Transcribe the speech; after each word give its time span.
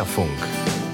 Querfunk. 0.00 0.30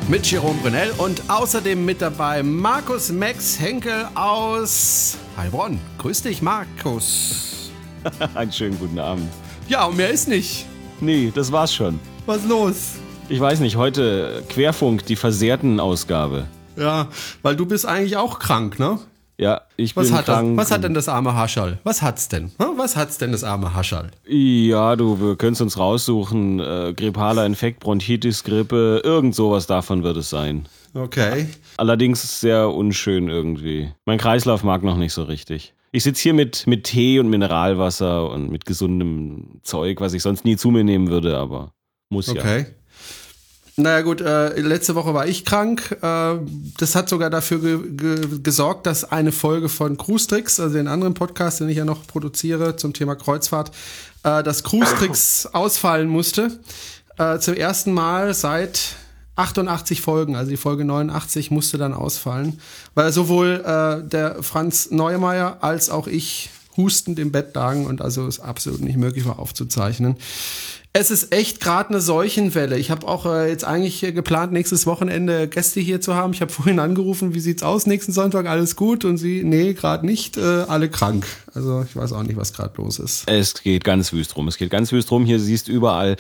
Mit 0.09 0.29
Jerome 0.29 0.59
Brunel 0.61 0.91
und 0.99 1.23
außerdem 1.29 1.85
mit 1.85 2.03
dabei 2.03 2.43
Markus 2.43 3.13
Max 3.13 3.57
Henkel 3.61 4.09
aus 4.17 5.17
Heilbronn. 5.37 5.79
Grüß 5.99 6.23
dich, 6.23 6.43
Markus. 6.43 7.71
Einen 8.35 8.51
schönen 8.51 8.77
guten 8.81 8.99
Abend. 8.99 9.29
Ja, 9.69 9.85
und 9.85 9.97
mehr 9.97 10.11
ist 10.11 10.27
nicht. 10.27 10.67
Nee, 11.01 11.31
das 11.33 11.53
war's 11.53 11.73
schon. 11.73 12.01
Was 12.27 12.45
los? 12.47 12.95
Ich 13.29 13.39
weiß 13.39 13.61
nicht, 13.61 13.77
heute 13.77 14.43
Querfunk, 14.49 15.07
die 15.07 15.15
versehrten 15.15 15.79
Ausgabe. 15.79 16.49
Ja, 16.77 17.07
weil 17.43 17.55
du 17.55 17.65
bist 17.65 17.87
eigentlich 17.87 18.17
auch 18.17 18.41
krank, 18.41 18.81
ne? 18.81 18.99
Ja, 19.39 19.63
ich 19.77 19.95
Was 19.95 20.07
bin 20.09 20.17
hat, 20.17 20.29
das, 20.29 20.35
krank. 20.37 20.57
was 20.57 20.71
hat 20.71 20.83
denn 20.83 20.95
das 20.95 21.09
arme 21.09 21.35
Haschall? 21.35 21.79
Was 21.85 22.01
hat's 22.01 22.29
denn? 22.29 22.53
Hm? 22.59 22.79
Was 22.79 22.97
hat's 22.97 23.19
denn 23.19 23.33
das 23.33 23.45
arme 23.45 23.75
Haschall? 23.75 24.11
Ja, 24.27 24.97
du, 24.97 25.21
wir 25.21 25.37
können 25.37 25.53
es 25.53 25.61
uns 25.61 25.77
raussuchen. 25.79 26.59
Äh, 26.59 26.95
grippaler 26.97 27.45
Infekt, 27.45 27.81
Bronchitis, 27.81 28.45
Grippe, 28.45 29.03
irgend 29.05 29.35
sowas 29.35 29.67
davon 29.67 30.03
wird 30.03 30.17
es 30.17 30.31
sein. 30.31 30.67
Okay. 30.95 31.49
Allerdings 31.77 32.41
sehr 32.41 32.71
unschön 32.71 33.29
irgendwie. 33.29 33.93
Mein 34.07 34.19
Kreislauf 34.19 34.65
mag 34.65 34.83
noch 34.83 34.97
nicht 34.97 35.13
so 35.13 35.25
richtig. 35.25 35.75
Ich 35.93 36.03
sitze 36.05 36.23
hier 36.23 36.35
mit, 36.35 36.67
mit 36.67 36.85
Tee 36.85 37.19
und 37.21 37.29
Mineralwasser 37.29 38.31
und 38.31 38.51
mit 38.51 38.65
gesundem 38.65 39.61
Zeug, 39.63 40.01
was 40.01 40.15
ich 40.15 40.23
sonst 40.23 40.45
nie 40.47 40.57
zu 40.57 40.71
mir 40.71 40.85
nehmen 40.85 41.09
würde, 41.11 41.37
aber 41.37 41.73
muss 42.09 42.29
ja. 42.29 42.41
Okay. 42.41 42.67
Naja 43.79 44.01
gut, 44.01 44.23
äh, 44.23 44.59
letzte 44.59 44.95
Woche 44.95 45.13
war 45.13 45.27
ich 45.27 45.45
krank. 45.45 45.99
Äh, 46.01 46.37
das 46.79 46.95
hat 46.95 47.11
sogar 47.11 47.29
dafür 47.29 47.61
ge 47.61 47.91
ge 47.93 48.39
gesorgt, 48.43 48.87
dass 48.87 49.05
eine 49.05 49.33
Folge 49.33 49.69
von 49.69 49.99
Cruise 49.99 50.27
Tricks, 50.27 50.59
also 50.59 50.77
den 50.77 50.89
anderen 50.89 51.13
Podcast, 51.13 51.61
den 51.61 51.69
ich 51.69 51.77
ja 51.77 51.85
noch 51.85 52.07
produziere 52.07 52.77
zum 52.77 52.95
Thema 52.95 53.17
Kreuzfahrt, 53.17 53.73
äh, 54.23 54.43
dass 54.43 54.65
Cruise 54.65 54.95
Tricks 54.95 55.47
ausfallen 55.53 56.09
musste. 56.09 56.59
Äh, 57.19 57.39
zum 57.39 57.53
ersten 57.53 57.93
Mal 57.93 58.33
seit 58.33 58.97
88 59.37 60.01
Folgen, 60.01 60.37
also 60.37 60.51
die 60.51 60.57
Folge 60.57 60.87
89 60.87 61.51
musste 61.51 61.77
dann 61.77 61.93
ausfallen, 61.93 62.61
weil 62.95 63.13
sowohl 63.13 63.63
äh, 63.63 64.09
der 64.09 64.43
Franz 64.43 64.91
Neumeier 64.91 65.59
als 65.61 65.91
auch 65.91 66.07
ich 66.07 66.49
hustend 66.79 67.19
im 67.19 67.33
Bett 67.33 67.55
lagen 67.55 67.87
und 67.87 68.03
also 68.03 68.27
es 68.27 68.41
absolut 68.41 68.81
nicht 68.81 68.97
möglich 68.97 69.27
war 69.27 69.39
aufzuzeichnen. 69.39 70.17
Es 70.99 71.11
ist 71.11 71.31
echt 71.31 71.61
gerade 71.61 71.91
eine 71.91 72.01
Seuchenwelle. 72.01 72.79
Ich 72.79 72.91
habe 72.91 73.07
auch 73.07 73.27
äh, 73.27 73.51
jetzt 73.51 73.65
eigentlich 73.65 74.01
geplant, 74.01 74.53
nächstes 74.53 74.87
Wochenende 74.87 75.47
Gäste 75.47 75.79
hier 75.79 76.01
zu 76.01 76.15
haben. 76.15 76.33
Ich 76.33 76.41
habe 76.41 76.51
vorhin 76.53 76.79
angerufen, 76.79 77.35
wie 77.35 77.41
sieht's 77.41 77.63
aus 77.63 77.85
nächsten 77.85 78.13
Sonntag? 78.13 78.47
Alles 78.47 78.77
gut? 78.77 79.05
Und 79.05 79.19
sie, 79.19 79.45
nee, 79.45 79.75
gerade 79.75 80.07
nicht, 80.07 80.39
äh, 80.39 80.41
alle 80.41 80.89
krank. 80.89 81.27
Also 81.53 81.85
ich 81.87 81.95
weiß 81.95 82.15
auch 82.15 82.23
nicht, 82.23 82.37
was 82.37 82.55
gerade 82.55 82.73
los 82.79 82.99
ist. 82.99 83.29
Es 83.29 83.63
geht 83.63 83.85
ganz 83.85 84.15
wüst 84.15 84.39
rum. 84.39 84.49
Es 84.49 84.57
geht 84.57 84.71
ganz 84.71 84.91
wüst 84.91 85.11
rum. 85.11 85.27
Hier 85.27 85.39
siehst 85.39 85.69
du 85.69 85.73
überall 85.73 86.17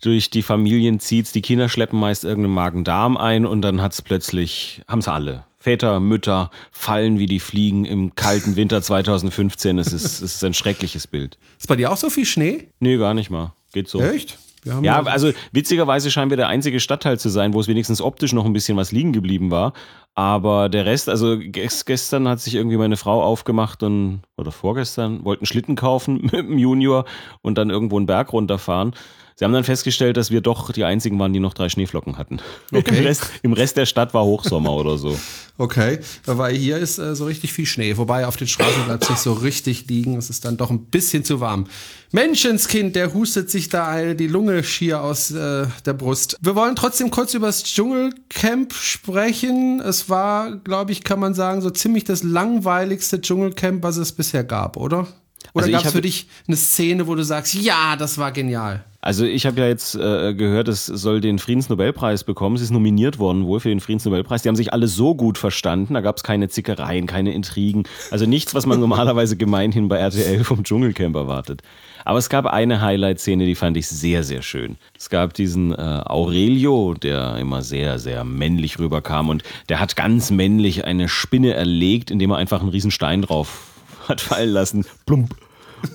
durch 0.00 0.30
die 0.30 0.42
Familien 0.42 1.00
zieht's, 1.00 1.32
die 1.32 1.42
Kinder 1.42 1.68
schleppen 1.68 1.98
meist 1.98 2.22
irgendeinen 2.22 2.54
Magen-Darm 2.54 3.16
ein 3.16 3.44
und 3.44 3.62
dann 3.62 3.82
hat's 3.82 4.00
plötzlich, 4.00 4.80
haben's 4.86 5.08
alle. 5.08 5.42
Väter, 5.58 5.98
Mütter 5.98 6.52
fallen 6.70 7.18
wie 7.18 7.26
die 7.26 7.40
Fliegen 7.40 7.84
im 7.84 8.14
kalten 8.14 8.54
Winter 8.54 8.80
2015. 8.80 9.78
Es 9.80 9.92
ist, 9.92 10.22
es 10.22 10.36
ist 10.36 10.44
ein 10.44 10.54
schreckliches 10.54 11.08
Bild. 11.08 11.36
Ist 11.58 11.66
bei 11.66 11.76
dir 11.76 11.90
auch 11.90 11.96
so 11.96 12.08
viel 12.08 12.24
Schnee? 12.24 12.68
Nee, 12.78 12.96
gar 12.96 13.12
nicht 13.12 13.28
mal. 13.28 13.52
Geht 13.72 13.88
so. 13.88 14.00
Echt? 14.00 14.38
Ja, 14.82 15.02
also 15.04 15.32
witzigerweise 15.52 16.10
scheinen 16.10 16.28
wir 16.28 16.36
der 16.36 16.48
einzige 16.48 16.80
Stadtteil 16.80 17.18
zu 17.18 17.30
sein, 17.30 17.54
wo 17.54 17.60
es 17.60 17.68
wenigstens 17.68 18.02
optisch 18.02 18.34
noch 18.34 18.44
ein 18.44 18.52
bisschen 18.52 18.76
was 18.76 18.92
liegen 18.92 19.12
geblieben 19.14 19.50
war. 19.50 19.72
Aber 20.14 20.68
der 20.68 20.84
Rest, 20.84 21.08
also 21.08 21.28
ges- 21.28 21.86
gestern 21.86 22.28
hat 22.28 22.40
sich 22.40 22.56
irgendwie 22.56 22.76
meine 22.76 22.98
Frau 22.98 23.22
aufgemacht 23.22 23.82
und, 23.82 24.20
oder 24.36 24.52
vorgestern, 24.52 25.24
wollten 25.24 25.46
Schlitten 25.46 25.76
kaufen 25.76 26.20
mit 26.22 26.32
dem 26.34 26.58
Junior 26.58 27.06
und 27.40 27.56
dann 27.56 27.70
irgendwo 27.70 27.96
einen 27.96 28.04
Berg 28.06 28.34
runterfahren. 28.34 28.92
Sie 29.40 29.44
haben 29.46 29.54
dann 29.54 29.64
festgestellt, 29.64 30.18
dass 30.18 30.30
wir 30.30 30.42
doch 30.42 30.70
die 30.70 30.84
einzigen 30.84 31.18
waren, 31.18 31.32
die 31.32 31.40
noch 31.40 31.54
drei 31.54 31.70
Schneeflocken 31.70 32.18
hatten. 32.18 32.40
Okay. 32.72 32.98
Im, 32.98 33.04
Rest, 33.04 33.22
Im 33.42 33.52
Rest 33.54 33.76
der 33.78 33.86
Stadt 33.86 34.12
war 34.12 34.24
Hochsommer 34.24 34.72
oder 34.72 34.98
so. 34.98 35.18
Okay, 35.56 35.98
weil 36.26 36.54
hier 36.54 36.76
ist 36.76 36.98
äh, 36.98 37.16
so 37.16 37.24
richtig 37.24 37.52
viel 37.52 37.66
Schnee. 37.66 37.96
Wobei 37.96 38.26
auf 38.26 38.36
den 38.36 38.46
Straßen 38.46 38.84
bleibt 38.84 39.04
es 39.04 39.10
nicht 39.10 39.18
so 39.18 39.32
richtig 39.32 39.86
liegen. 39.88 40.16
Es 40.16 40.28
ist 40.30 40.44
dann 40.44 40.56
doch 40.56 40.70
ein 40.70 40.84
bisschen 40.84 41.24
zu 41.24 41.40
warm. 41.40 41.66
Menschenskind, 42.12 42.96
der 42.96 43.14
hustet 43.14 43.50
sich 43.50 43.70
da 43.70 44.14
die 44.14 44.26
Lunge 44.26 44.62
schier 44.62 45.02
aus 45.02 45.30
äh, 45.30 45.66
der 45.86 45.92
Brust. 45.94 46.36
Wir 46.40 46.54
wollen 46.54 46.76
trotzdem 46.76 47.10
kurz 47.10 47.32
über 47.34 47.46
das 47.46 47.64
Dschungelcamp 47.64 48.74
sprechen. 48.74 49.80
Es 49.80 50.10
war, 50.10 50.56
glaube 50.56 50.92
ich, 50.92 51.02
kann 51.02 51.18
man 51.18 51.32
sagen, 51.34 51.62
so 51.62 51.70
ziemlich 51.70 52.04
das 52.04 52.22
langweiligste 52.22 53.20
Dschungelcamp, 53.20 53.82
was 53.82 53.96
es 53.96 54.12
bisher 54.12 54.44
gab, 54.44 54.76
oder? 54.76 55.08
Oder 55.54 55.64
Also 55.64 55.72
gab 55.72 55.84
es 55.86 55.92
für 55.92 56.02
dich 56.02 56.28
eine 56.46 56.56
Szene, 56.56 57.06
wo 57.06 57.14
du 57.14 57.24
sagst, 57.24 57.54
ja, 57.54 57.96
das 57.96 58.18
war 58.18 58.32
genial? 58.32 58.84
Also 59.02 59.24
ich 59.24 59.46
habe 59.46 59.58
ja 59.58 59.66
jetzt 59.66 59.94
äh, 59.94 60.34
gehört, 60.34 60.68
es 60.68 60.84
soll 60.84 61.22
den 61.22 61.38
Friedensnobelpreis 61.38 62.24
bekommen. 62.24 62.56
Es 62.56 62.62
ist 62.62 62.70
nominiert 62.70 63.18
worden 63.18 63.46
wohl 63.46 63.58
für 63.58 63.70
den 63.70 63.80
Friedensnobelpreis. 63.80 64.42
Die 64.42 64.48
haben 64.48 64.56
sich 64.56 64.74
alle 64.74 64.88
so 64.88 65.14
gut 65.14 65.38
verstanden. 65.38 65.94
Da 65.94 66.02
gab 66.02 66.18
es 66.18 66.22
keine 66.22 66.48
Zickereien, 66.48 67.06
keine 67.06 67.32
Intrigen. 67.32 67.84
Also 68.10 68.26
nichts, 68.26 68.54
was 68.54 68.66
man 68.66 68.78
normalerweise 68.80 69.38
gemeinhin 69.38 69.88
bei 69.88 69.96
RTL 69.96 70.44
vom 70.44 70.64
Dschungelcamp 70.64 71.16
erwartet. 71.16 71.62
Aber 72.04 72.18
es 72.18 72.28
gab 72.28 72.44
eine 72.44 72.82
Highlight-Szene, 72.82 73.46
die 73.46 73.54
fand 73.54 73.78
ich 73.78 73.88
sehr, 73.88 74.22
sehr 74.22 74.42
schön. 74.42 74.76
Es 74.98 75.08
gab 75.08 75.32
diesen 75.32 75.72
äh, 75.72 75.76
Aurelio, 75.76 76.94
der 76.94 77.36
immer 77.36 77.62
sehr, 77.62 77.98
sehr 77.98 78.24
männlich 78.24 78.78
rüberkam 78.78 79.30
und 79.30 79.44
der 79.70 79.80
hat 79.80 79.96
ganz 79.96 80.30
männlich 80.30 80.84
eine 80.84 81.08
Spinne 81.08 81.54
erlegt, 81.54 82.10
indem 82.10 82.32
er 82.32 82.36
einfach 82.36 82.60
einen 82.60 82.70
riesen 82.70 82.90
Stein 82.90 83.22
drauf 83.22 83.70
hat 84.08 84.20
fallen 84.20 84.50
lassen. 84.50 84.84
Plump. 85.06 85.34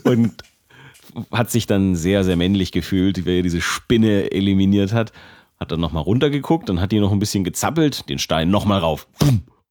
Und 0.04 0.44
hat 1.32 1.52
sich 1.52 1.68
dann 1.68 1.96
sehr, 1.96 2.24
sehr 2.24 2.36
männlich 2.36 2.72
gefühlt, 2.72 3.26
wie 3.26 3.38
er 3.38 3.44
diese 3.44 3.62
Spinne 3.62 4.32
eliminiert 4.32 4.94
hat. 4.94 5.12
Hat 5.60 5.72
dann 5.72 5.80
nochmal 5.80 6.04
runtergeguckt 6.04 6.70
und 6.70 6.82
hat 6.82 6.92
die 6.92 7.00
noch 7.00 7.12
ein 7.12 7.20
bisschen 7.20 7.44
gezappelt, 7.44 8.10
den 8.10 8.20
Stein 8.20 8.50
nochmal 8.50 8.80
rauf. 8.80 9.08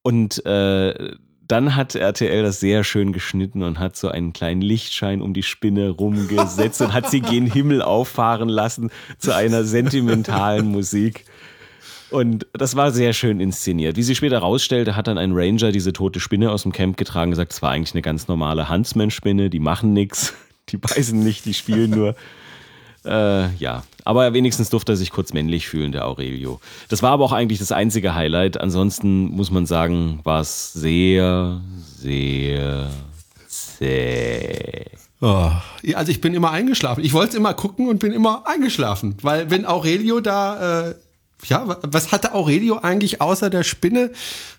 Und 0.02 0.44
äh, 0.46 1.14
dann 1.46 1.76
hat 1.76 1.94
RTL 1.94 2.42
das 2.42 2.60
sehr 2.60 2.84
schön 2.84 3.12
geschnitten 3.12 3.62
und 3.62 3.78
hat 3.78 3.96
so 3.96 4.08
einen 4.08 4.32
kleinen 4.32 4.62
Lichtschein 4.62 5.20
um 5.20 5.34
die 5.34 5.42
Spinne 5.42 5.90
rumgesetzt 5.90 6.80
und 6.80 6.92
hat 6.92 7.10
sie 7.10 7.20
gen 7.20 7.46
Himmel 7.46 7.82
auffahren 7.82 8.48
lassen 8.48 8.90
zu 9.18 9.34
einer 9.34 9.64
sentimentalen 9.64 10.66
Musik. 10.66 11.24
Und 12.10 12.46
das 12.52 12.76
war 12.76 12.92
sehr 12.92 13.12
schön 13.12 13.40
inszeniert. 13.40 13.96
Wie 13.96 14.02
sie 14.02 14.14
später 14.14 14.38
rausstellte, 14.38 14.94
hat 14.94 15.08
dann 15.08 15.18
ein 15.18 15.32
Ranger 15.32 15.72
diese 15.72 15.92
tote 15.92 16.20
Spinne 16.20 16.52
aus 16.52 16.62
dem 16.62 16.72
Camp 16.72 16.96
getragen 16.96 17.28
und 17.28 17.32
gesagt, 17.32 17.52
es 17.52 17.60
war 17.60 17.70
eigentlich 17.70 17.94
eine 17.94 18.02
ganz 18.02 18.28
normale 18.28 18.68
Huntsman-Spinne, 18.68 19.50
die 19.50 19.58
machen 19.58 19.92
nichts, 19.92 20.32
die 20.68 20.76
beißen 20.76 21.18
nicht, 21.18 21.44
die 21.44 21.54
spielen 21.54 21.90
nur. 21.90 22.14
Äh, 23.06 23.54
ja, 23.56 23.82
aber 24.06 24.32
wenigstens 24.32 24.70
durfte 24.70 24.92
er 24.92 24.96
sich 24.96 25.10
kurz 25.10 25.34
männlich 25.34 25.68
fühlen, 25.68 25.92
der 25.92 26.06
Aurelio. 26.06 26.58
Das 26.88 27.02
war 27.02 27.10
aber 27.10 27.22
auch 27.26 27.32
eigentlich 27.32 27.58
das 27.58 27.70
einzige 27.70 28.14
Highlight. 28.14 28.58
Ansonsten 28.58 29.24
muss 29.26 29.50
man 29.50 29.66
sagen, 29.66 30.20
war 30.24 30.40
es 30.40 30.72
sehr, 30.72 31.60
sehr 31.98 32.88
zäh. 33.46 34.86
Oh, 35.20 35.50
also 35.94 36.10
ich 36.10 36.22
bin 36.22 36.32
immer 36.32 36.50
eingeschlafen. 36.50 37.04
Ich 37.04 37.12
wollte 37.12 37.36
immer 37.36 37.52
gucken 37.52 37.88
und 37.88 37.98
bin 37.98 38.12
immer 38.12 38.44
eingeschlafen. 38.46 39.16
Weil 39.20 39.50
wenn 39.50 39.66
Aurelio 39.66 40.20
da, 40.20 40.88
äh, 40.90 40.94
ja, 41.44 41.68
wa- 41.68 41.78
was 41.82 42.10
hatte 42.10 42.32
Aurelio 42.34 42.78
eigentlich 42.78 43.20
außer 43.20 43.50
der 43.50 43.64
Spinne 43.64 44.12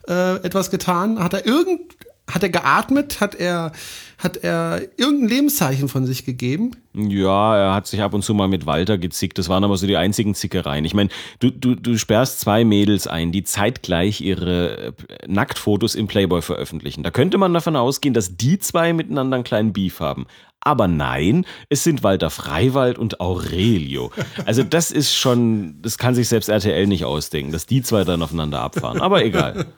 äh, 0.07 0.35
etwas 0.37 0.69
getan? 0.69 1.17
Hat 1.17 1.33
er 1.33 1.47
irgend, 1.47 1.95
hat 2.30 2.41
er 2.41 2.50
geatmet? 2.50 3.22
Hat 3.22 3.36
er, 3.36 3.72
hat 4.18 4.38
er 4.38 4.81
irgendein 4.97 5.30
Lebenszeichen 5.30 5.88
von 5.90 6.06
sich 6.06 6.25
gegeben? 6.25 6.72
Ja, 6.94 7.58
er 7.58 7.74
hat 7.74 7.88
sich 7.88 8.02
ab 8.02 8.13
und 8.13 8.24
zu 8.24 8.34
mal 8.34 8.47
mit 8.47 8.66
Walter 8.66 8.97
gezickt. 8.97 9.38
Das 9.38 9.47
waren 9.47 9.63
aber 9.63 9.78
so 9.78 9.85
die 9.85 9.97
einzigen 9.97 10.34
Zickereien. 10.34 10.85
Ich 10.85 10.96
meine, 10.96 11.09
du, 11.40 11.52
du, 11.52 11.76
du 11.76 11.97
sperrst 11.97 12.40
zwei 12.40 12.64
Mädels 12.64 13.05
ein, 13.05 13.32
die 13.32 13.44
zeitgleich 13.44 14.22
ihre 14.22 14.88
äh, 14.88 14.94
Nacktfotos 15.28 15.94
im 15.94 16.08
Playboy 16.08 16.41
veröffentlichen. 16.41 17.03
Da 17.03 17.11
könnte 17.11 17.38
man 17.38 17.53
davon 17.53 17.76
ausgehen, 17.76 18.14
dass 18.14 18.35
die 18.35 18.58
zwei 18.58 18.94
miteinander 18.94 19.35
einen 19.35 19.44
kleinen 19.44 19.73
Beef 19.73 19.99
haben. 19.99 20.26
Aber 20.61 20.88
nein, 20.88 21.46
es 21.70 21.84
sind 21.84 22.02
Walter 22.02 22.32
Freiwald 22.32 22.97
und 22.97 23.20
Aurelio. 23.20 24.11
Also 24.47 24.64
das 24.64 24.90
ist 24.90 25.14
schon, 25.14 25.79
das 25.84 25.99
kann 25.99 26.16
sich 26.16 26.28
selbst 26.28 26.49
RTL 26.49 26.88
nicht 26.88 27.05
ausdenken, 27.05 27.52
dass 27.52 27.67
die 27.67 27.84
zwei 27.84 28.03
dann 28.03 28.23
aufeinander 28.23 28.61
abfahren. 28.61 28.99
Aber 28.99 29.23
egal. 29.23 29.67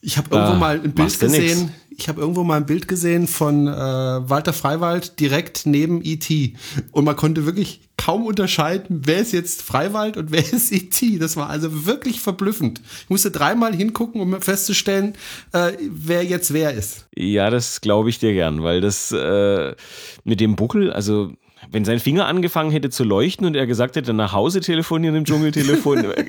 Ich 0.00 0.16
habe 0.16 0.34
irgendwo 0.34 0.54
mal 0.54 0.76
ein 0.76 0.92
Bild 0.92 0.96
nix. 0.96 1.18
gesehen. 1.18 1.72
Ich 1.90 2.08
habe 2.08 2.20
irgendwo 2.20 2.44
mal 2.44 2.58
ein 2.58 2.66
Bild 2.66 2.86
gesehen 2.86 3.26
von 3.26 3.66
äh, 3.66 3.70
Walter 3.72 4.52
Freiwald 4.52 5.18
direkt 5.18 5.66
neben 5.66 6.00
E.T. 6.04 6.54
Und 6.92 7.04
man 7.04 7.16
konnte 7.16 7.44
wirklich 7.44 7.80
kaum 7.96 8.24
unterscheiden, 8.24 9.02
wer 9.04 9.18
ist 9.18 9.32
jetzt 9.32 9.62
Freiwald 9.62 10.16
und 10.16 10.30
wer 10.30 10.40
ist 10.52 10.72
E.T. 10.72 11.18
Das 11.18 11.36
war 11.36 11.50
also 11.50 11.86
wirklich 11.86 12.20
verblüffend. 12.20 12.80
Ich 13.02 13.10
musste 13.10 13.32
dreimal 13.32 13.74
hingucken, 13.74 14.20
um 14.20 14.40
festzustellen, 14.40 15.14
äh, 15.52 15.72
wer 15.90 16.24
jetzt 16.24 16.52
wer 16.52 16.72
ist. 16.72 17.08
Ja, 17.16 17.50
das 17.50 17.80
glaube 17.80 18.10
ich 18.10 18.20
dir 18.20 18.32
gern, 18.32 18.62
weil 18.62 18.80
das 18.80 19.10
äh, 19.10 19.74
mit 20.22 20.38
dem 20.38 20.54
Buckel, 20.54 20.92
also 20.92 21.32
wenn 21.72 21.84
sein 21.84 21.98
Finger 21.98 22.26
angefangen 22.26 22.70
hätte 22.70 22.90
zu 22.90 23.02
leuchten 23.02 23.44
und 23.44 23.56
er 23.56 23.66
gesagt 23.66 23.96
hätte, 23.96 24.14
nach 24.14 24.32
Hause 24.32 24.60
telefonieren 24.60 25.16
im 25.16 25.24
Dschungeltelefon, 25.24 26.04
äh, 26.12 26.24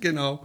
genau. 0.00 0.42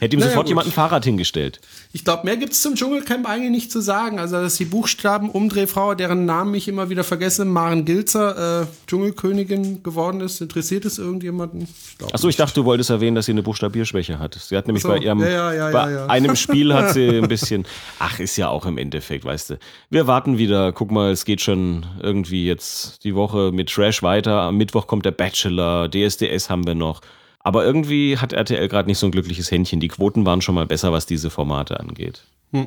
Hätte 0.00 0.16
ihm 0.16 0.20
naja, 0.20 0.30
sofort 0.30 0.46
gut. 0.46 0.50
jemand 0.50 0.68
ein 0.68 0.72
Fahrrad 0.72 1.04
hingestellt. 1.04 1.60
Ich 1.92 2.04
glaube, 2.04 2.24
mehr 2.24 2.36
gibt 2.36 2.52
es 2.52 2.62
zum 2.62 2.74
Dschungelcamp 2.74 3.28
eigentlich 3.28 3.50
nicht 3.50 3.72
zu 3.72 3.80
sagen. 3.80 4.18
Also, 4.18 4.36
dass 4.36 4.56
die 4.56 4.64
Buchstaben-Umdrehfrau, 4.64 5.94
deren 5.94 6.24
Namen 6.24 6.54
ich 6.54 6.68
immer 6.68 6.90
wieder 6.90 7.02
vergesse, 7.02 7.44
Maren 7.44 7.84
Gilzer, 7.84 8.62
äh, 8.62 8.66
Dschungelkönigin 8.86 9.82
geworden 9.82 10.20
ist, 10.20 10.40
interessiert 10.40 10.84
es 10.84 10.98
irgendjemanden? 10.98 11.68
Achso, 12.12 12.28
ich 12.28 12.36
dachte, 12.36 12.54
du 12.54 12.64
wolltest 12.64 12.90
erwähnen, 12.90 13.16
dass 13.16 13.26
sie 13.26 13.32
eine 13.32 13.42
Buchstabierschwäche 13.42 14.18
hat. 14.18 14.34
Sie 14.34 14.56
hat 14.56 14.66
nämlich 14.66 14.82
so, 14.82 14.88
bei 14.88 14.98
ihrem, 14.98 15.20
ja, 15.20 15.52
ja, 15.52 15.52
ja, 15.52 15.70
bei 15.70 16.08
einem 16.08 16.36
Spiel 16.36 16.72
hat 16.72 16.92
sie 16.92 17.08
ein 17.08 17.28
bisschen, 17.28 17.66
ach, 17.98 18.20
ist 18.20 18.36
ja 18.36 18.48
auch 18.48 18.66
im 18.66 18.78
Endeffekt, 18.78 19.24
weißt 19.24 19.50
du. 19.50 19.58
Wir 19.90 20.06
warten 20.06 20.38
wieder, 20.38 20.72
guck 20.72 20.90
mal, 20.90 21.10
es 21.10 21.24
geht 21.24 21.40
schon 21.40 21.86
irgendwie 22.00 22.46
jetzt 22.46 23.04
die 23.04 23.14
Woche 23.14 23.50
mit 23.52 23.70
Trash 23.70 24.02
weiter. 24.02 24.42
Am 24.42 24.56
Mittwoch 24.56 24.86
kommt 24.86 25.04
der 25.04 25.10
Bachelor, 25.12 25.88
DSDS 25.88 26.50
haben 26.50 26.66
wir 26.66 26.74
noch. 26.74 27.00
Aber 27.40 27.64
irgendwie 27.64 28.18
hat 28.18 28.32
RTL 28.32 28.68
gerade 28.68 28.88
nicht 28.88 28.98
so 28.98 29.06
ein 29.06 29.12
glückliches 29.12 29.50
Händchen. 29.50 29.80
Die 29.80 29.88
Quoten 29.88 30.26
waren 30.26 30.42
schon 30.42 30.54
mal 30.54 30.66
besser, 30.66 30.92
was 30.92 31.06
diese 31.06 31.30
Formate 31.30 31.80
angeht. 31.80 32.24
Hm. 32.52 32.66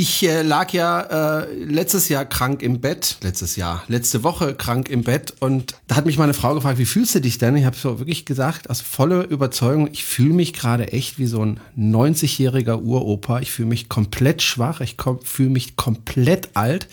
Ich 0.00 0.22
äh, 0.22 0.40
lag 0.40 0.72
ja 0.72 1.42
äh, 1.42 1.54
letztes 1.56 2.08
Jahr 2.08 2.24
krank 2.24 2.62
im 2.62 2.80
Bett, 2.80 3.18
letztes 3.20 3.56
Jahr, 3.56 3.84
letzte 3.86 4.22
Woche 4.22 4.54
krank 4.54 4.88
im 4.88 5.02
Bett 5.02 5.34
und 5.40 5.74
da 5.88 5.96
hat 5.96 6.06
mich 6.06 6.16
meine 6.16 6.32
Frau 6.32 6.54
gefragt, 6.54 6.78
wie 6.78 6.86
fühlst 6.86 7.14
du 7.16 7.20
dich 7.20 7.36
denn? 7.36 7.54
Ich 7.54 7.66
habe 7.66 7.76
so 7.76 7.98
wirklich 7.98 8.24
gesagt, 8.24 8.70
aus 8.70 8.80
voller 8.80 9.28
Überzeugung, 9.28 9.90
ich 9.92 10.06
fühle 10.06 10.32
mich 10.32 10.54
gerade 10.54 10.90
echt 10.90 11.18
wie 11.18 11.26
so 11.26 11.44
ein 11.44 11.60
90-jähriger 11.76 12.80
Uropa. 12.80 13.40
Ich 13.40 13.50
fühle 13.50 13.68
mich 13.68 13.90
komplett 13.90 14.40
schwach, 14.40 14.80
ich 14.80 14.96
fühle 15.22 15.50
mich 15.50 15.76
komplett 15.76 16.48
alt. 16.54 16.88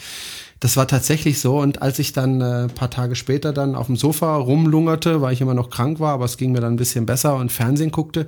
Das 0.59 0.75
war 0.77 0.87
tatsächlich 0.87 1.39
so. 1.39 1.59
Und 1.59 1.81
als 1.81 1.99
ich 1.99 2.13
dann 2.13 2.41
äh, 2.41 2.67
paar 2.67 2.89
Tage 2.89 3.15
später 3.15 3.53
dann 3.53 3.75
auf 3.75 3.87
dem 3.87 3.95
Sofa 3.95 4.35
rumlungerte, 4.37 5.21
weil 5.21 5.33
ich 5.33 5.41
immer 5.41 5.53
noch 5.53 5.69
krank 5.69 5.99
war, 5.99 6.13
aber 6.13 6.25
es 6.25 6.37
ging 6.37 6.51
mir 6.51 6.61
dann 6.61 6.73
ein 6.73 6.77
bisschen 6.77 7.05
besser 7.05 7.35
und 7.35 7.51
Fernsehen 7.51 7.91
guckte, 7.91 8.27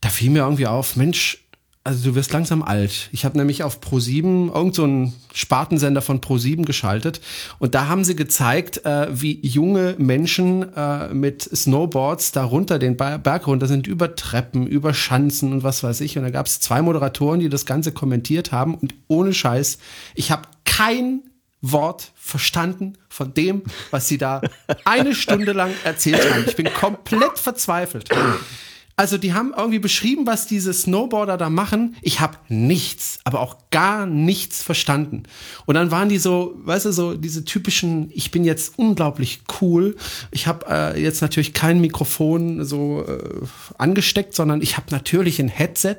da 0.00 0.08
fiel 0.08 0.30
mir 0.30 0.40
irgendwie 0.40 0.66
auf, 0.66 0.96
Mensch, 0.96 1.47
also 1.88 2.10
du 2.10 2.14
wirst 2.16 2.34
langsam 2.34 2.62
alt. 2.62 3.08
Ich 3.12 3.24
habe 3.24 3.38
nämlich 3.38 3.62
auf 3.62 3.80
Pro7 3.80 4.54
irgend 4.54 4.74
so 4.74 4.84
einen 4.84 5.14
Spartensender 5.32 6.02
von 6.02 6.20
Pro7 6.20 6.66
geschaltet 6.66 7.22
und 7.60 7.74
da 7.74 7.88
haben 7.88 8.04
sie 8.04 8.14
gezeigt, 8.14 8.84
äh, 8.84 9.06
wie 9.10 9.40
junge 9.40 9.94
Menschen 9.96 10.70
äh, 10.76 11.08
mit 11.14 11.44
Snowboards 11.44 12.32
da 12.32 12.44
runter 12.44 12.78
den 12.78 12.98
Berg 12.98 13.46
runter 13.46 13.66
sind 13.66 13.86
über 13.86 14.14
Treppen, 14.16 14.66
über 14.66 14.92
Schanzen 14.92 15.50
und 15.50 15.62
was 15.62 15.82
weiß 15.82 16.02
ich 16.02 16.18
und 16.18 16.24
da 16.24 16.30
gab 16.30 16.44
es 16.44 16.60
zwei 16.60 16.82
Moderatoren, 16.82 17.40
die 17.40 17.48
das 17.48 17.64
ganze 17.64 17.90
kommentiert 17.92 18.52
haben 18.52 18.74
und 18.74 18.94
ohne 19.06 19.32
Scheiß, 19.32 19.78
ich 20.14 20.30
habe 20.30 20.42
kein 20.66 21.22
Wort 21.62 22.12
verstanden 22.16 22.98
von 23.08 23.32
dem, 23.32 23.62
was 23.90 24.08
sie 24.08 24.18
da 24.18 24.42
eine 24.84 25.14
Stunde 25.14 25.52
lang 25.52 25.70
erzählt 25.84 26.30
haben. 26.30 26.44
Ich 26.46 26.54
bin 26.54 26.70
komplett 26.72 27.38
verzweifelt. 27.38 28.10
Also 28.98 29.16
die 29.16 29.32
haben 29.32 29.54
irgendwie 29.56 29.78
beschrieben, 29.78 30.26
was 30.26 30.48
diese 30.48 30.72
Snowboarder 30.72 31.36
da 31.36 31.50
machen. 31.50 31.94
Ich 32.02 32.18
habe 32.18 32.36
nichts, 32.48 33.20
aber 33.22 33.38
auch 33.38 33.56
gar 33.70 34.06
nichts 34.06 34.60
verstanden. 34.60 35.22
Und 35.66 35.76
dann 35.76 35.92
waren 35.92 36.08
die 36.08 36.18
so, 36.18 36.56
weißt 36.64 36.86
du, 36.86 36.92
so 36.92 37.14
diese 37.14 37.44
typischen, 37.44 38.10
ich 38.12 38.32
bin 38.32 38.42
jetzt 38.42 38.76
unglaublich 38.76 39.42
cool. 39.60 39.94
Ich 40.32 40.48
habe 40.48 40.66
äh, 40.68 41.00
jetzt 41.00 41.22
natürlich 41.22 41.54
kein 41.54 41.80
Mikrofon 41.80 42.64
so 42.64 43.04
äh, 43.06 43.46
angesteckt, 43.78 44.34
sondern 44.34 44.62
ich 44.62 44.76
habe 44.76 44.88
natürlich 44.90 45.38
ein 45.38 45.46
Headset, 45.46 45.98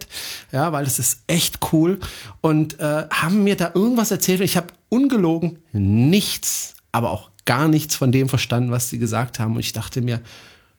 ja, 0.51 0.73
weil 0.73 0.83
das 0.83 0.99
ist 0.99 1.21
echt 1.27 1.71
cool. 1.71 1.99
Und 2.41 2.81
äh, 2.81 3.05
haben 3.09 3.45
mir 3.45 3.55
da 3.55 3.71
irgendwas 3.73 4.11
erzählt. 4.11 4.41
Ich 4.41 4.57
habe 4.57 4.67
ungelogen 4.89 5.59
nichts, 5.71 6.75
aber 6.91 7.11
auch 7.11 7.31
gar 7.45 7.69
nichts 7.69 7.95
von 7.95 8.11
dem 8.11 8.27
verstanden, 8.27 8.71
was 8.71 8.89
sie 8.89 8.99
gesagt 8.99 9.39
haben. 9.39 9.53
Und 9.53 9.61
ich 9.61 9.71
dachte 9.71 10.01
mir, 10.01 10.19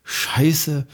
scheiße, 0.04 0.86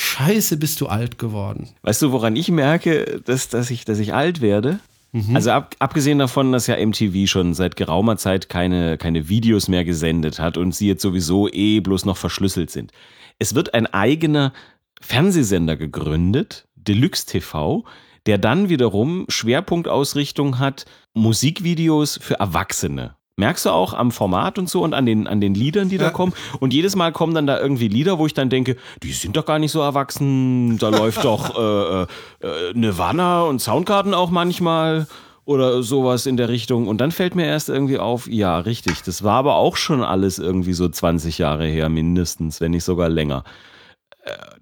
Scheiße, 0.00 0.58
bist 0.58 0.80
du 0.80 0.86
alt 0.86 1.18
geworden. 1.18 1.70
Weißt 1.82 2.02
du, 2.02 2.12
woran 2.12 2.36
ich 2.36 2.52
merke, 2.52 3.20
dass, 3.24 3.48
dass, 3.48 3.68
ich, 3.68 3.84
dass 3.84 3.98
ich 3.98 4.14
alt 4.14 4.40
werde? 4.40 4.78
Mhm. 5.10 5.34
Also 5.34 5.50
ab, 5.50 5.74
abgesehen 5.80 6.20
davon, 6.20 6.52
dass 6.52 6.68
ja 6.68 6.76
MTV 6.76 7.28
schon 7.28 7.52
seit 7.52 7.74
geraumer 7.74 8.16
Zeit 8.16 8.48
keine, 8.48 8.96
keine 8.96 9.28
Videos 9.28 9.66
mehr 9.66 9.84
gesendet 9.84 10.38
hat 10.38 10.56
und 10.56 10.72
sie 10.72 10.86
jetzt 10.86 11.02
sowieso 11.02 11.48
eh 11.48 11.80
bloß 11.80 12.04
noch 12.04 12.16
verschlüsselt 12.16 12.70
sind. 12.70 12.92
Es 13.40 13.56
wird 13.56 13.74
ein 13.74 13.86
eigener 13.86 14.52
Fernsehsender 15.00 15.76
gegründet, 15.76 16.68
Deluxe 16.76 17.26
TV, 17.26 17.84
der 18.26 18.38
dann 18.38 18.68
wiederum 18.68 19.24
Schwerpunktausrichtung 19.28 20.60
hat, 20.60 20.84
Musikvideos 21.12 22.20
für 22.22 22.34
Erwachsene. 22.34 23.16
Merkst 23.38 23.66
du 23.66 23.70
auch 23.70 23.94
am 23.94 24.10
Format 24.10 24.58
und 24.58 24.68
so 24.68 24.82
und 24.82 24.94
an 24.94 25.06
den, 25.06 25.28
an 25.28 25.40
den 25.40 25.54
Liedern, 25.54 25.88
die 25.88 25.96
ja. 25.96 26.02
da 26.02 26.10
kommen. 26.10 26.32
Und 26.58 26.74
jedes 26.74 26.96
Mal 26.96 27.12
kommen 27.12 27.34
dann 27.34 27.46
da 27.46 27.60
irgendwie 27.60 27.86
Lieder, 27.86 28.18
wo 28.18 28.26
ich 28.26 28.34
dann 28.34 28.50
denke, 28.50 28.76
die 29.04 29.12
sind 29.12 29.36
doch 29.36 29.46
gar 29.46 29.60
nicht 29.60 29.70
so 29.70 29.80
erwachsen. 29.80 30.76
Da 30.78 30.88
läuft 30.90 31.24
doch 31.24 31.56
äh, 31.56 32.02
äh, 32.02 32.72
Nirvana 32.74 33.42
und 33.42 33.60
Soundgarden 33.60 34.12
auch 34.12 34.30
manchmal 34.30 35.06
oder 35.44 35.84
sowas 35.84 36.26
in 36.26 36.36
der 36.36 36.48
Richtung. 36.48 36.88
Und 36.88 37.00
dann 37.00 37.12
fällt 37.12 37.36
mir 37.36 37.46
erst 37.46 37.68
irgendwie 37.68 37.98
auf, 37.98 38.26
ja, 38.26 38.58
richtig, 38.58 39.02
das 39.02 39.22
war 39.22 39.36
aber 39.36 39.54
auch 39.54 39.76
schon 39.76 40.02
alles 40.02 40.40
irgendwie 40.40 40.72
so 40.72 40.88
20 40.88 41.38
Jahre 41.38 41.66
her, 41.66 41.88
mindestens, 41.88 42.60
wenn 42.60 42.72
nicht 42.72 42.84
sogar 42.84 43.08
länger 43.08 43.44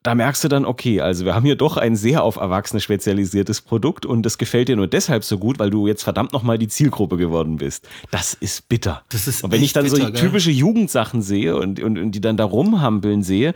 da 0.03 0.15
merkst 0.15 0.45
du 0.45 0.49
dann, 0.49 0.65
okay, 0.65 1.01
also 1.01 1.25
wir 1.25 1.35
haben 1.35 1.45
hier 1.45 1.57
doch 1.57 1.77
ein 1.77 1.97
sehr 1.97 2.23
auf 2.23 2.37
Erwachsene 2.37 2.81
spezialisiertes 2.81 3.61
Produkt 3.61 4.07
und 4.07 4.23
das 4.23 4.39
gefällt 4.39 4.69
dir 4.69 4.77
nur 4.77 4.87
deshalb 4.87 5.25
so 5.25 5.39
gut, 5.39 5.59
weil 5.59 5.71
du 5.71 5.87
jetzt 5.87 6.03
verdammt 6.03 6.33
nochmal 6.33 6.59
die 6.59 6.69
Zielgruppe 6.69 7.17
geworden 7.17 7.57
bist. 7.57 7.89
Das 8.11 8.35
ist 8.35 8.69
bitter. 8.69 9.03
Das 9.09 9.27
ist 9.27 9.43
und 9.43 9.51
wenn 9.51 9.63
ich 9.63 9.73
dann 9.73 9.85
bitter, 9.85 9.97
so 9.97 10.11
typische 10.11 10.51
gell? 10.51 10.61
Jugendsachen 10.61 11.23
sehe 11.23 11.57
und, 11.57 11.81
und, 11.81 11.99
und 11.99 12.13
die 12.13 12.21
dann 12.21 12.37
da 12.37 12.45
rumhampeln 12.45 13.23
sehe, 13.23 13.55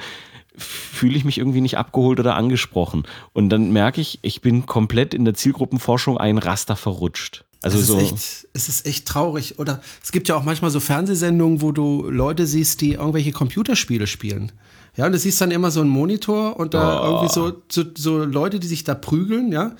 fühle 0.56 1.16
ich 1.16 1.24
mich 1.24 1.38
irgendwie 1.38 1.60
nicht 1.60 1.78
abgeholt 1.78 2.20
oder 2.20 2.34
angesprochen. 2.34 3.04
Und 3.32 3.50
dann 3.50 3.72
merke 3.72 4.00
ich, 4.00 4.18
ich 4.22 4.40
bin 4.40 4.66
komplett 4.66 5.14
in 5.14 5.24
der 5.24 5.34
Zielgruppenforschung 5.34 6.18
ein 6.18 6.38
Raster 6.38 6.76
verrutscht. 6.76 7.44
Also 7.62 7.78
es, 7.78 7.86
so 7.86 7.98
ist 7.98 8.12
echt, 8.12 8.48
es 8.54 8.68
ist 8.68 8.86
echt 8.86 9.06
traurig. 9.06 9.58
Oder 9.58 9.82
es 10.02 10.12
gibt 10.12 10.28
ja 10.28 10.36
auch 10.36 10.44
manchmal 10.44 10.70
so 10.70 10.80
Fernsehsendungen, 10.80 11.60
wo 11.60 11.72
du 11.72 12.08
Leute 12.08 12.46
siehst, 12.46 12.80
die 12.80 12.94
irgendwelche 12.94 13.32
Computerspiele 13.32 14.06
spielen. 14.06 14.52
Ja, 15.00 15.06
und 15.06 15.12
du 15.12 15.18
siehst 15.18 15.40
dann 15.40 15.50
immer 15.50 15.70
so 15.70 15.80
einen 15.80 15.88
Monitor 15.88 16.60
und 16.60 16.74
da 16.74 17.00
oh. 17.00 17.06
irgendwie 17.06 17.32
so, 17.32 17.62
so, 17.72 17.84
so 17.96 18.18
Leute, 18.18 18.60
die 18.60 18.66
sich 18.66 18.84
da 18.84 18.94
prügeln, 18.94 19.50
ja. 19.50 19.74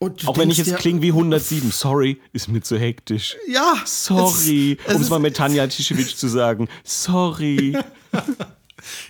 Auch 0.00 0.38
wenn 0.38 0.48
ich 0.48 0.56
jetzt 0.56 0.76
klinge 0.76 1.02
wie 1.02 1.10
107, 1.10 1.70
sorry, 1.70 2.18
ist 2.32 2.48
mir 2.48 2.62
zu 2.62 2.78
hektisch. 2.78 3.36
Ja. 3.46 3.74
Sorry, 3.84 4.78
um 4.94 5.02
es 5.02 5.10
mal 5.10 5.18
mit 5.18 5.36
Tanja 5.36 5.66
Tischewitsch 5.66 6.16
zu 6.16 6.26
sagen. 6.26 6.68
Sorry. 6.84 7.76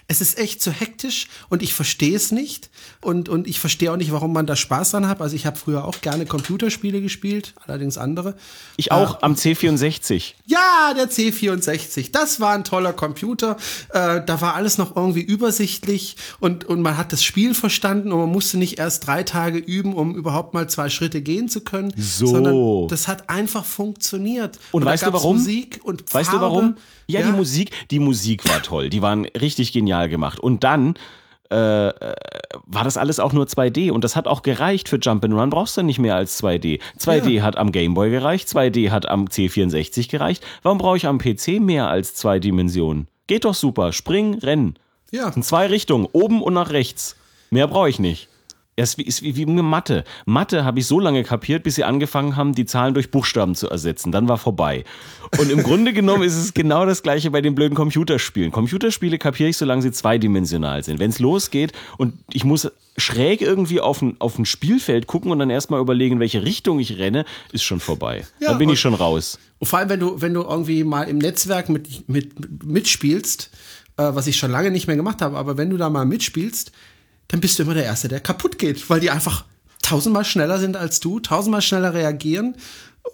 Es 0.09 0.21
ist 0.21 0.39
echt 0.39 0.63
zu 0.63 0.71
hektisch 0.71 1.29
und 1.49 1.63
ich 1.63 1.75
verstehe 1.75 2.17
es 2.17 2.33
nicht. 2.33 2.71
Und, 3.01 3.29
und 3.29 3.47
ich 3.47 3.61
verstehe 3.61 3.93
auch 3.93 3.97
nicht, 3.97 4.13
warum 4.13 4.33
man 4.33 4.47
da 4.47 4.57
Spaß 4.57 4.93
dran 4.93 5.09
hat. 5.09 5.21
Also 5.21 5.37
ich 5.37 5.47
habe 5.47 5.57
früher 5.57 5.85
auch 5.85 6.01
gerne 6.01 6.27
Computerspiele 6.27 7.01
gespielt, 7.01 7.55
allerdings 7.67 7.99
andere. 7.99 8.37
Ich 8.77 8.93
auch 8.93 9.17
äh, 9.17 9.19
am 9.23 9.35
C64. 9.35 10.35
Ja, 10.47 10.95
der 10.95 11.11
C64. 11.11 12.13
Das 12.13 12.41
war 12.41 12.55
ein 12.55 12.65
toller 12.65 12.93
Computer. 12.93 13.57
Äh, 13.91 14.23
da 14.25 14.41
war 14.41 14.55
alles 14.55 14.79
noch 14.79 14.97
irgendwie 14.97 15.23
übersichtlich 15.23 16.17
und, 16.41 16.65
und 16.65 16.83
man 16.83 16.97
hat 16.97 17.13
das 17.13 17.23
Spiel 17.23 17.55
verstanden 17.55 18.13
und 18.13 18.21
man 18.21 18.31
musste 18.31 18.59
nicht 18.59 18.79
erst 18.79 19.07
drei 19.07 19.23
Tage 19.23 19.59
üben, 19.59 19.95
um 19.95 20.15
überhaupt 20.15 20.55
mal 20.55 20.69
zwei 20.69 20.89
Schritte 20.91 21.23
gehen 21.23 21.49
zu 21.49 21.63
können. 21.63 21.93
So. 21.97 22.27
Sondern 22.27 22.89
das 22.89 23.09
hat 23.09 23.29
einfach 23.31 23.65
funktioniert. 23.65 24.59
Und, 24.73 24.83
und 24.83 24.89
weißt 24.89 25.07
du 25.07 25.13
warum? 25.13 25.37
Musik 25.37 25.81
und 25.83 26.11
Farbe. 26.11 26.15
Weißt 26.15 26.33
du 26.33 26.41
warum? 26.41 26.77
Ja, 27.11 27.21
ja, 27.21 27.27
die 27.27 27.33
Musik, 27.33 27.71
die 27.91 27.99
Musik 27.99 28.49
war 28.49 28.63
toll. 28.63 28.91
Die 28.91 29.03
waren 29.03 29.27
richtig 29.27 29.73
genial 29.73 30.09
gemacht. 30.09 30.41
Und 30.41 30.65
dann 30.65 30.95
äh, 31.51 31.89
äh 31.89 32.15
war 32.65 32.85
das 32.85 32.97
alles 32.97 33.21
auch 33.21 33.33
nur 33.33 33.47
2D 33.47 33.91
und 33.91 34.05
das 34.05 34.17
hat 34.17 34.27
auch 34.27 34.43
gereicht 34.43 34.89
für 34.89 34.97
Jump'n'Run 34.97 35.51
brauchst 35.51 35.77
du 35.77 35.83
nicht 35.83 35.99
mehr 35.99 36.15
als 36.15 36.43
2D. 36.43 36.81
2D 36.99 37.29
ja. 37.31 37.43
hat 37.43 37.57
am 37.57 37.73
Gameboy 37.73 38.11
gereicht, 38.11 38.49
2D 38.49 38.91
hat 38.91 39.09
am 39.09 39.27
C64 39.27 40.09
gereicht. 40.09 40.45
Warum 40.63 40.79
brauche 40.79 40.97
ich 40.97 41.07
am 41.07 41.19
PC 41.19 41.61
mehr 41.61 41.89
als 41.89 42.15
zwei 42.15 42.39
Dimensionen? 42.39 43.09
Geht 43.27 43.45
doch 43.45 43.55
super. 43.55 43.93
Springen, 43.93 44.35
rennen. 44.35 44.75
Ja. 45.11 45.29
In 45.31 45.43
zwei 45.43 45.67
Richtungen, 45.67 46.07
oben 46.13 46.43
und 46.43 46.55
nach 46.55 46.71
rechts. 46.71 47.17
Mehr 47.51 47.67
brauche 47.67 47.89
ich 47.89 47.99
nicht. 47.99 48.29
Es 48.77 48.95
ist 48.95 49.23
wie, 49.23 49.37
wie 49.37 49.47
Mathe. 49.47 50.05
Mathe 50.25 50.65
habe 50.65 50.79
ich 50.79 50.87
so 50.87 51.01
lange 51.01 51.23
kapiert, 51.23 51.63
bis 51.65 51.75
sie 51.75 51.85
angefangen 51.85 52.37
haben, 52.37 52.55
die 52.55 52.65
Zahlen 52.65 52.95
durch 52.95 53.11
Buchstaben 53.11 53.55
zu 53.55 53.69
ersetzen. 53.69 54.11
Dann 54.11 54.29
war 54.29 54.39
vorbei. 54.39 54.85
Und 55.39 55.51
im 55.51 55.63
Grunde 55.63 55.93
genommen 55.93 56.23
ist 56.23 56.37
es 56.37 56.55
genau 56.55 56.87
das 56.87 57.03
gleiche 57.03 57.31
bei 57.31 57.43
den 57.43 57.55
blöden 57.55 57.75
Computerspielen. 57.75 58.53
Computerspiele 58.53 59.19
kapiere 59.19 59.51
ich, 59.51 59.57
solange 59.57 59.83
sie 59.83 59.93
zweidimensional 59.93 60.83
sind. 60.83 60.99
Wenn 60.99 61.11
es 61.11 61.19
losgeht 61.19 61.73
und 61.99 62.15
ich 62.33 62.45
muss 62.45 62.71
schräg 62.97 63.43
irgendwie 63.43 63.81
auf 63.81 64.03
ein, 64.03 64.17
auf 64.19 64.39
ein 64.39 64.47
Spielfeld 64.47 65.07
gucken 65.07 65.31
und 65.31 65.39
dann 65.39 65.51
erstmal 65.51 65.81
überlegen, 65.81 66.15
in 66.15 66.21
welche 66.21 66.43
Richtung 66.43 66.81
ich 66.81 66.99
renne, 66.99 67.25
ist 67.53 67.65
schon 67.65 67.81
vorbei. 67.81 68.25
Ja, 68.41 68.51
dann 68.51 68.59
bin 68.59 68.69
ich 68.69 68.81
schon 68.81 68.95
raus. 68.95 69.39
Und 69.59 69.67
vor 69.67 69.79
allem, 69.79 69.89
wenn 69.89 70.01
du, 70.01 70.21
wenn 70.21 70.35
du 70.35 70.43
irgendwie 70.43 70.85
mal 70.85 71.05
im 71.05 71.19
Netzwerk 71.19 71.69
mit, 71.69 72.09
mit, 72.09 72.65
mitspielst, 72.65 73.51
äh, 73.97 74.03
was 74.15 74.27
ich 74.27 74.37
schon 74.37 74.51
lange 74.51 74.71
nicht 74.71 74.87
mehr 74.87 74.97
gemacht 74.97 75.23
habe, 75.23 75.37
aber 75.37 75.57
wenn 75.57 75.71
du 75.71 75.77
da 75.77 75.91
mal 75.91 76.05
mitspielst, 76.05 76.73
dann 77.31 77.41
bist 77.41 77.59
du 77.59 77.63
immer 77.63 77.75
der 77.75 77.85
Erste, 77.85 78.09
der 78.09 78.21
kaputt 78.21 78.59
geht, 78.59 78.91
weil 78.91 79.01
die 79.01 79.11
einfach 79.11 79.45
tausendmal 79.83 80.25
schneller 80.25 80.59
sind 80.59 80.77
als 80.77 81.01
du, 81.01 81.21
tausendmal 81.21 81.63
schneller 81.63 81.95
reagieren. 81.95 82.57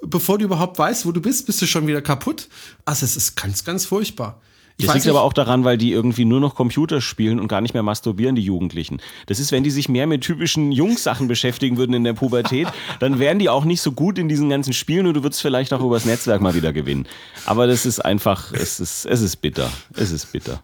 Bevor 0.03 0.39
du 0.39 0.45
überhaupt 0.47 0.79
weißt, 0.79 1.07
wo 1.07 1.13
du 1.13 1.21
bist, 1.21 1.47
bist 1.47 1.61
du 1.63 1.67
schon 1.67 1.87
wieder 1.87 2.03
kaputt. 2.03 2.49
Also 2.85 3.05
es 3.05 3.17
ist 3.17 3.37
ganz, 3.37 3.65
ganz 3.65 3.85
furchtbar. 3.85 4.41
das 4.79 4.95
liegt 4.95 5.07
aber 5.07 5.23
auch 5.23 5.33
daran, 5.35 5.65
weil 5.65 5.79
die 5.79 5.93
irgendwie 5.93 6.25
nur 6.25 6.41
noch 6.41 6.55
Computer 6.55 7.01
spielen 7.01 7.39
und 7.39 7.49
gar 7.49 7.61
nicht 7.61 7.75
mehr 7.75 7.83
masturbieren, 7.83 8.37
die 8.37 8.43
Jugendlichen. 8.43 9.01
Das 9.27 9.39
ist, 9.39 9.53
wenn 9.53 9.65
die 9.65 9.71
sich 9.71 9.89
mehr 9.89 10.07
mit 10.07 10.23
typischen 10.23 10.73
Jungsachen 10.73 11.29
beschäftigen 11.29 11.77
würden 11.77 11.95
in 11.95 12.05
der 12.05 12.15
Pubertät, 12.15 12.69
dann 13.01 13.19
wären 13.19 13.39
die 13.39 13.51
auch 13.51 13.65
nicht 13.67 13.83
so 13.83 13.93
gut 13.93 14.19
in 14.19 14.29
diesen 14.29 14.49
ganzen 14.49 14.73
Spielen 14.73 15.07
und 15.07 15.15
du 15.15 15.23
würdest 15.23 15.43
vielleicht 15.43 15.75
auch 15.75 15.83
übers 15.83 16.07
Netzwerk 16.07 16.41
mal 16.41 16.55
wieder 16.55 16.73
gewinnen. 16.73 17.07
Aber 17.45 17.67
das 17.67 17.85
ist 17.85 18.01
einfach, 18.01 18.53
es 18.53 18.81
ist, 18.81 19.05
es 19.05 19.21
ist 19.21 19.37
bitter. 19.37 19.71
Es 19.95 20.11
ist 20.11 20.33
bitter. 20.33 20.63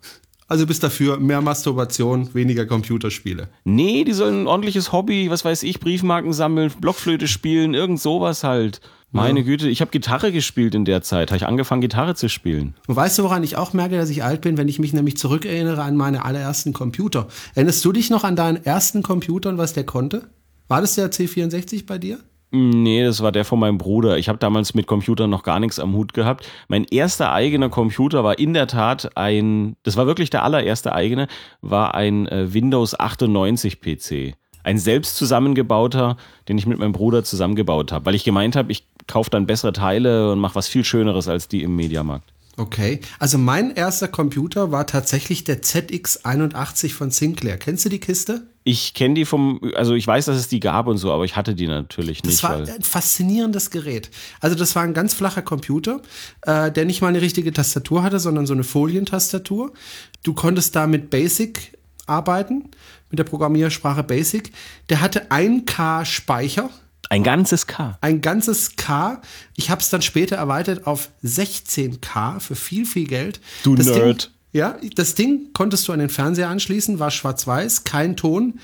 Also 0.52 0.66
bist 0.66 0.82
dafür 0.82 1.18
mehr 1.18 1.40
Masturbation, 1.40 2.28
weniger 2.34 2.66
Computerspiele. 2.66 3.48
Nee, 3.64 4.04
die 4.04 4.12
sollen 4.12 4.42
ein 4.42 4.46
ordentliches 4.46 4.92
Hobby, 4.92 5.30
was 5.30 5.46
weiß 5.46 5.62
ich, 5.62 5.80
Briefmarken 5.80 6.34
sammeln, 6.34 6.70
Blockflöte 6.78 7.26
spielen, 7.26 7.72
irgend 7.72 8.02
sowas 8.02 8.44
halt. 8.44 8.82
Meine 9.12 9.40
ja. 9.40 9.46
Güte, 9.46 9.70
ich 9.70 9.80
habe 9.80 9.90
Gitarre 9.90 10.30
gespielt 10.30 10.74
in 10.74 10.84
der 10.84 11.00
Zeit. 11.00 11.30
Habe 11.30 11.38
ich 11.38 11.46
angefangen, 11.46 11.80
Gitarre 11.80 12.14
zu 12.16 12.28
spielen. 12.28 12.74
Und 12.86 12.96
weißt 12.96 13.18
du, 13.18 13.22
woran 13.22 13.42
ich 13.44 13.56
auch 13.56 13.72
merke, 13.72 13.96
dass 13.96 14.10
ich 14.10 14.24
alt 14.24 14.42
bin, 14.42 14.58
wenn 14.58 14.68
ich 14.68 14.78
mich 14.78 14.92
nämlich 14.92 15.16
zurückerinnere 15.16 15.82
an 15.82 15.96
meine 15.96 16.22
allerersten 16.22 16.74
Computer? 16.74 17.28
Erinnerst 17.54 17.82
du 17.82 17.90
dich 17.90 18.10
noch 18.10 18.22
an 18.22 18.36
deinen 18.36 18.62
ersten 18.62 19.02
Computer 19.02 19.48
und 19.48 19.56
was 19.56 19.72
der 19.72 19.84
konnte? 19.84 20.28
War 20.68 20.82
das 20.82 20.96
der 20.96 21.10
C64 21.10 21.86
bei 21.86 21.96
dir? 21.96 22.18
Nee, 22.54 23.02
das 23.02 23.22
war 23.22 23.32
der 23.32 23.46
von 23.46 23.58
meinem 23.58 23.78
Bruder. 23.78 24.18
Ich 24.18 24.28
habe 24.28 24.38
damals 24.38 24.74
mit 24.74 24.86
Computern 24.86 25.30
noch 25.30 25.42
gar 25.42 25.58
nichts 25.58 25.78
am 25.78 25.94
Hut 25.94 26.12
gehabt. 26.12 26.46
Mein 26.68 26.84
erster 26.84 27.32
eigener 27.32 27.70
Computer 27.70 28.24
war 28.24 28.38
in 28.38 28.52
der 28.52 28.66
Tat 28.66 29.16
ein, 29.16 29.76
das 29.84 29.96
war 29.96 30.06
wirklich 30.06 30.28
der 30.28 30.42
allererste 30.44 30.92
eigene, 30.92 31.28
war 31.62 31.94
ein 31.94 32.28
äh, 32.28 32.52
Windows 32.52 32.98
98 32.98 33.80
PC. 33.80 34.36
Ein 34.64 34.76
selbst 34.78 35.16
zusammengebauter, 35.16 36.18
den 36.46 36.58
ich 36.58 36.66
mit 36.66 36.78
meinem 36.78 36.92
Bruder 36.92 37.24
zusammengebaut 37.24 37.90
habe, 37.90 38.04
weil 38.04 38.14
ich 38.14 38.22
gemeint 38.22 38.54
habe, 38.54 38.70
ich 38.70 38.86
kaufe 39.06 39.30
dann 39.30 39.46
bessere 39.46 39.72
Teile 39.72 40.30
und 40.30 40.38
mache 40.38 40.54
was 40.54 40.68
viel 40.68 40.84
Schöneres 40.84 41.28
als 41.28 41.48
die 41.48 41.62
im 41.62 41.74
Mediamarkt. 41.74 42.34
Okay, 42.58 43.00
also 43.18 43.38
mein 43.38 43.74
erster 43.74 44.08
Computer 44.08 44.70
war 44.70 44.86
tatsächlich 44.86 45.44
der 45.44 45.62
ZX81 45.62 46.92
von 46.92 47.10
Sinclair. 47.10 47.56
Kennst 47.56 47.86
du 47.86 47.88
die 47.88 47.98
Kiste? 47.98 48.42
Ich 48.64 48.94
kenne 48.94 49.14
die 49.14 49.24
vom, 49.24 49.60
also 49.74 49.94
ich 49.94 50.06
weiß, 50.06 50.26
dass 50.26 50.36
es 50.36 50.48
die 50.48 50.60
gab 50.60 50.86
und 50.86 50.98
so, 50.98 51.12
aber 51.12 51.24
ich 51.24 51.34
hatte 51.34 51.54
die 51.54 51.66
natürlich 51.66 52.22
nicht. 52.22 52.42
Das 52.42 52.42
war 52.44 52.56
ein 52.56 52.82
faszinierendes 52.82 53.70
Gerät. 53.70 54.10
Also 54.40 54.56
das 54.56 54.76
war 54.76 54.82
ein 54.84 54.94
ganz 54.94 55.14
flacher 55.14 55.42
Computer, 55.42 56.00
äh, 56.42 56.70
der 56.70 56.84
nicht 56.84 57.00
mal 57.02 57.08
eine 57.08 57.20
richtige 57.20 57.52
Tastatur 57.52 58.02
hatte, 58.02 58.20
sondern 58.20 58.46
so 58.46 58.52
eine 58.54 58.64
Folientastatur. 58.64 59.72
Du 60.22 60.34
konntest 60.34 60.76
da 60.76 60.86
mit 60.86 61.10
Basic 61.10 61.76
arbeiten, 62.06 62.70
mit 63.10 63.18
der 63.18 63.24
Programmiersprache 63.24 64.04
Basic. 64.04 64.52
Der 64.88 65.00
hatte 65.00 65.30
1K 65.30 66.04
Speicher 66.04 66.70
ein 67.12 67.24
ganzes 67.24 67.66
K. 67.66 67.98
Ein 68.00 68.22
ganzes 68.22 68.76
K. 68.76 69.20
Ich 69.54 69.68
habe 69.68 69.82
es 69.82 69.90
dann 69.90 70.00
später 70.00 70.36
erweitert 70.36 70.86
auf 70.86 71.10
16K 71.22 72.40
für 72.40 72.54
viel, 72.54 72.86
viel 72.86 73.06
Geld. 73.06 73.38
Du 73.64 73.74
das 73.74 73.84
Nerd. 73.84 74.24
Ding, 74.24 74.31
ja, 74.52 74.76
das 74.96 75.14
Ding 75.14 75.52
konntest 75.54 75.88
du 75.88 75.92
an 75.92 75.98
den 75.98 76.10
Fernseher 76.10 76.48
anschließen, 76.48 76.98
war 76.98 77.10
schwarz-weiß, 77.10 77.84
kein 77.84 78.16
Ton. 78.16 78.60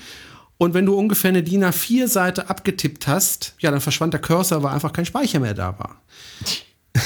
Und 0.57 0.73
wenn 0.73 0.85
du 0.85 0.95
ungefähr 0.95 1.29
eine 1.29 1.41
DIN 1.41 1.63
A4-Seite 1.63 2.49
abgetippt 2.49 3.07
hast, 3.07 3.55
ja, 3.59 3.71
dann 3.71 3.81
verschwand 3.81 4.13
der 4.13 4.21
Cursor, 4.21 4.61
weil 4.61 4.73
einfach 4.73 4.93
kein 4.93 5.05
Speicher 5.05 5.39
mehr 5.39 5.53
da 5.53 5.79
war. 5.79 6.01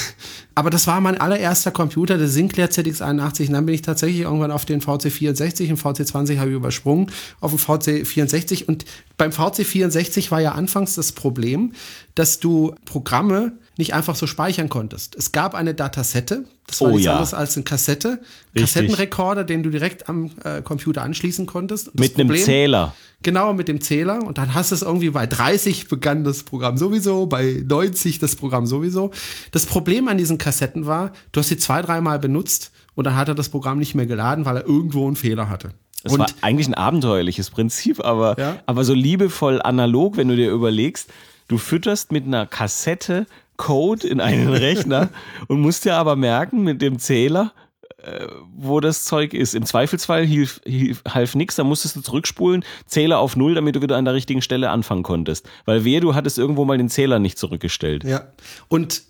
Aber 0.56 0.70
das 0.70 0.86
war 0.86 1.00
mein 1.00 1.20
allererster 1.20 1.70
Computer, 1.70 2.18
der 2.18 2.28
Sinclair 2.28 2.70
ZX81. 2.70 3.48
Und 3.48 3.52
dann 3.54 3.66
bin 3.66 3.74
ich 3.74 3.82
tatsächlich 3.82 4.20
irgendwann 4.22 4.50
auf 4.52 4.64
den 4.64 4.80
VC64 4.80 5.70
und 5.70 5.80
VC20 5.80 6.38
habe 6.38 6.50
ich 6.50 6.56
übersprungen 6.56 7.10
auf 7.40 7.50
den 7.50 7.58
VC64. 7.58 8.66
Und 8.66 8.84
beim 9.16 9.30
VC64 9.30 10.30
war 10.30 10.40
ja 10.40 10.52
anfangs 10.52 10.94
das 10.94 11.12
Problem, 11.12 11.72
dass 12.14 12.38
du 12.38 12.74
Programme 12.84 13.52
nicht 13.76 13.92
einfach 13.92 14.14
so 14.14 14.26
speichern 14.26 14.68
konntest. 14.68 15.16
Es 15.16 15.32
gab 15.32 15.54
eine 15.54 15.74
Datasette, 15.74 16.44
das 16.66 16.80
war 16.80 16.88
oh, 16.88 16.90
nichts 16.92 17.06
ja. 17.06 17.12
anderes 17.12 17.34
als 17.34 17.56
eine 17.56 17.64
Kassette, 17.64 18.20
Richtig. 18.54 18.62
Kassettenrekorder, 18.62 19.44
den 19.44 19.62
du 19.62 19.70
direkt 19.70 20.08
am 20.08 20.30
äh, 20.44 20.62
Computer 20.62 21.02
anschließen 21.02 21.46
konntest. 21.46 21.88
Und 21.88 21.98
mit 21.98 22.18
einem 22.18 22.34
Zähler. 22.36 22.94
Genau, 23.22 23.52
mit 23.52 23.68
dem 23.68 23.80
Zähler. 23.80 24.22
Und 24.22 24.38
dann 24.38 24.54
hast 24.54 24.70
du 24.70 24.76
es 24.76 24.82
irgendwie 24.82 25.10
bei 25.10 25.26
30 25.26 25.88
begann 25.88 26.24
das 26.24 26.44
Programm 26.44 26.76
sowieso, 26.76 27.26
bei 27.26 27.64
90 27.66 28.20
das 28.20 28.36
Programm 28.36 28.66
sowieso. 28.66 29.10
Das 29.50 29.66
Problem 29.66 30.06
an 30.08 30.18
diesen 30.18 30.38
Kassetten 30.38 30.86
war, 30.86 31.12
du 31.32 31.40
hast 31.40 31.48
sie 31.48 31.56
zwei, 31.56 31.82
dreimal 31.82 32.18
benutzt 32.20 32.70
und 32.94 33.04
dann 33.04 33.16
hat 33.16 33.28
er 33.28 33.34
das 33.34 33.48
Programm 33.48 33.78
nicht 33.78 33.94
mehr 33.94 34.06
geladen, 34.06 34.44
weil 34.44 34.58
er 34.58 34.66
irgendwo 34.66 35.06
einen 35.06 35.16
Fehler 35.16 35.48
hatte. 35.48 35.70
Das 36.04 36.12
und 36.12 36.20
war 36.20 36.28
eigentlich 36.42 36.68
ein 36.68 36.74
abenteuerliches 36.74 37.50
Prinzip, 37.50 38.04
aber, 38.04 38.38
ja? 38.38 38.58
aber 38.66 38.84
so 38.84 38.92
liebevoll 38.92 39.60
analog, 39.62 40.16
wenn 40.18 40.28
du 40.28 40.36
dir 40.36 40.52
überlegst, 40.52 41.10
du 41.48 41.58
fütterst 41.58 42.12
mit 42.12 42.26
einer 42.26 42.46
Kassette 42.46 43.26
Code 43.56 44.06
in 44.06 44.20
einen 44.20 44.48
Rechner 44.52 45.10
und 45.48 45.60
musst 45.60 45.84
dir 45.84 45.96
aber 45.96 46.16
merken 46.16 46.62
mit 46.62 46.82
dem 46.82 46.98
Zähler, 46.98 47.52
äh, 47.98 48.26
wo 48.56 48.80
das 48.80 49.04
Zeug 49.04 49.32
ist. 49.32 49.54
Im 49.54 49.64
Zweifelsfall 49.64 50.24
hilf, 50.24 50.60
hilf, 50.64 51.02
half 51.08 51.34
nichts, 51.34 51.56
da 51.56 51.64
musstest 51.64 51.96
du 51.96 52.00
zurückspulen, 52.00 52.64
Zähler 52.86 53.18
auf 53.18 53.36
Null, 53.36 53.54
damit 53.54 53.76
du 53.76 53.82
wieder 53.82 53.96
an 53.96 54.04
der 54.04 54.14
richtigen 54.14 54.42
Stelle 54.42 54.70
anfangen 54.70 55.02
konntest. 55.02 55.48
Weil 55.64 55.84
wehe, 55.84 56.00
du 56.00 56.14
hattest 56.14 56.38
irgendwo 56.38 56.64
mal 56.64 56.78
den 56.78 56.90
Zähler 56.90 57.18
nicht 57.18 57.38
zurückgestellt. 57.38 58.04
Ja. 58.04 58.28
Und 58.68 59.02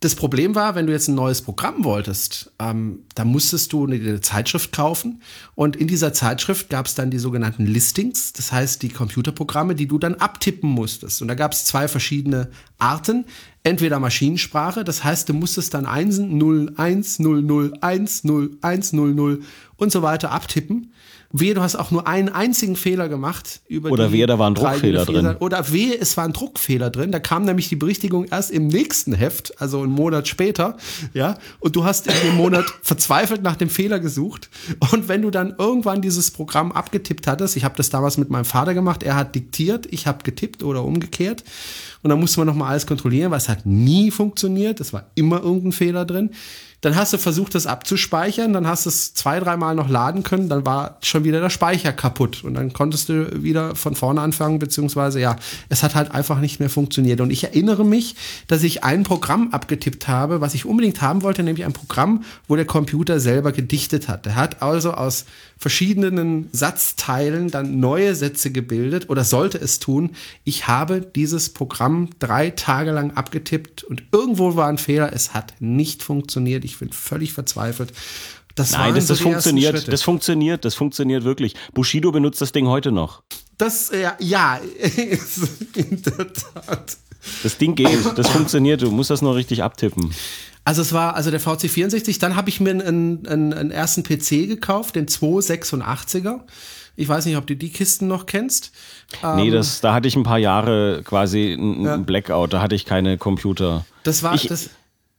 das 0.00 0.14
Problem 0.14 0.54
war, 0.54 0.74
wenn 0.74 0.86
du 0.86 0.92
jetzt 0.92 1.08
ein 1.08 1.14
neues 1.14 1.40
Programm 1.40 1.82
wolltest, 1.82 2.52
ähm, 2.58 3.04
da 3.14 3.24
musstest 3.24 3.72
du 3.72 3.86
eine, 3.86 3.94
eine, 3.94 4.20
Zeitschrift 4.20 4.72
kaufen 4.72 5.22
und 5.54 5.74
in 5.74 5.88
dieser 5.88 6.12
Zeitschrift 6.12 6.68
gab 6.68 6.84
es 6.84 6.94
dann 6.94 7.10
die 7.10 7.18
sogenannten 7.18 7.64
Listings, 7.64 8.34
das 8.34 8.52
heißt 8.52 8.82
die 8.82 8.90
Computerprogramme, 8.90 9.74
die 9.74 9.88
du 9.88 9.98
dann 9.98 10.16
abtippen 10.16 10.68
musstest. 10.68 11.22
Und 11.22 11.28
da 11.28 11.34
gab 11.34 11.52
es 11.52 11.64
zwei 11.64 11.88
verschiedene 11.88 12.50
Arten. 12.78 13.24
Entweder 13.62 13.98
Maschinensprache, 13.98 14.84
das 14.84 15.02
heißt, 15.02 15.30
du 15.30 15.34
musstest 15.34 15.72
dann 15.72 15.86
1, 15.86 16.18
0, 16.18 16.74
1, 16.76 17.18
0, 17.18 17.42
0, 17.42 17.72
1, 17.80 18.24
0, 18.24 18.58
1, 18.60 18.92
0, 18.92 19.14
0 19.14 19.42
und 19.76 19.90
so 19.90 20.02
weiter 20.02 20.30
abtippen. 20.30 20.92
Wehe, 21.32 21.54
du 21.54 21.60
hast 21.60 21.76
auch 21.76 21.90
nur 21.90 22.06
einen 22.06 22.28
einzigen 22.28 22.76
Fehler 22.76 23.08
gemacht. 23.08 23.60
Über 23.68 23.90
Oder 23.90 24.12
wehe, 24.12 24.26
da 24.26 24.38
war 24.38 24.48
ein 24.48 24.54
Druckfehler 24.54 25.04
drin. 25.04 25.36
Oder 25.40 25.72
wehe, 25.72 25.98
es 25.98 26.16
war 26.16 26.24
ein 26.24 26.32
Druckfehler 26.32 26.90
drin. 26.90 27.12
Da 27.12 27.18
kam 27.18 27.44
nämlich 27.44 27.68
die 27.68 27.76
Berichtigung 27.76 28.24
erst 28.26 28.50
im 28.50 28.68
nächsten 28.68 29.12
Heft, 29.12 29.60
also 29.60 29.82
einen 29.82 29.92
Monat 29.92 30.28
später. 30.28 30.76
Ja, 31.14 31.38
und 31.60 31.76
du 31.76 31.84
hast 31.84 32.06
in 32.06 32.14
dem 32.24 32.36
Monat 32.36 32.64
verzweifelt 32.82 33.42
nach 33.42 33.56
dem 33.56 33.68
Fehler 33.68 33.98
gesucht. 33.98 34.48
Und 34.92 35.08
wenn 35.08 35.22
du 35.22 35.30
dann 35.30 35.54
irgendwann 35.58 36.00
dieses 36.00 36.30
Programm 36.30 36.72
abgetippt 36.72 37.26
hattest, 37.26 37.56
ich 37.56 37.64
habe 37.64 37.76
das 37.76 37.90
damals 37.90 38.18
mit 38.18 38.30
meinem 38.30 38.44
Vater 38.44 38.74
gemacht, 38.74 39.02
er 39.02 39.16
hat 39.16 39.34
diktiert, 39.34 39.86
ich 39.90 40.06
habe 40.06 40.22
getippt 40.22 40.62
oder 40.62 40.84
umgekehrt. 40.84 41.44
Und 42.02 42.10
dann 42.10 42.20
musste 42.20 42.40
man 42.40 42.46
nochmal 42.46 42.70
alles 42.70 42.86
kontrollieren, 42.86 43.30
weil 43.32 43.38
es 43.38 43.48
hat 43.48 43.66
nie 43.66 44.10
funktioniert. 44.10 44.80
Es 44.80 44.92
war 44.92 45.10
immer 45.16 45.42
irgendein 45.42 45.72
Fehler 45.72 46.04
drin. 46.04 46.30
Dann 46.82 46.94
hast 46.94 47.12
du 47.12 47.18
versucht, 47.18 47.54
das 47.54 47.66
abzuspeichern, 47.66 48.52
dann 48.52 48.66
hast 48.66 48.84
du 48.84 48.90
es 48.90 49.14
zwei, 49.14 49.40
dreimal 49.40 49.74
noch 49.74 49.88
laden 49.88 50.22
können, 50.22 50.48
dann 50.48 50.66
war 50.66 50.98
schon 51.00 51.24
wieder 51.24 51.40
der 51.40 51.50
Speicher 51.50 51.92
kaputt 51.92 52.44
und 52.44 52.54
dann 52.54 52.72
konntest 52.72 53.08
du 53.08 53.42
wieder 53.42 53.74
von 53.74 53.94
vorne 53.94 54.20
anfangen, 54.20 54.58
beziehungsweise 54.58 55.18
ja, 55.18 55.36
es 55.70 55.82
hat 55.82 55.94
halt 55.94 56.10
einfach 56.10 56.38
nicht 56.38 56.60
mehr 56.60 56.68
funktioniert. 56.68 57.20
Und 57.20 57.30
ich 57.30 57.44
erinnere 57.44 57.84
mich, 57.84 58.14
dass 58.46 58.62
ich 58.62 58.84
ein 58.84 59.04
Programm 59.04 59.48
abgetippt 59.52 60.06
habe, 60.06 60.40
was 60.42 60.54
ich 60.54 60.66
unbedingt 60.66 61.00
haben 61.00 61.22
wollte, 61.22 61.42
nämlich 61.42 61.64
ein 61.64 61.72
Programm, 61.72 62.24
wo 62.46 62.56
der 62.56 62.66
Computer 62.66 63.20
selber 63.20 63.52
gedichtet 63.52 64.08
hat. 64.08 64.26
Der 64.26 64.36
hat 64.36 64.62
also 64.62 64.92
aus 64.92 65.24
verschiedenen 65.58 66.50
Satzteilen 66.52 67.50
dann 67.50 67.80
neue 67.80 68.14
Sätze 68.14 68.52
gebildet 68.52 69.08
oder 69.08 69.24
sollte 69.24 69.58
es 69.58 69.78
tun. 69.78 70.10
Ich 70.44 70.68
habe 70.68 71.00
dieses 71.00 71.48
Programm 71.48 72.10
drei 72.18 72.50
Tage 72.50 72.90
lang 72.90 73.12
abgetippt 73.12 73.82
und 73.82 74.02
irgendwo 74.12 74.56
war 74.56 74.68
ein 74.68 74.76
Fehler. 74.76 75.12
Es 75.14 75.32
hat 75.32 75.54
nicht 75.58 76.02
funktioniert. 76.02 76.65
Ich 76.66 76.78
bin 76.78 76.92
völlig 76.92 77.32
verzweifelt. 77.32 77.92
Das 78.54 78.72
Nein, 78.72 78.94
das, 78.94 79.06
das 79.06 79.20
funktioniert. 79.20 79.88
Das 79.92 80.02
funktioniert. 80.02 80.64
Das 80.64 80.74
funktioniert 80.74 81.24
wirklich. 81.24 81.54
Bushido 81.74 82.12
benutzt 82.12 82.40
das 82.40 82.52
Ding 82.52 82.66
heute 82.66 82.92
noch. 82.92 83.22
Das, 83.58 83.90
ja, 83.90 84.16
ja 84.18 84.56
in 85.74 86.02
der 86.02 86.32
Tat. 86.32 86.96
Das 87.42 87.58
Ding 87.58 87.74
geht, 87.74 87.98
das 88.16 88.28
funktioniert, 88.28 88.82
du 88.82 88.90
musst 88.90 89.10
das 89.10 89.20
nur 89.20 89.34
richtig 89.34 89.62
abtippen. 89.62 90.14
Also 90.64 90.82
es 90.82 90.92
war 90.92 91.14
also 91.14 91.30
der 91.30 91.40
VC64, 91.40 92.18
dann 92.20 92.36
habe 92.36 92.48
ich 92.48 92.60
mir 92.60 92.70
einen, 92.70 93.26
einen, 93.26 93.52
einen 93.52 93.70
ersten 93.70 94.02
PC 94.02 94.48
gekauft, 94.48 94.96
den 94.96 95.06
286er. 95.06 96.40
Ich 96.96 97.08
weiß 97.08 97.26
nicht, 97.26 97.36
ob 97.36 97.46
du 97.46 97.54
die 97.54 97.70
Kisten 97.70 98.08
noch 98.08 98.26
kennst. 98.26 98.72
Nee, 99.36 99.48
ähm, 99.48 99.52
das, 99.52 99.80
da 99.80 99.92
hatte 99.94 100.08
ich 100.08 100.16
ein 100.16 100.22
paar 100.22 100.38
Jahre 100.38 101.02
quasi 101.04 101.52
ein, 101.52 101.84
ja. 101.84 101.96
Blackout, 101.98 102.52
da 102.52 102.62
hatte 102.62 102.74
ich 102.74 102.84
keine 102.84 103.18
Computer. 103.18 103.84
Das 104.02 104.22
war 104.22 104.34
ich, 104.34 104.46
das. 104.46 104.70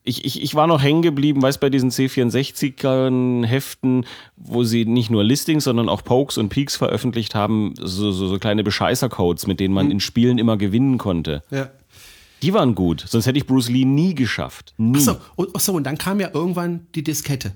Ich, 0.07 0.23
ich, 0.23 0.41
ich 0.41 0.55
war 0.55 0.67
noch 0.67 0.81
hängen 0.81 1.01
geblieben, 1.01 1.41
weißt 1.41 1.59
bei 1.59 1.69
diesen 1.69 1.91
C64ern 1.91 3.45
Heften, 3.45 4.05
wo 4.37 4.63
sie 4.63 4.85
nicht 4.85 5.09
nur 5.09 5.23
Listings, 5.23 5.65
sondern 5.65 5.89
auch 5.89 6.03
Pokes 6.03 6.37
und 6.37 6.49
Peaks 6.49 6.77
veröffentlicht 6.77 7.35
haben, 7.35 7.73
so, 7.77 8.11
so, 8.11 8.27
so 8.27 8.39
kleine 8.39 8.63
Bescheißer-Codes, 8.63 9.47
mit 9.47 9.59
denen 9.59 9.73
man 9.73 9.87
hm. 9.87 9.91
in 9.91 9.99
Spielen 9.99 10.37
immer 10.37 10.55
gewinnen 10.57 10.97
konnte. 10.97 11.43
Ja. 11.51 11.69
Die 12.41 12.53
waren 12.53 12.75
gut, 12.75 13.03
sonst 13.07 13.25
hätte 13.25 13.37
ich 13.37 13.47
Bruce 13.47 13.69
Lee 13.69 13.85
nie 13.85 14.15
geschafft. 14.15 14.73
Nie. 14.77 14.97
Achso, 14.97 15.17
ach 15.53 15.59
so, 15.59 15.73
und 15.73 15.83
dann 15.83 15.97
kam 15.97 16.19
ja 16.19 16.29
irgendwann 16.33 16.87
die 16.95 17.03
Diskette. 17.03 17.53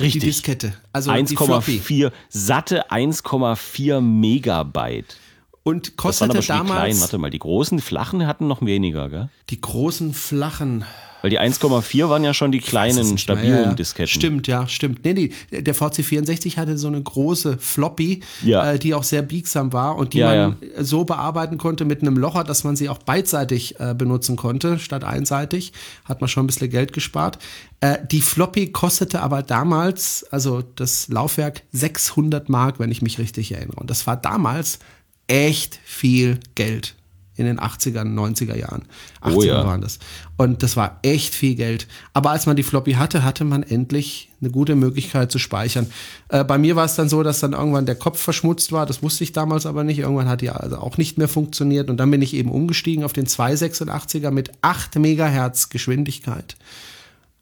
Richtig. 0.00 0.20
Die 0.20 0.26
Diskette. 0.26 0.74
Also 0.92 1.10
1,4, 1.10 2.12
satte 2.28 2.90
1,4 2.90 4.00
Megabyte. 4.00 5.16
Und 5.62 5.96
kostete 5.96 6.34
das 6.34 6.48
waren 6.48 6.60
aber 6.60 6.68
damals. 6.68 6.84
Klein. 6.84 7.00
Warte 7.00 7.18
mal, 7.18 7.30
die 7.30 7.38
großen 7.38 7.80
flachen 7.80 8.26
hatten 8.26 8.46
noch 8.46 8.60
weniger, 8.62 9.08
gell? 9.08 9.28
Die 9.48 9.60
großen 9.60 10.12
flachen. 10.12 10.84
Weil 11.24 11.30
die 11.30 11.40
1,4 11.40 12.10
waren 12.10 12.22
ja 12.22 12.34
schon 12.34 12.52
die 12.52 12.58
kleinen, 12.60 13.16
stabilen 13.16 13.48
ja, 13.54 13.62
ja. 13.62 13.72
Disketten. 13.72 14.08
Stimmt, 14.12 14.46
ja, 14.46 14.68
stimmt. 14.68 15.06
Nee, 15.06 15.14
nee, 15.14 15.62
der 15.62 15.74
VC64 15.74 16.58
hatte 16.58 16.76
so 16.76 16.86
eine 16.86 17.00
große 17.02 17.56
Floppy, 17.56 18.20
Ja. 18.42 18.72
äh, 18.72 18.78
die 18.78 18.92
auch 18.92 19.04
sehr 19.04 19.22
biegsam 19.22 19.72
war 19.72 19.96
und 19.96 20.12
die 20.12 20.18
Ja, 20.18 20.48
man 20.48 20.56
so 20.84 21.04
bearbeiten 21.04 21.56
konnte 21.56 21.86
mit 21.86 22.02
einem 22.02 22.18
Locher, 22.18 22.44
dass 22.44 22.62
man 22.62 22.76
sie 22.76 22.90
auch 22.90 22.98
beidseitig 22.98 23.80
äh, 23.80 23.94
benutzen 23.94 24.36
konnte, 24.36 24.78
statt 24.78 25.02
einseitig. 25.02 25.72
Hat 26.04 26.20
man 26.20 26.28
schon 26.28 26.44
ein 26.44 26.48
bisschen 26.48 26.68
Geld 26.68 26.92
gespart. 26.92 27.38
Äh, 27.80 27.96
die 28.06 28.20
Floppy 28.20 28.70
kostete 28.70 29.22
aber 29.22 29.42
damals, 29.42 30.26
also 30.30 30.62
das 30.76 31.08
Laufwerk, 31.08 31.62
600 31.72 32.50
Mark, 32.50 32.78
wenn 32.78 32.90
ich 32.90 33.00
mich 33.00 33.18
richtig 33.18 33.50
erinnere. 33.52 33.76
Und 33.80 33.88
das 33.88 34.06
war 34.06 34.18
damals 34.18 34.78
echt 35.26 35.80
viel 35.86 36.38
Geld 36.54 36.96
in 37.36 37.46
den 37.46 37.58
80er, 37.58 38.02
90er 38.02 38.56
Jahren. 38.56 38.82
80er 39.22 39.34
Oh 39.36 39.42
ja. 39.42 39.66
waren 39.66 39.80
das. 39.80 39.98
Und 40.36 40.62
das 40.62 40.76
war 40.76 40.98
echt 41.02 41.34
viel 41.34 41.54
Geld. 41.54 41.86
Aber 42.12 42.30
als 42.30 42.46
man 42.46 42.56
die 42.56 42.62
Floppy 42.62 42.92
hatte, 42.92 43.24
hatte 43.24 43.44
man 43.44 43.62
endlich 43.62 44.30
eine 44.40 44.50
gute 44.50 44.76
Möglichkeit 44.76 45.32
zu 45.32 45.38
speichern. 45.38 45.86
Äh, 46.28 46.44
bei 46.44 46.58
mir 46.58 46.76
war 46.76 46.84
es 46.84 46.94
dann 46.94 47.08
so, 47.08 47.22
dass 47.22 47.40
dann 47.40 47.52
irgendwann 47.52 47.86
der 47.86 47.94
Kopf 47.96 48.20
verschmutzt 48.20 48.70
war. 48.72 48.86
Das 48.86 49.02
wusste 49.02 49.24
ich 49.24 49.32
damals 49.32 49.66
aber 49.66 49.82
nicht. 49.84 49.98
Irgendwann 49.98 50.28
hat 50.28 50.42
die 50.42 50.50
also 50.50 50.76
auch 50.78 50.96
nicht 50.98 51.18
mehr 51.18 51.28
funktioniert. 51.28 51.90
Und 51.90 51.96
dann 51.98 52.10
bin 52.10 52.22
ich 52.22 52.34
eben 52.34 52.50
umgestiegen 52.52 53.04
auf 53.04 53.12
den 53.12 53.26
286er 53.26 54.30
mit 54.30 54.52
8 54.62 54.96
Megahertz 54.96 55.70
Geschwindigkeit. 55.70 56.56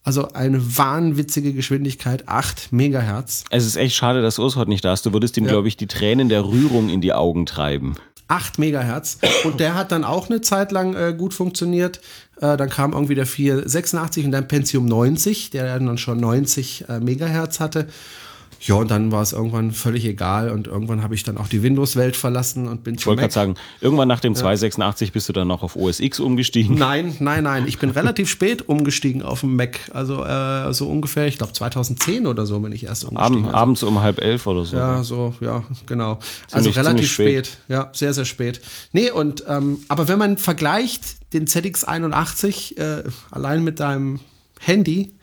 Also 0.05 0.33
eine 0.33 0.79
wahnwitzige 0.79 1.53
Geschwindigkeit, 1.53 2.29
8 2.29 2.73
Megahertz. 2.73 3.45
Es 3.51 3.65
ist 3.65 3.77
echt 3.77 3.95
schade, 3.95 4.21
dass 4.21 4.39
Urs 4.39 4.57
heute 4.57 4.71
nicht 4.71 4.85
da 4.85 4.93
ist. 4.93 5.07
Du 5.07 5.13
würdest 5.13 5.37
ihm, 5.37 5.45
Ja. 5.45 5.51
glaube 5.53 5.69
ich, 5.69 5.77
die 5.77 5.87
Tränen 5.87 6.29
der 6.29 6.45
Rührung 6.45 6.89
in 6.89 7.01
die 7.01 7.13
Augen 7.13 7.47
treiben. 7.47 7.95
8 8.29 8.59
Megahertz. 8.59 9.19
Und 9.45 9.61
der 9.61 9.75
hat 9.75 9.93
dann 9.93 10.05
auch 10.05 10.31
eine 10.31 10.41
Zeit 10.41 10.73
lang 10.73 10.95
äh, 10.95 11.15
gut 11.17 11.35
funktioniert. 11.35 12.01
Äh, 12.41 12.57
dann 12.57 12.71
kam 12.71 12.93
irgendwie 12.93 13.15
der 13.15 13.27
486 13.27 14.25
und 14.25 14.33
dann 14.33 14.49
Pentium 14.49 14.87
90, 14.87 15.51
der 15.51 15.79
dann 15.79 15.99
schon 15.99 16.19
90 16.21 16.89
äh, 16.89 17.01
Megahertz 17.01 17.61
hatte. 17.61 17.89
Ja, 18.65 18.77
und 18.77 18.93
dann 18.93 19.11
war 19.11 19.23
es 19.23 19.33
irgendwann 19.33 19.73
völlig 19.73 20.05
egal 20.05 20.51
und 20.51 20.69
irgendwann 20.69 21.03
habe 21.03 21.17
ich 21.17 21.25
dann 21.25 21.37
auch 21.37 21.49
die 21.49 21.65
Windows-Welt 21.65 22.15
verlassen 22.15 22.69
und 22.69 22.85
bin 22.85 22.95
Ich 22.95 23.01
zu 23.01 23.07
wollte 23.07 23.23
gerade 23.23 23.33
sagen, 23.35 23.55
irgendwann 23.81 24.07
nach 24.07 24.21
dem 24.21 24.37
286 24.37 25.11
bist 25.11 25.29
du 25.29 25.33
dann 25.33 25.49
noch 25.49 25.65
auf 25.65 25.75
OS 25.75 25.99
X 25.99 26.21
umgestiegen. 26.21 26.77
Nein, 26.79 27.17
nein, 27.19 27.43
nein. 27.43 27.67
Ich 27.67 27.81
bin 27.81 27.91
relativ 27.99 28.31
spät 28.31 28.69
umgestiegen 28.69 29.23
auf 29.23 29.41
dem 29.41 29.57
Mac. 29.57 29.81
Also 29.93 30.25
äh, 30.25 30.73
so 30.73 30.89
ungefähr, 30.89 31.27
ich 31.27 31.39
glaube 31.39 31.53
2010 31.53 32.27
oder 32.29 32.47
so 32.47 32.61
bin 32.61 32.71
ich 32.71 32.85
erst 32.85 33.05
umgestiegen. 33.05 33.45
Abend, 33.47 33.55
abends 33.55 33.83
um 33.83 34.01
halb 34.01 34.21
elf 34.21 34.47
oder 34.47 34.65
so. 34.65 34.77
Ja, 34.77 35.03
so, 35.03 35.35
ja, 35.41 35.65
genau. 35.87 36.21
also 36.53 36.71
Ziemlich- 36.71 36.77
relativ 36.77 36.93
ziemlich 37.11 37.13
spät. 37.13 37.47
spät. 37.47 37.59
Ja, 37.69 37.91
sehr, 37.93 38.15
sehr 38.15 38.25
spät. 38.27 38.61
Nee, 38.93 39.11
und 39.11 39.43
ähm, 39.49 39.79
aber 39.89 40.07
wenn 40.07 40.19
man 40.21 40.37
vergleicht 40.39 41.33
den 41.33 41.47
ZX81 41.47 42.79
äh, 42.79 43.03
allein 43.31 43.65
mit 43.65 43.81
deinem 43.81 44.21
Handy, 44.61 45.15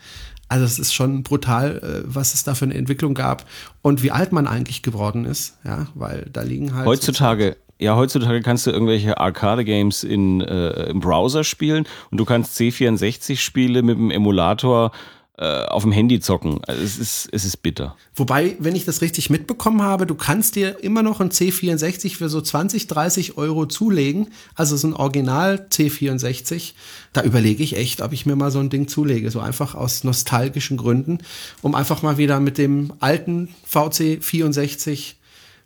also 0.50 0.66
es 0.66 0.80
ist 0.80 0.94
schon 0.94 1.24
brutal, 1.24 1.78
äh, 1.78 2.02
was 2.06 2.34
es 2.34 2.44
da 2.44 2.56
für 2.56 2.66
eine 2.66 2.74
Entwicklung 2.74 3.14
gab 3.14 3.46
und 3.82 4.04
wie 4.04 4.12
alt 4.12 4.32
man 4.32 4.48
eigentlich 4.48 4.82
geworden 4.82 5.26
ist, 5.26 5.58
ja, 5.64 5.88
weil 5.94 6.28
da 6.34 6.42
liegen 6.42 6.76
halt. 6.76 6.88
Heutzutage, 6.88 7.56
ja, 7.78 7.96
heutzutage 7.96 8.42
kannst 8.42 8.68
du 8.68 8.72
irgendwelche 8.72 9.20
Arcade-Games 9.20 10.04
äh, 10.04 10.90
im 10.90 11.00
Browser 11.00 11.44
spielen 11.44 11.86
und 12.12 12.18
du 12.18 12.26
kannst 12.26 12.60
C64-Spiele 12.60 13.84
mit 13.84 13.98
dem 13.98 14.12
Emulator 14.12 14.92
auf 15.40 15.84
dem 15.84 15.94
Handy 15.94 16.20
zocken. 16.20 16.60
Also 16.68 16.82
es 16.84 16.98
ist, 16.98 17.30
es 17.32 17.46
ist 17.46 17.58
bitter. 17.64 17.96
Wobei, 18.14 18.58
wenn 18.60 18.76
ich 18.76 18.84
das 18.84 19.02
richtig 19.02 19.30
mitbekommen 19.30 19.82
habe, 19.82 20.06
du 20.06 20.16
kannst 20.16 20.58
dir 20.58 20.84
immer 20.84 21.02
noch 21.02 21.22
ein 21.22 21.30
C64 21.30 22.18
für 22.18 22.28
so 22.28 22.42
20, 22.42 22.88
30 22.88 23.38
Euro 23.38 23.66
zulegen. 23.66 24.32
Also 24.56 24.76
so 24.76 24.88
ein 24.90 24.94
Original 24.94 25.66
C64. 25.72 26.74
Da 27.14 27.24
überlege 27.24 27.64
ich 27.64 27.78
echt, 27.78 28.02
ob 28.02 28.12
ich 28.12 28.26
mir 28.26 28.36
mal 28.36 28.52
so 28.52 28.60
ein 28.60 28.70
Ding 28.70 28.90
zulege. 28.90 29.32
So 29.32 29.40
einfach 29.40 29.76
aus 29.76 30.04
nostalgischen 30.04 30.76
Gründen, 30.76 31.20
um 31.62 31.74
einfach 31.74 32.02
mal 32.02 32.18
wieder 32.18 32.42
mit 32.42 32.58
dem 32.58 32.92
alten 33.00 33.48
VC64 33.72 35.14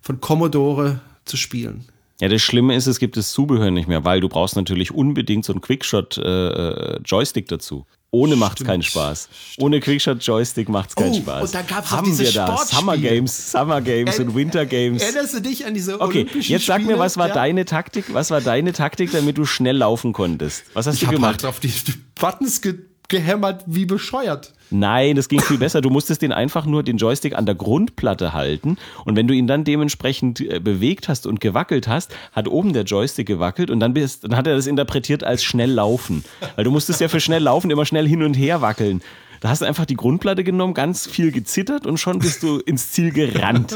von 0.01 0.21
Commodore 0.21 0.99
zu 1.25 1.35
spielen. 1.35 1.85
Ja, 2.21 2.29
das 2.29 2.43
Schlimme 2.43 2.75
ist, 2.75 2.85
es 2.85 2.99
gibt 2.99 3.17
das 3.17 3.31
Zubehör 3.31 3.71
nicht 3.71 3.87
mehr, 3.87 4.05
weil 4.05 4.21
du 4.21 4.29
brauchst 4.29 4.55
natürlich 4.55 4.91
unbedingt 4.91 5.45
so 5.45 5.53
einen 5.53 5.61
Quickshot-Joystick 5.61 7.47
dazu. 7.47 7.87
Ohne 8.15 8.35
macht's 8.35 8.57
Stimmt. 8.57 8.69
keinen 8.69 8.83
Spaß. 8.83 9.27
Ohne 9.57 9.79
Quickshot-Joystick 9.79 10.69
macht's 10.69 10.95
keinen 10.95 11.13
Oh, 11.13 11.17
Spaß. 11.17 11.43
und 11.45 11.55
da 11.55 11.61
gab's 11.63 11.89
Haben 11.89 12.05
diese 12.05 12.25
wir 12.25 12.31
da 12.31 12.45
Sportspiele. 12.45 12.79
Summer 12.79 12.97
Games, 12.97 13.51
Summer 13.51 13.81
Games 13.81 14.19
und 14.19 14.35
Winter 14.35 14.65
Games. 14.67 15.01
Erinnerst 15.01 15.33
du 15.33 15.39
dich 15.41 15.65
an 15.65 15.73
diese 15.73 15.99
Okay, 15.99 16.27
jetzt 16.39 16.67
sag 16.67 16.77
mir, 16.81 16.83
Spiele? 16.89 16.99
was 16.99 17.17
war 17.17 17.29
Ja. 17.29 17.33
deine 17.33 17.65
Taktik? 17.65 18.13
Was 18.13 18.29
war 18.29 18.39
deine 18.39 18.71
Taktik, 18.71 19.11
damit 19.11 19.39
du 19.39 19.45
schnell 19.45 19.77
laufen 19.77 20.13
konntest? 20.13 20.63
Was 20.75 20.85
hast 20.85 20.95
Ich 20.95 20.99
du 21.01 21.07
habe 21.07 21.15
gemacht? 21.15 21.43
halt 21.43 21.45
auf 21.45 21.59
die 21.59 21.73
Buttons 22.13 22.61
ge 22.61 22.75
gehämmert 23.13 23.63
wie 23.67 23.85
bescheuert. 23.85 24.53
Nein, 24.71 25.15
das 25.15 25.29
ging 25.29 25.39
viel 25.39 25.59
besser. 25.59 25.81
Du 25.81 25.91
musstest 25.91 26.23
den 26.23 26.31
einfach 26.31 26.65
nur 26.65 26.81
den 26.81 26.97
Joystick 26.97 27.37
an 27.37 27.45
der 27.45 27.53
Grundplatte 27.53 28.33
halten 28.33 28.77
und 29.05 29.15
wenn 29.15 29.27
du 29.27 29.35
ihn 29.35 29.45
dann 29.45 29.63
dementsprechend 29.63 30.41
äh, 30.41 30.59
bewegt 30.59 31.09
hast 31.09 31.27
und 31.27 31.39
gewackelt 31.39 31.87
hast, 31.87 32.15
hat 32.31 32.47
oben 32.47 32.73
der 32.73 32.85
Joystick 32.85 33.27
gewackelt 33.27 33.69
und 33.69 33.79
dann, 33.79 33.93
bist, 33.93 34.23
dann 34.23 34.35
hat 34.35 34.47
er 34.47 34.55
das 34.55 34.65
interpretiert 34.65 35.23
als 35.23 35.43
schnell 35.43 35.69
laufen. 35.69 36.25
Weil 36.55 36.63
du 36.63 36.71
musstest 36.71 37.01
ja 37.01 37.07
für 37.07 37.19
schnell 37.19 37.43
laufen 37.43 37.69
immer 37.69 37.85
schnell 37.85 38.07
hin 38.07 38.23
und 38.23 38.33
her 38.33 38.61
wackeln. 38.61 39.03
Da 39.41 39.49
hast 39.49 39.61
du 39.61 39.65
einfach 39.65 39.85
die 39.85 39.95
Grundplatte 39.95 40.43
genommen, 40.43 40.73
ganz 40.73 41.05
viel 41.05 41.31
gezittert 41.31 41.85
und 41.85 41.99
schon 41.99 42.17
bist 42.17 42.41
du 42.41 42.57
ins 42.57 42.93
Ziel 42.93 43.11
gerannt. 43.11 43.75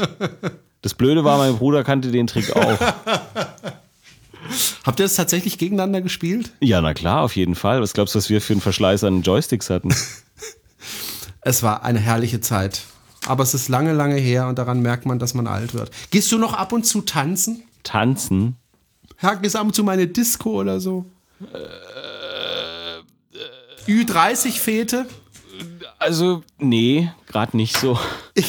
Das 0.82 0.94
Blöde 0.94 1.22
war, 1.22 1.38
mein 1.38 1.58
Bruder 1.58 1.84
kannte 1.84 2.10
den 2.10 2.26
Trick 2.26 2.56
auch. 2.56 2.78
Habt 4.84 5.00
ihr 5.00 5.04
das 5.04 5.14
tatsächlich 5.16 5.58
gegeneinander 5.58 6.00
gespielt? 6.00 6.52
Ja, 6.60 6.80
na 6.80 6.94
klar, 6.94 7.22
auf 7.22 7.36
jeden 7.36 7.54
Fall. 7.54 7.80
Was 7.80 7.92
glaubst 7.92 8.14
du, 8.14 8.18
was 8.18 8.30
wir 8.30 8.40
für 8.40 8.54
einen 8.54 8.60
Verschleiß 8.60 9.04
an 9.04 9.22
Joysticks 9.22 9.70
hatten? 9.70 9.94
Es 11.40 11.62
war 11.62 11.82
eine 11.82 11.98
herrliche 11.98 12.40
Zeit. 12.40 12.82
Aber 13.26 13.42
es 13.42 13.54
ist 13.54 13.68
lange, 13.68 13.92
lange 13.92 14.16
her 14.16 14.48
und 14.48 14.58
daran 14.58 14.82
merkt 14.82 15.06
man, 15.06 15.18
dass 15.18 15.32
man 15.32 15.46
alt 15.46 15.72
wird. 15.72 15.90
Gehst 16.10 16.30
du 16.30 16.36
noch 16.36 16.52
ab 16.52 16.72
und 16.72 16.84
zu 16.84 17.00
tanzen? 17.00 17.62
Tanzen? 17.84 18.56
Ja, 19.22 19.34
gehst 19.34 19.56
ab 19.56 19.64
und 19.64 19.74
zu 19.74 19.82
meine 19.82 20.06
Disco 20.06 20.60
oder 20.60 20.78
so? 20.78 21.06
Ü30-Fete? 23.86 25.06
Also, 25.98 26.42
nee, 26.58 27.10
gerade 27.26 27.56
nicht 27.56 27.76
so. 27.76 27.98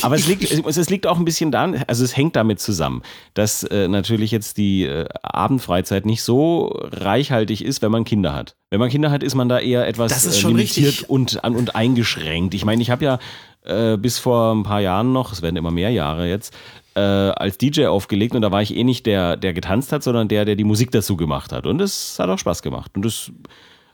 Aber 0.01 0.15
es 0.15 0.27
liegt, 0.27 0.43
es, 0.43 0.89
liegt 0.89 1.07
auch 1.07 1.17
ein 1.17 1.25
bisschen 1.25 1.51
daran, 1.51 1.83
also 1.87 2.03
es 2.03 2.15
hängt 2.15 2.35
damit 2.35 2.59
zusammen, 2.59 3.01
dass 3.33 3.63
äh, 3.63 3.87
natürlich 3.87 4.31
jetzt 4.31 4.57
die 4.57 4.83
äh, 4.83 5.07
Abendfreizeit 5.23 6.05
nicht 6.05 6.23
so 6.23 6.67
reichhaltig 6.91 7.63
ist, 7.63 7.81
wenn 7.81 7.91
man 7.91 8.03
Kinder 8.03 8.33
hat. 8.33 8.55
Wenn 8.69 8.79
man 8.79 8.89
Kinder 8.89 9.09
hat, 9.09 9.23
ist 9.23 9.35
man 9.35 9.49
da 9.49 9.59
eher 9.59 9.87
etwas 9.87 10.11
Das 10.11 10.25
ist 10.25 10.43
äh, 10.43 10.47
limitiert 10.47 10.87
richtig. 10.87 11.09
und, 11.09 11.43
an, 11.43 11.55
und 11.55 11.75
eingeschränkt. 11.75 12.53
Ich 12.53 12.65
meine, 12.65 12.81
ich 12.81 12.91
habe 12.91 13.03
ja 13.03 13.19
äh, 13.63 13.97
bis 13.97 14.19
vor 14.19 14.53
ein 14.53 14.63
paar 14.63 14.81
Jahren 14.81 15.11
noch, 15.11 15.33
es 15.33 15.41
werden 15.41 15.55
immer 15.55 15.71
mehr 15.71 15.89
Jahre 15.89 16.29
jetzt, 16.29 16.53
äh, 16.95 16.99
als 16.99 17.57
DJ 17.57 17.85
aufgelegt 17.87 18.35
und 18.35 18.41
da 18.41 18.51
war 18.51 18.61
ich 18.61 18.75
eh 18.75 18.83
nicht 18.83 19.05
der, 19.05 19.37
der 19.37 19.53
getanzt 19.53 19.91
hat, 19.91 20.03
sondern 20.03 20.27
der, 20.27 20.45
der 20.45 20.55
die 20.55 20.63
Musik 20.63 20.91
dazu 20.91 21.17
gemacht 21.17 21.51
hat. 21.51 21.65
Und 21.65 21.81
es 21.81 22.17
hat 22.19 22.29
auch 22.29 22.39
Spaß 22.39 22.61
gemacht. 22.61 22.91
Und 22.95 23.05
das 23.05 23.31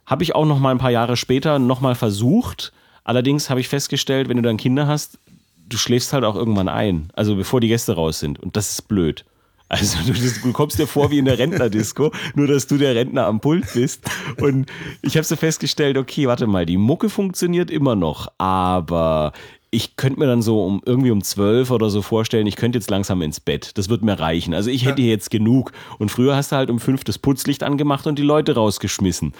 habe 0.05 0.23
ich 0.23 0.35
auch 0.35 0.45
noch 0.45 0.59
mal 0.59 0.71
ein 0.71 0.77
paar 0.77 0.91
Jahre 0.91 1.17
später 1.17 1.59
noch 1.59 1.81
mal 1.81 1.95
versucht. 1.95 2.73
Allerdings 3.05 3.49
habe 3.49 3.61
ich 3.61 3.69
festgestellt, 3.69 4.27
wenn 4.27 4.37
du 4.37 4.43
dann 4.43 4.57
Kinder 4.57 4.87
hast, 4.87 5.19
du 5.69 5.77
schläfst 5.77 6.11
halt 6.11 6.25
auch 6.25 6.35
irgendwann 6.35 6.67
ein. 6.67 7.09
Also 7.13 7.35
bevor 7.35 7.61
die 7.61 7.69
Gäste 7.69 7.93
raus 7.95 8.19
sind. 8.19 8.39
Und 8.39 8.57
das 8.57 8.71
ist 8.71 8.87
blöd. 8.89 9.23
Also 9.67 9.97
du, 10.05 10.13
du 10.13 10.51
kommst 10.53 10.77
dir 10.77 10.85
vor 10.85 11.09
wie 11.09 11.17
in 11.17 11.25
der 11.25 11.39
Rentnerdisco, 11.39 12.11
nur 12.35 12.47
dass 12.47 12.67
du 12.67 12.77
der 12.77 12.93
Rentner 12.93 13.25
am 13.25 13.39
Pult 13.39 13.73
bist. 13.73 14.03
Und 14.39 14.71
ich 15.01 15.17
habe 15.17 15.23
so 15.23 15.35
festgestellt, 15.35 15.97
okay, 15.97 16.27
warte 16.27 16.45
mal, 16.45 16.65
die 16.65 16.77
Mucke 16.77 17.09
funktioniert 17.09 17.71
immer 17.71 17.95
noch, 17.95 18.27
aber 18.37 19.33
ich 19.71 19.95
könnte 19.97 20.19
mir 20.19 20.27
dann 20.27 20.41
so 20.41 20.63
um 20.63 20.81
irgendwie 20.85 21.11
um 21.11 21.23
zwölf 21.23 21.71
oder 21.71 21.89
so 21.89 22.01
vorstellen, 22.01 22.47
ich 22.47 22.55
könnte 22.55 22.77
jetzt 22.77 22.89
langsam 22.89 23.21
ins 23.21 23.39
Bett. 23.39 23.71
Das 23.77 23.89
wird 23.89 24.03
mir 24.03 24.19
reichen. 24.19 24.53
Also 24.53 24.69
ich 24.69 24.85
hätte 24.85 25.01
jetzt 25.01 25.31
genug. 25.31 25.73
Und 25.97 26.09
früher 26.09 26.35
hast 26.35 26.51
du 26.51 26.55
halt 26.55 26.69
um 26.69 26.79
fünf 26.79 27.03
das 27.03 27.17
Putzlicht 27.17 27.63
angemacht 27.63 28.07
und 28.07 28.17
die 28.17 28.23
Leute 28.23 28.55
rausgeschmissen. 28.55 29.33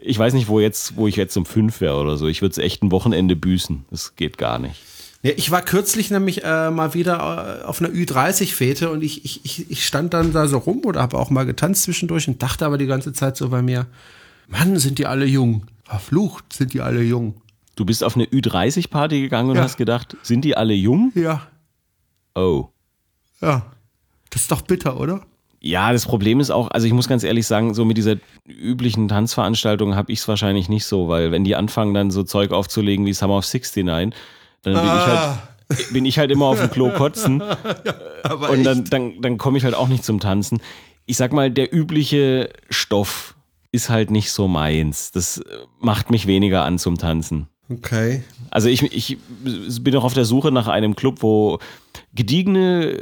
Ich 0.00 0.18
weiß 0.18 0.32
nicht, 0.34 0.48
wo 0.48 0.60
jetzt, 0.60 0.96
wo 0.96 1.06
ich 1.08 1.16
jetzt 1.16 1.36
um 1.36 1.44
fünf 1.44 1.80
wäre 1.80 1.96
oder 1.96 2.16
so. 2.16 2.26
Ich 2.28 2.40
würde 2.40 2.52
es 2.52 2.58
echt 2.58 2.82
ein 2.82 2.92
Wochenende 2.92 3.34
büßen. 3.36 3.84
Das 3.90 4.14
geht 4.16 4.38
gar 4.38 4.58
nicht. 4.58 4.76
Ja, 5.22 5.32
ich 5.36 5.50
war 5.50 5.62
kürzlich 5.62 6.10
nämlich 6.12 6.44
äh, 6.44 6.70
mal 6.70 6.94
wieder 6.94 7.60
äh, 7.62 7.64
auf 7.64 7.80
einer 7.80 7.90
Ü30-Fete 7.90 8.88
und 8.90 9.02
ich, 9.02 9.24
ich, 9.24 9.44
ich, 9.44 9.68
ich 9.70 9.84
stand 9.84 10.14
dann 10.14 10.32
da 10.32 10.46
so 10.46 10.58
rum 10.58 10.82
oder 10.84 11.00
habe 11.02 11.18
auch 11.18 11.30
mal 11.30 11.44
getanzt 11.44 11.82
zwischendurch 11.82 12.28
und 12.28 12.40
dachte 12.40 12.64
aber 12.64 12.78
die 12.78 12.86
ganze 12.86 13.12
Zeit 13.12 13.36
so 13.36 13.48
bei 13.48 13.60
mir, 13.60 13.86
Mann, 14.46 14.78
sind 14.78 14.98
die 15.00 15.06
alle 15.06 15.26
jung. 15.26 15.64
Verflucht 15.82 16.52
sind 16.52 16.72
die 16.72 16.80
alle 16.80 17.02
jung. 17.02 17.42
Du 17.74 17.84
bist 17.84 18.04
auf 18.04 18.14
eine 18.14 18.26
Ü30-Party 18.26 19.20
gegangen 19.20 19.50
und 19.50 19.56
Ja. 19.56 19.62
hast 19.62 19.76
gedacht, 19.76 20.16
sind 20.22 20.44
die 20.44 20.56
alle 20.56 20.74
jung? 20.74 21.10
Ja, 21.16 21.48
Oh. 22.36 22.68
ja. 23.40 23.66
Das 24.30 24.42
ist 24.42 24.52
doch 24.52 24.62
bitter, 24.62 25.00
oder? 25.00 25.26
Ja, 25.60 25.92
das 25.92 26.06
Problem 26.06 26.38
ist 26.40 26.50
auch, 26.50 26.70
also 26.70 26.86
ich 26.86 26.92
muss 26.92 27.08
ganz 27.08 27.24
ehrlich 27.24 27.46
sagen, 27.46 27.74
so 27.74 27.84
mit 27.84 27.96
dieser 27.96 28.16
üblichen 28.46 29.08
Tanzveranstaltung 29.08 29.96
habe 29.96 30.12
ich 30.12 30.20
es 30.20 30.28
wahrscheinlich 30.28 30.68
nicht 30.68 30.84
so, 30.84 31.08
weil 31.08 31.32
wenn 31.32 31.44
die 31.44 31.56
anfangen 31.56 31.94
dann 31.94 32.10
so 32.10 32.22
Zeug 32.22 32.52
aufzulegen 32.52 33.06
wie 33.06 33.12
Summer 33.12 33.38
of 33.38 33.44
69, 33.44 33.84
dann 33.84 34.12
bin, 34.62 34.72
ich, 34.74 34.74
halt, 34.74 35.38
bin 35.92 36.04
ich 36.04 36.18
halt 36.18 36.30
immer 36.30 36.46
auf 36.46 36.60
dem 36.60 36.70
Klo 36.70 36.90
kotzen 36.90 37.42
Aber 38.22 38.50
und 38.50 38.62
dann, 38.64 38.84
dann, 38.84 39.20
dann 39.20 39.38
komme 39.38 39.58
ich 39.58 39.64
halt 39.64 39.74
auch 39.74 39.88
nicht 39.88 40.04
zum 40.04 40.20
Tanzen. 40.20 40.60
Ich 41.06 41.16
sag 41.16 41.32
mal, 41.32 41.50
der 41.50 41.74
übliche 41.74 42.50
Stoff, 42.70 43.34
ist 43.72 43.90
halt 43.90 44.10
nicht 44.10 44.30
so 44.30 44.48
meins. 44.48 45.12
Das 45.12 45.38
äh, 45.38 45.44
macht 45.80 46.10
mich 46.10 46.26
weniger 46.26 46.64
an 46.64 46.78
zum 46.78 46.98
Tanzen. 46.98 47.48
Okay. 47.70 48.22
Also 48.50 48.68
ich, 48.68 48.82
ich 48.82 49.18
bin 49.82 49.94
auch 49.96 50.04
auf 50.04 50.14
der 50.14 50.24
Suche 50.24 50.50
nach 50.50 50.68
einem 50.68 50.96
Club, 50.96 51.22
wo 51.22 51.58
gediegene, 52.14 52.98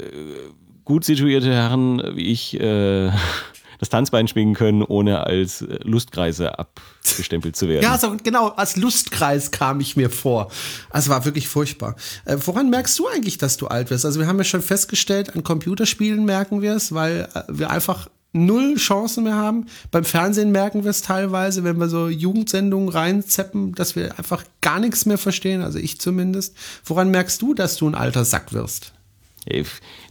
gut 0.86 1.04
situierte 1.04 1.52
Herren 1.52 2.02
wie 2.16 2.28
ich 2.28 2.58
äh, 2.58 3.10
das 3.78 3.90
Tanzbein 3.90 4.26
schwingen 4.26 4.54
können, 4.54 4.82
ohne 4.82 5.26
als 5.26 5.62
Lustkreise 5.82 6.58
abgestempelt 6.58 7.56
zu 7.56 7.68
werden. 7.68 7.82
Ja, 7.82 7.98
so, 7.98 8.16
genau, 8.22 8.48
als 8.48 8.76
Lustkreis 8.76 9.50
kam 9.50 9.80
ich 9.80 9.96
mir 9.96 10.08
vor. 10.08 10.50
Also 10.88 11.10
war 11.10 11.26
wirklich 11.26 11.46
furchtbar. 11.46 11.94
Äh, 12.24 12.38
woran 12.46 12.70
merkst 12.70 12.98
du 12.98 13.06
eigentlich, 13.06 13.36
dass 13.36 13.58
du 13.58 13.66
alt 13.66 13.90
wirst? 13.90 14.06
Also 14.06 14.18
wir 14.18 14.26
haben 14.26 14.38
ja 14.38 14.44
schon 14.44 14.62
festgestellt, 14.62 15.34
an 15.34 15.44
Computerspielen 15.44 16.24
merken 16.24 16.62
wir 16.62 16.74
es, 16.74 16.94
weil 16.94 17.28
äh, 17.34 17.42
wir 17.48 17.68
einfach 17.68 18.08
null 18.32 18.76
Chancen 18.76 19.24
mehr 19.24 19.34
haben. 19.34 19.66
Beim 19.90 20.04
Fernsehen 20.04 20.52
merken 20.52 20.84
wir 20.84 20.90
es 20.90 21.02
teilweise, 21.02 21.64
wenn 21.64 21.78
wir 21.78 21.88
so 21.88 22.08
Jugendsendungen 22.08 22.88
reinzeppen, 22.88 23.74
dass 23.74 23.96
wir 23.96 24.18
einfach 24.18 24.44
gar 24.60 24.78
nichts 24.78 25.06
mehr 25.06 25.18
verstehen, 25.18 25.62
also 25.62 25.78
ich 25.78 26.00
zumindest. 26.00 26.56
Woran 26.84 27.10
merkst 27.10 27.40
du, 27.42 27.54
dass 27.54 27.76
du 27.76 27.88
ein 27.88 27.94
alter 27.94 28.24
Sack 28.24 28.52
wirst? 28.52 28.92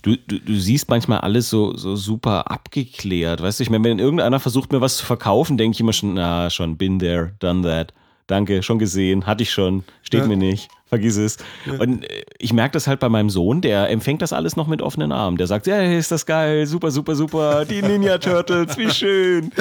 Du, 0.01 0.15
du, 0.27 0.39
du 0.39 0.55
siehst 0.55 0.89
manchmal 0.89 1.19
alles 1.19 1.49
so, 1.49 1.75
so 1.75 1.95
super 1.95 2.49
abgeklärt, 2.51 3.41
weißt 3.41 3.59
du? 3.59 3.63
Ich 3.63 3.69
meine, 3.69 3.83
wenn 3.83 3.99
irgendeiner 3.99 4.39
versucht, 4.39 4.71
mir 4.71 4.81
was 4.81 4.97
zu 4.97 5.05
verkaufen, 5.05 5.57
denke 5.57 5.75
ich 5.75 5.79
immer 5.81 5.93
schon, 5.93 6.13
na, 6.13 6.49
schon, 6.49 6.77
been 6.77 6.99
there, 6.99 7.33
done 7.39 7.61
that. 7.63 7.93
Danke, 8.27 8.63
schon 8.63 8.79
gesehen, 8.79 9.27
hatte 9.27 9.43
ich 9.43 9.51
schon, 9.51 9.83
steht 10.01 10.21
ja. 10.21 10.27
mir 10.27 10.37
nicht, 10.37 10.69
vergiss 10.87 11.15
es. 11.15 11.37
Ja. 11.67 11.73
Und 11.73 12.09
äh, 12.09 12.23
ich 12.39 12.53
merke 12.53 12.73
das 12.73 12.87
halt 12.87 12.99
bei 12.99 13.07
meinem 13.07 13.29
Sohn, 13.29 13.61
der 13.61 13.91
empfängt 13.91 14.23
das 14.23 14.33
alles 14.33 14.55
noch 14.55 14.65
mit 14.65 14.81
offenen 14.81 15.11
Armen. 15.11 15.37
Der 15.37 15.45
sagt, 15.45 15.67
ja, 15.67 15.79
ist 15.79 16.11
das 16.11 16.25
geil, 16.25 16.65
super, 16.65 16.89
super, 16.89 17.15
super, 17.15 17.65
die 17.65 17.83
Ninja 17.83 18.17
Turtles, 18.17 18.79
wie 18.79 18.89
schön. 18.89 19.51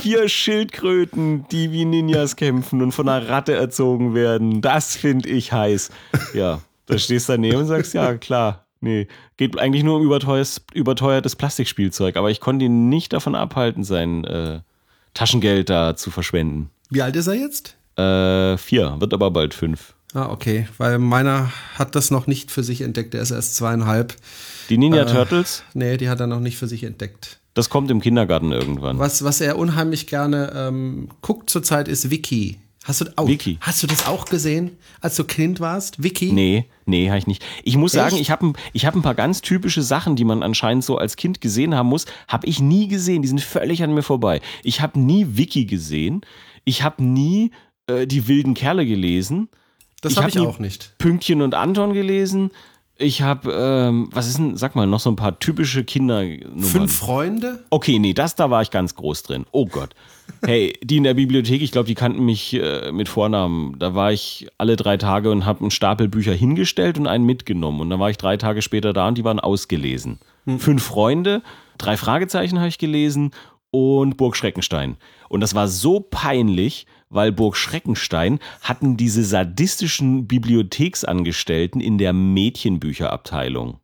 Vier 0.00 0.26
Schildkröten, 0.26 1.46
die 1.50 1.70
wie 1.70 1.84
Ninjas 1.84 2.36
kämpfen 2.36 2.80
und 2.80 2.92
von 2.92 3.10
einer 3.10 3.28
Ratte 3.28 3.52
erzogen 3.52 4.14
werden, 4.14 4.62
das 4.62 4.96
finde 4.96 5.28
ich 5.28 5.52
heiß. 5.52 5.90
Ja, 6.32 6.60
da 6.86 6.96
stehst 6.96 7.28
du 7.28 7.34
daneben 7.34 7.58
und 7.58 7.66
sagst, 7.66 7.92
ja, 7.92 8.14
klar, 8.16 8.64
Nee, 8.82 9.06
geht 9.36 9.56
eigentlich 9.58 9.84
nur 9.84 9.98
um 9.98 10.02
überteuertes, 10.02 10.60
überteuertes 10.74 11.36
Plastikspielzeug, 11.36 12.16
aber 12.16 12.32
ich 12.32 12.40
konnte 12.40 12.64
ihn 12.64 12.88
nicht 12.88 13.12
davon 13.12 13.36
abhalten, 13.36 13.84
sein 13.84 14.24
äh, 14.24 14.60
Taschengeld 15.14 15.70
da 15.70 15.94
zu 15.94 16.10
verschwenden. 16.10 16.68
Wie 16.90 17.00
alt 17.00 17.14
ist 17.14 17.28
er 17.28 17.34
jetzt? 17.34 17.76
Äh, 17.96 18.58
vier, 18.58 18.96
wird 18.98 19.14
aber 19.14 19.30
bald 19.30 19.54
fünf. 19.54 19.94
Ah, 20.14 20.30
okay, 20.30 20.66
weil 20.78 20.98
meiner 20.98 21.52
hat 21.78 21.94
das 21.94 22.10
noch 22.10 22.26
nicht 22.26 22.50
für 22.50 22.64
sich 22.64 22.80
entdeckt, 22.80 23.14
er 23.14 23.22
ist 23.22 23.30
erst 23.30 23.54
zweieinhalb. 23.54 24.16
Die 24.68 24.78
Ninja 24.78 25.02
äh, 25.02 25.06
Turtles? 25.06 25.62
Nee, 25.74 25.96
die 25.96 26.08
hat 26.08 26.18
er 26.18 26.26
noch 26.26 26.40
nicht 26.40 26.58
für 26.58 26.66
sich 26.66 26.82
entdeckt. 26.82 27.38
Das 27.54 27.70
kommt 27.70 27.88
im 27.90 28.00
Kindergarten 28.00 28.50
irgendwann. 28.50 28.98
Was, 28.98 29.22
was 29.22 29.40
er 29.40 29.58
unheimlich 29.58 30.08
gerne 30.08 30.52
ähm, 30.56 31.08
guckt 31.20 31.50
zurzeit 31.50 31.86
ist 31.86 32.10
Wiki. 32.10 32.58
Hast 32.84 33.00
du, 33.00 33.04
oh, 33.16 33.28
Wiki. 33.28 33.58
hast 33.60 33.82
du 33.82 33.86
das 33.86 34.06
auch 34.06 34.24
gesehen, 34.24 34.76
als 35.00 35.14
du 35.14 35.22
Kind 35.22 35.60
warst? 35.60 36.02
Wiki? 36.02 36.32
Nee, 36.32 36.66
nee, 36.84 37.08
habe 37.08 37.18
ich 37.18 37.28
nicht. 37.28 37.44
Ich 37.62 37.76
muss 37.76 37.94
Echt? 37.94 38.02
sagen, 38.02 38.16
ich 38.20 38.30
habe 38.30 38.52
ich 38.72 38.86
hab 38.86 38.96
ein 38.96 39.02
paar 39.02 39.14
ganz 39.14 39.40
typische 39.40 39.82
Sachen, 39.82 40.16
die 40.16 40.24
man 40.24 40.42
anscheinend 40.42 40.84
so 40.84 40.98
als 40.98 41.14
Kind 41.14 41.40
gesehen 41.40 41.76
haben 41.76 41.88
muss, 41.88 42.06
habe 42.26 42.46
ich 42.46 42.60
nie 42.60 42.88
gesehen. 42.88 43.22
Die 43.22 43.28
sind 43.28 43.40
völlig 43.40 43.84
an 43.84 43.94
mir 43.94 44.02
vorbei. 44.02 44.40
Ich 44.64 44.80
habe 44.80 44.98
nie 44.98 45.26
Wiki 45.30 45.66
gesehen. 45.66 46.22
Ich 46.64 46.82
habe 46.82 47.04
nie 47.04 47.52
äh, 47.86 48.06
die 48.06 48.26
wilden 48.26 48.54
Kerle 48.54 48.84
gelesen. 48.84 49.48
Das 50.00 50.16
habe 50.16 50.28
ich, 50.28 50.36
hab 50.36 50.42
ich 50.42 50.48
auch 50.48 50.58
nicht. 50.58 50.94
Pünktchen 50.98 51.40
und 51.40 51.54
Anton 51.54 51.92
gelesen. 51.92 52.50
Ich 52.98 53.22
habe, 53.22 53.52
ähm, 53.52 54.08
was 54.12 54.26
ist 54.26 54.38
denn, 54.38 54.56
sag 54.56 54.74
mal, 54.74 54.86
noch 54.86 55.00
so 55.00 55.10
ein 55.10 55.16
paar 55.16 55.38
typische 55.38 55.84
Kinder. 55.84 56.24
Fünf 56.58 56.98
Freunde? 56.98 57.64
Okay, 57.70 58.00
nee, 58.00 58.12
das, 58.12 58.34
da 58.34 58.50
war 58.50 58.62
ich 58.62 58.70
ganz 58.70 58.96
groß 58.96 59.22
drin. 59.22 59.46
Oh 59.52 59.66
Gott. 59.66 59.94
Hey, 60.44 60.72
die 60.82 60.96
in 60.96 61.04
der 61.04 61.14
Bibliothek, 61.14 61.62
ich 61.62 61.70
glaube, 61.70 61.86
die 61.86 61.94
kannten 61.94 62.24
mich 62.24 62.52
äh, 62.54 62.90
mit 62.90 63.08
Vornamen. 63.08 63.78
Da 63.78 63.94
war 63.94 64.12
ich 64.12 64.48
alle 64.58 64.74
drei 64.74 64.96
Tage 64.96 65.30
und 65.30 65.46
habe 65.46 65.60
einen 65.60 65.70
Stapel 65.70 66.08
Bücher 66.08 66.32
hingestellt 66.32 66.98
und 66.98 67.06
einen 67.06 67.24
mitgenommen. 67.24 67.80
Und 67.80 67.90
dann 67.90 68.00
war 68.00 68.10
ich 68.10 68.16
drei 68.16 68.36
Tage 68.36 68.60
später 68.60 68.92
da 68.92 69.06
und 69.06 69.18
die 69.18 69.24
waren 69.24 69.38
ausgelesen. 69.38 70.18
Hm. 70.46 70.58
Fünf 70.58 70.82
Freunde, 70.82 71.42
drei 71.78 71.96
Fragezeichen 71.96 72.58
habe 72.58 72.68
ich 72.68 72.78
gelesen 72.78 73.30
und 73.70 74.16
Burg 74.16 74.34
Schreckenstein. 74.36 74.96
Und 75.28 75.40
das 75.40 75.54
war 75.54 75.68
so 75.68 76.00
peinlich, 76.00 76.86
weil 77.08 77.30
Burg 77.30 77.56
Schreckenstein 77.56 78.40
hatten 78.62 78.96
diese 78.96 79.22
sadistischen 79.24 80.26
Bibliotheksangestellten 80.26 81.80
in 81.80 81.98
der 81.98 82.12
Mädchenbücherabteilung. 82.12 83.78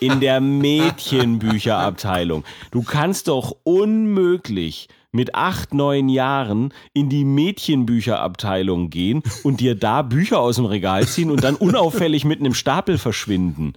In 0.00 0.20
der 0.20 0.40
Mädchenbücherabteilung. 0.40 2.42
Du 2.70 2.82
kannst 2.82 3.28
doch 3.28 3.54
unmöglich 3.64 4.88
mit 5.14 5.34
acht, 5.34 5.72
neun 5.72 6.08
Jahren 6.08 6.74
in 6.92 7.08
die 7.08 7.24
Mädchenbücherabteilung 7.24 8.90
gehen 8.90 9.22
und 9.42 9.60
dir 9.60 9.74
da 9.74 10.02
Bücher 10.02 10.40
aus 10.40 10.56
dem 10.56 10.66
Regal 10.66 11.06
ziehen 11.06 11.30
und 11.30 11.44
dann 11.44 11.54
unauffällig 11.54 12.24
mitten 12.24 12.44
im 12.44 12.54
Stapel 12.54 12.98
verschwinden. 12.98 13.74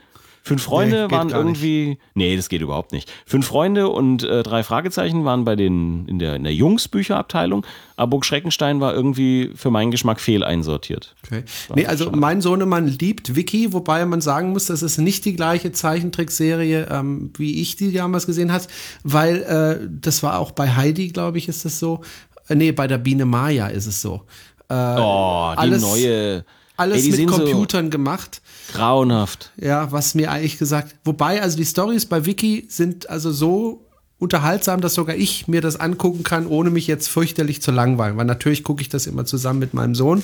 Fünf 0.48 0.64
Freunde 0.64 1.08
nee, 1.08 1.16
waren 1.16 1.30
irgendwie. 1.30 1.88
Nicht. 1.90 2.02
Nee, 2.16 2.36
das 2.38 2.48
geht 2.48 2.62
überhaupt 2.62 2.94
nicht. 2.94 3.12
Fünf 3.26 3.48
Freunde 3.48 3.90
und 3.90 4.24
äh, 4.24 4.44
drei 4.44 4.64
Fragezeichen 4.64 5.26
waren 5.26 5.44
bei 5.44 5.58
den 5.58 6.08
in 6.08 6.20
der, 6.20 6.36
in 6.36 6.44
der 6.44 6.54
Jungsbücherabteilung. 6.54 7.66
Aber 7.98 8.12
Burg 8.12 8.26
Schreckenstein 8.26 8.80
war 8.80 8.94
irgendwie 8.94 9.52
für 9.56 9.72
meinen 9.72 9.92
Geschmack 9.92 10.22
fehl 10.22 10.46
einsortiert. 10.46 11.16
Okay. 11.26 11.44
Nee, 11.76 11.86
also 11.86 12.06
schade. 12.06 12.18
mein 12.18 12.40
Sohnemann 12.40 12.88
liebt 12.88 13.36
Wiki, 13.36 13.74
wobei 13.74 14.06
man 14.06 14.22
sagen 14.22 14.52
muss, 14.52 14.68
das 14.68 14.84
ist 14.84 15.00
nicht 15.00 15.26
die 15.26 15.36
gleiche 15.36 15.74
Zeichentrickserie, 15.74 16.88
ähm, 16.90 17.32
wie 17.38 17.62
ich 17.62 17.76
die 17.76 17.92
damals 17.92 18.26
gesehen 18.26 18.54
hat, 18.54 18.70
weil 19.04 19.44
äh, 19.44 19.88
das 19.90 20.24
war 20.24 20.40
auch 20.40 20.52
bei 20.52 20.76
Heidi, 20.76 21.10
glaube 21.10 21.40
ich, 21.40 21.50
ist 21.50 21.66
das 21.66 21.78
so. 21.78 22.02
Äh, 22.48 22.56
nee, 22.56 22.72
bei 22.72 22.88
der 22.88 23.00
Biene 23.00 23.26
Maya 23.26 23.68
ist 23.68 23.88
es 23.88 24.02
so. 24.02 24.22
Äh, 24.70 24.74
oh, 24.74 25.52
die 25.54 25.58
alles, 25.58 25.82
neue. 25.82 26.46
Alles 26.78 27.04
Ey, 27.06 27.12
mit 27.12 27.28
Computern 27.28 27.86
so 27.86 27.90
gemacht. 27.90 28.42
Grauenhaft. 28.72 29.52
Ja, 29.58 29.92
was 29.92 30.16
mir 30.16 30.32
eigentlich 30.32 30.60
gesagt. 30.60 30.96
Wobei, 31.04 31.42
also 31.42 31.58
die 31.58 31.66
Stories 31.66 32.06
bei 32.06 32.26
Wiki 32.26 32.68
sind 32.70 33.10
also 33.10 33.32
so 33.32 33.84
unterhaltsam, 34.20 34.82
dass 34.82 34.94
sogar 34.94 35.16
ich 35.16 35.48
mir 35.48 35.62
das 35.62 35.80
angucken 35.80 36.24
kann, 36.24 36.48
ohne 36.48 36.70
mich 36.70 36.88
jetzt 36.88 37.08
fürchterlich 37.08 37.62
zu 37.62 37.72
langweilen. 37.72 38.18
Weil 38.18 38.26
natürlich 38.26 38.64
gucke 38.64 38.82
ich 38.82 38.90
das 38.90 39.08
immer 39.08 39.26
zusammen 39.26 39.60
mit 39.60 39.74
meinem 39.74 39.96
Sohn. 39.96 40.24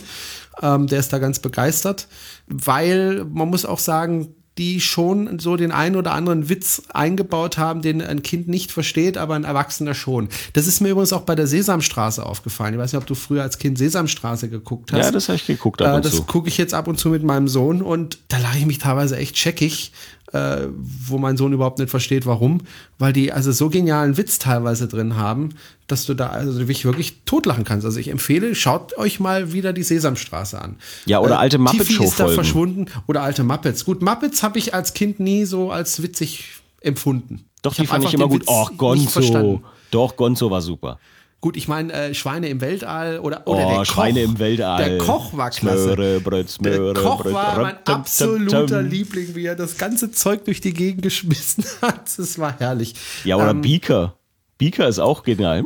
Ähm, 0.61 0.87
der 0.87 0.99
ist 0.99 1.11
da 1.11 1.19
ganz 1.19 1.39
begeistert. 1.39 2.07
Weil 2.47 3.25
man 3.25 3.49
muss 3.49 3.65
auch 3.65 3.79
sagen, 3.79 4.35
die 4.57 4.81
schon 4.81 5.39
so 5.39 5.57
den 5.57 5.71
einen 5.71 5.95
oder 5.95 6.13
anderen 6.13 6.47
Witz 6.47 6.83
eingebaut 6.93 7.57
haben, 7.57 7.81
den 7.81 8.01
ein 8.01 8.21
Kind 8.21 8.47
nicht 8.47 8.71
versteht, 8.71 9.17
aber 9.17 9.33
ein 9.35 9.45
Erwachsener 9.45 9.95
schon. 9.95 10.29
Das 10.53 10.67
ist 10.67 10.79
mir 10.79 10.89
übrigens 10.89 11.11
auch 11.11 11.21
bei 11.21 11.35
der 11.35 11.47
Sesamstraße 11.47 12.23
aufgefallen. 12.23 12.75
Ich 12.75 12.79
weiß 12.79 12.93
nicht, 12.93 13.01
ob 13.01 13.07
du 13.07 13.15
früher 13.15 13.41
als 13.41 13.57
Kind 13.57 13.77
Sesamstraße 13.77 14.49
geguckt 14.49 14.93
hast. 14.93 15.05
Ja, 15.05 15.11
das 15.11 15.27
habe 15.27 15.37
ich 15.37 15.47
geguckt 15.47 15.81
ab 15.81 15.97
äh, 15.97 16.01
Das 16.01 16.25
gucke 16.27 16.49
ich 16.49 16.57
jetzt 16.57 16.73
ab 16.73 16.87
und 16.87 16.99
zu 16.99 17.09
mit 17.09 17.23
meinem 17.23 17.47
Sohn 17.47 17.81
und 17.81 18.19
da 18.27 18.37
lache 18.37 18.59
ich 18.59 18.65
mich 18.65 18.77
teilweise 18.77 19.17
echt 19.17 19.35
checkig, 19.35 19.91
äh, 20.33 20.67
wo 21.07 21.17
mein 21.17 21.37
Sohn 21.37 21.53
überhaupt 21.53 21.79
nicht 21.79 21.89
versteht, 21.89 22.25
warum, 22.25 22.61
weil 22.97 23.13
die 23.13 23.31
also 23.31 23.51
so 23.51 23.69
genialen 23.69 24.17
Witz 24.17 24.39
teilweise 24.39 24.87
drin 24.87 25.15
haben, 25.15 25.49
dass 25.87 26.05
du 26.05 26.15
da 26.15 26.27
also 26.27 26.63
dich 26.65 26.85
wirklich 26.85 27.21
totlachen 27.25 27.63
kannst. 27.63 27.85
Also 27.85 27.99
ich 27.99 28.09
empfehle, 28.09 28.55
schaut 28.55 28.97
euch 28.97 29.19
mal 29.19 29.53
wieder 29.53 29.73
die 29.73 29.83
Sesamstraße 29.83 30.59
an. 30.59 30.77
Ja, 31.05 31.19
oder 31.19 31.35
äh, 31.35 31.37
alte 31.37 31.57
Muppet 31.59 31.87
Show 31.91 32.03
ist 32.03 32.19
da 32.19 32.27
verschwunden 32.27 32.87
oder 33.07 33.21
alte 33.21 33.43
Muppets. 33.43 33.85
Gut, 33.85 34.01
Muppets 34.01 34.43
habe 34.43 34.57
ich 34.57 34.73
als 34.73 34.93
Kind 34.93 35.19
nie 35.19 35.45
so 35.45 35.71
als 35.71 36.01
witzig 36.01 36.45
empfunden. 36.81 37.45
Doch, 37.61 37.71
ich 37.73 37.77
die 37.77 37.87
fand 37.87 38.03
ich 38.03 38.13
immer 38.13 38.27
gut. 38.27 38.43
Oh, 38.47 38.67
Gonzo. 38.75 39.61
Doch, 39.91 40.15
Gonzo 40.15 40.49
war 40.49 40.61
super. 40.61 40.99
Gut, 41.43 41.57
ich 41.57 41.67
meine, 41.67 41.91
äh, 41.91 42.13
Schweine 42.13 42.47
im 42.47 42.61
Weltall 42.61 43.19
oder, 43.19 43.45
oder 43.45 43.65
oh, 43.65 43.67
der 43.67 43.77
Koch. 43.79 43.85
Schweine 43.85 44.21
im 44.21 44.39
Weltall. 44.39 44.91
Der 44.91 44.97
Koch 44.97 45.35
war 45.35 45.49
klasse. 45.49 45.93
Smöre, 45.93 46.21
Bröt, 46.21 46.49
Smöre, 46.49 46.93
der 46.93 47.03
Koch 47.03 47.21
Bröt, 47.21 47.33
war 47.33 47.59
mein 47.59 47.75
absoluter 47.85 48.81
Liebling, 48.81 49.35
wie 49.35 49.47
er 49.47 49.57
das 49.57 49.77
ganze 49.77 50.09
Zeug 50.13 50.45
durch 50.45 50.61
die 50.61 50.73
Gegend 50.73 51.01
geschmissen 51.01 51.65
hat. 51.81 52.17
Das 52.17 52.39
war 52.39 52.57
herrlich. 52.57 52.95
Ja, 53.25 53.35
oder 53.35 53.49
ähm, 53.49 53.59
Beaker. 53.59 54.15
Beaker 54.57 54.87
ist 54.87 54.99
auch 54.99 55.23
genial. 55.23 55.65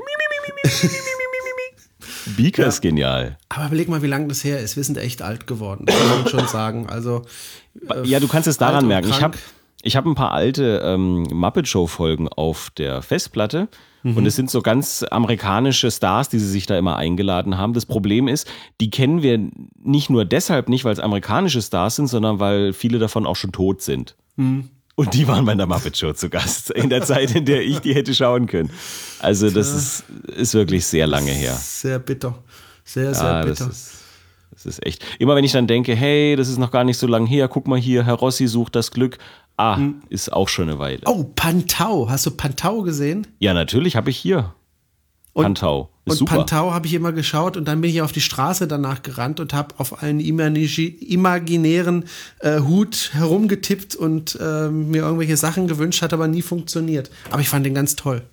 Beaker 2.36 2.64
ja. 2.64 2.70
ist 2.70 2.82
genial. 2.82 3.38
Aber 3.50 3.68
überleg 3.68 3.88
mal, 3.88 4.02
wie 4.02 4.08
lange 4.08 4.30
das 4.30 4.44
her 4.44 4.60
ist. 4.60 4.78
Wir 4.78 4.84
sind 4.84 4.98
echt 4.98 5.22
alt 5.22 5.46
geworden, 5.46 5.86
kann 5.86 6.10
man 6.10 6.28
schon 6.28 6.48
sagen. 6.48 6.90
Also, 6.90 7.22
äh, 7.88 8.04
ja, 8.04 8.20
du 8.20 8.28
kannst 8.28 8.48
es 8.48 8.58
daran 8.58 8.88
merken. 8.88 9.10
Ich 9.10 9.22
habe 9.22 9.38
ich 9.84 9.96
hab 9.96 10.08
ein 10.08 10.16
paar 10.16 10.32
alte 10.32 10.82
ähm, 10.84 11.28
Muppet 11.32 11.68
Show-Folgen 11.68 12.28
auf 12.30 12.72
der 12.76 13.04
Festplatte. 13.04 13.68
Mhm. 14.04 14.18
Und 14.18 14.26
es 14.26 14.36
sind 14.36 14.50
so 14.50 14.62
ganz 14.62 15.04
amerikanische 15.10 15.92
Stars, 15.92 16.30
die 16.30 16.40
sie 16.40 16.50
sich 16.50 16.66
da 16.66 16.78
immer 16.78 16.98
eingeladen 16.98 17.58
haben. 17.58 17.74
Das 17.74 17.86
Problem 17.86 18.28
ist, 18.28 18.48
die 18.80 18.90
kennen 18.90 19.22
wir 19.22 19.50
nicht 19.82 20.10
nur 20.10 20.26
deshalb 20.26 20.70
nicht, 20.70 20.86
weil 20.86 20.94
es 20.94 21.00
amerikanische 21.00 21.62
Stars 21.62 21.96
sind, 21.96 22.08
sondern 22.08 22.40
weil 22.40 22.74
viele 22.74 23.00
davon 23.00 23.26
auch 23.26 23.36
schon 23.36 23.52
tot 23.52 23.82
sind. 23.82 24.16
Mhm. 24.36 24.70
Und 24.96 25.14
die 25.14 25.28
waren 25.28 25.46
bei 25.46 25.54
der 25.54 25.68
Muppet 25.68 25.96
Show 25.96 26.14
zu 26.14 26.28
Gast, 26.28 26.72
in 26.76 26.90
der 26.90 27.04
Zeit, 27.04 27.36
in 27.36 27.46
der 27.46 27.62
ich 27.62 27.80
die 27.80 27.94
hätte 27.94 28.16
schauen 28.16 28.48
können. 28.48 28.72
Also 29.20 29.50
das 29.50 29.72
ist, 29.72 30.04
ist 30.36 30.56
wirklich 30.56 30.88
sehr 30.88 31.06
lange 31.06 31.32
her. 31.32 31.54
Sehr 31.54 32.00
bitter. 32.00 32.36
Sehr, 32.84 33.14
sehr 33.14 33.24
ja, 33.24 33.42
bitter. 33.44 33.68
Das 33.68 33.78
ist, 33.78 33.97
ist 34.68 34.86
echt. 34.86 35.04
Immer 35.20 35.36
wenn 35.36 35.44
ich 35.44 35.54
dann 35.54 35.68
denke, 35.68 35.96
hey, 35.96 36.36
das 36.36 36.50
ist 36.50 36.58
noch 36.58 36.72
gar 36.72 36.84
nicht 36.84 36.98
so 36.98 37.08
lange 37.08 37.28
her, 37.28 37.48
guck 37.48 37.68
mal 37.68 37.80
hier, 37.80 38.06
Herr 38.06 38.16
Rossi 38.16 38.48
sucht 38.48 38.76
das 38.76 38.92
Glück. 38.92 39.18
Ah, 39.56 39.78
hm. 39.78 40.02
ist 40.10 40.32
auch 40.32 40.50
schon 40.50 40.70
eine 40.70 40.78
Weile. 40.78 41.02
Oh, 41.06 41.24
Pantau. 41.36 42.10
Hast 42.10 42.28
du 42.28 42.32
Pantau 42.32 42.84
gesehen? 42.84 43.26
Ja, 43.40 43.56
natürlich, 43.56 43.96
habe 43.96 44.12
ich 44.12 44.18
hier. 44.18 44.54
Und, 45.34 45.44
Pantau. 45.44 45.90
Ist 46.06 46.14
und 46.14 46.18
super. 46.18 46.36
Pantau 46.38 46.74
habe 46.74 46.88
ich 46.88 46.94
immer 46.94 47.12
geschaut 47.12 47.58
und 47.58 47.68
dann 47.68 47.82
bin 47.82 47.90
ich 47.92 48.02
auf 48.02 48.12
die 48.12 48.22
Straße 48.22 48.68
danach 48.68 49.04
gerannt 49.04 49.40
und 49.40 49.54
habe 49.54 49.76
auf 49.78 50.02
einen 50.02 50.20
imagi- 50.20 50.98
imaginären 51.00 52.06
äh, 52.40 52.60
Hut 52.60 53.12
herumgetippt 53.14 53.96
und 53.96 54.38
äh, 54.40 54.70
mir 54.70 55.04
irgendwelche 55.04 55.38
Sachen 55.38 55.68
gewünscht, 55.68 56.02
hat 56.02 56.14
aber 56.14 56.28
nie 56.28 56.42
funktioniert. 56.42 57.12
Aber 57.30 57.42
ich 57.42 57.50
fand 57.50 57.66
den 57.66 57.74
ganz 57.76 57.96
toll. 57.96 58.24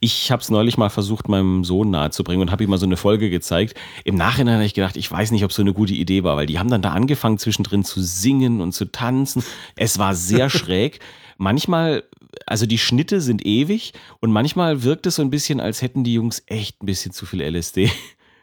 Ich 0.00 0.30
habe 0.30 0.42
es 0.42 0.50
neulich 0.50 0.76
mal 0.76 0.90
versucht, 0.90 1.28
meinem 1.28 1.64
Sohn 1.64 1.90
nahezubringen 1.90 2.42
und 2.42 2.50
habe 2.50 2.64
ihm 2.64 2.70
mal 2.70 2.78
so 2.78 2.86
eine 2.86 2.96
Folge 2.96 3.30
gezeigt. 3.30 3.74
Im 4.04 4.16
Nachhinein 4.16 4.54
habe 4.54 4.64
ich 4.64 4.74
gedacht, 4.74 4.96
ich 4.96 5.10
weiß 5.10 5.30
nicht, 5.30 5.44
ob 5.44 5.52
so 5.52 5.62
eine 5.62 5.72
gute 5.72 5.94
Idee 5.94 6.24
war, 6.24 6.36
weil 6.36 6.46
die 6.46 6.58
haben 6.58 6.70
dann 6.70 6.82
da 6.82 6.92
angefangen, 6.92 7.38
zwischendrin 7.38 7.84
zu 7.84 8.02
singen 8.02 8.60
und 8.60 8.72
zu 8.72 8.86
tanzen. 8.86 9.42
Es 9.76 9.98
war 9.98 10.14
sehr 10.14 10.50
schräg. 10.50 11.00
Manchmal, 11.36 12.04
also 12.46 12.66
die 12.66 12.78
Schnitte 12.78 13.20
sind 13.20 13.44
ewig 13.44 13.92
und 14.20 14.30
manchmal 14.30 14.82
wirkt 14.82 15.06
es 15.06 15.16
so 15.16 15.22
ein 15.22 15.30
bisschen, 15.30 15.60
als 15.60 15.82
hätten 15.82 16.04
die 16.04 16.14
Jungs 16.14 16.42
echt 16.46 16.82
ein 16.82 16.86
bisschen 16.86 17.12
zu 17.12 17.26
viel 17.26 17.42
LSD 17.42 17.90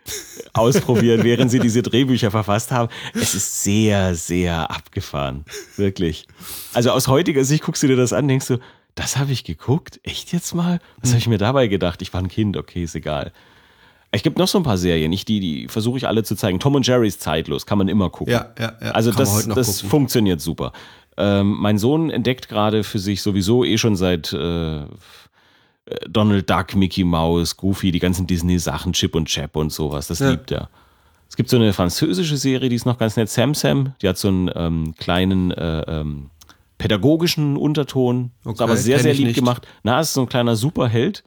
ausprobiert, 0.54 1.24
während 1.24 1.52
sie 1.52 1.60
diese 1.60 1.82
Drehbücher 1.82 2.32
verfasst 2.32 2.72
haben. 2.72 2.90
Es 3.14 3.36
ist 3.36 3.64
sehr, 3.64 4.16
sehr 4.16 4.70
abgefahren. 4.72 5.46
Wirklich. 5.78 6.28
Also 6.74 6.92
aus 6.92 7.08
heutiger 7.08 7.46
Sicht 7.46 7.64
guckst 7.64 7.84
du 7.84 7.88
dir 7.88 7.96
das 7.96 8.14
an, 8.14 8.28
denkst 8.28 8.48
du, 8.48 8.58
das 8.96 9.18
habe 9.18 9.32
ich 9.32 9.44
geguckt? 9.44 10.00
Echt 10.04 10.32
jetzt 10.34 10.54
mal? 10.54 10.80
Was 11.02 11.10
habe 11.12 11.20
ich 11.20 11.28
mir 11.28 11.38
dabei 11.38 11.68
gedacht? 11.68 12.02
Ich 12.02 12.14
war 12.14 12.22
ein 12.22 12.28
Kind, 12.28 12.58
okay, 12.58 12.84
ist 12.84 12.96
egal. 12.96 13.32
Es 14.12 14.24
gibt 14.24 14.38
noch 14.38 14.48
so 14.50 14.58
ein 14.60 14.64
paar 14.64 14.78
Serien, 14.78 15.10
nicht 15.10 15.28
die, 15.30 15.40
die 15.40 15.68
versuche 15.70 15.98
ich 15.98 16.08
alle 16.08 16.24
zu 16.24 16.36
zeigen. 16.36 16.60
Tom 16.60 16.76
und 16.76 16.86
Jerry 16.86 17.08
ist 17.08 17.22
zeitlos, 17.22 17.66
kann 17.66 17.78
man 17.78 17.88
immer 17.88 18.10
gucken. 18.10 18.34
Ja, 18.34 18.48
ja, 18.60 18.74
ja. 18.82 18.92
Also 18.92 19.12
das, 19.12 19.48
das 19.48 19.78
gucken. 19.78 19.90
funktioniert 19.90 20.42
super. 20.42 20.74
Ähm, 21.18 21.56
mein 21.60 21.78
Sohn 21.78 22.10
entdeckt 22.10 22.50
gerade 22.50 22.84
für 22.84 23.00
sich 23.00 23.22
sowieso 23.22 23.64
eh 23.64 23.78
schon 23.78 23.96
seit 23.96 24.34
äh, 24.34 24.82
Donald 26.10 26.50
Duck, 26.50 26.76
Mickey 26.76 27.04
Mouse, 27.04 27.56
Goofy, 27.58 27.92
die 27.92 28.00
ganzen 28.00 28.28
Disney-Sachen, 28.28 28.94
Chip 28.94 29.16
und 29.16 29.28
Chap 29.28 29.56
und 29.56 29.72
sowas. 29.72 30.08
Das 30.08 30.20
Ja. 30.20 30.32
liebt 30.32 30.52
er. 30.52 30.70
Es 31.30 31.38
gibt 31.38 31.50
so 31.50 31.56
eine 31.56 31.72
französische 31.72 32.36
Serie, 32.38 32.68
die 32.70 32.76
ist 32.76 32.86
noch 32.86 32.98
ganz 32.98 33.16
nett. 33.16 33.30
Sam 33.30 33.54
Sam, 33.54 33.94
die 34.02 34.10
hat 34.10 34.18
so 34.18 34.28
einen 34.28 34.52
ähm, 34.54 34.94
kleinen 34.98 35.52
äh, 35.52 35.82
ähm, 35.88 36.30
pädagogischen 36.82 37.58
Unterton. 37.58 38.32
ist 38.42 38.48
Okay, 38.48 38.64
aber 38.64 38.76
sehr, 38.76 39.00
sehr 39.00 39.14
lieb 39.14 39.28
nicht. 39.28 39.36
gemacht. 39.36 39.68
Na, 39.84 40.00
ist 40.00 40.14
so 40.14 40.22
ein 40.22 40.30
kleiner 40.30 40.56
Superheld. 40.56 41.24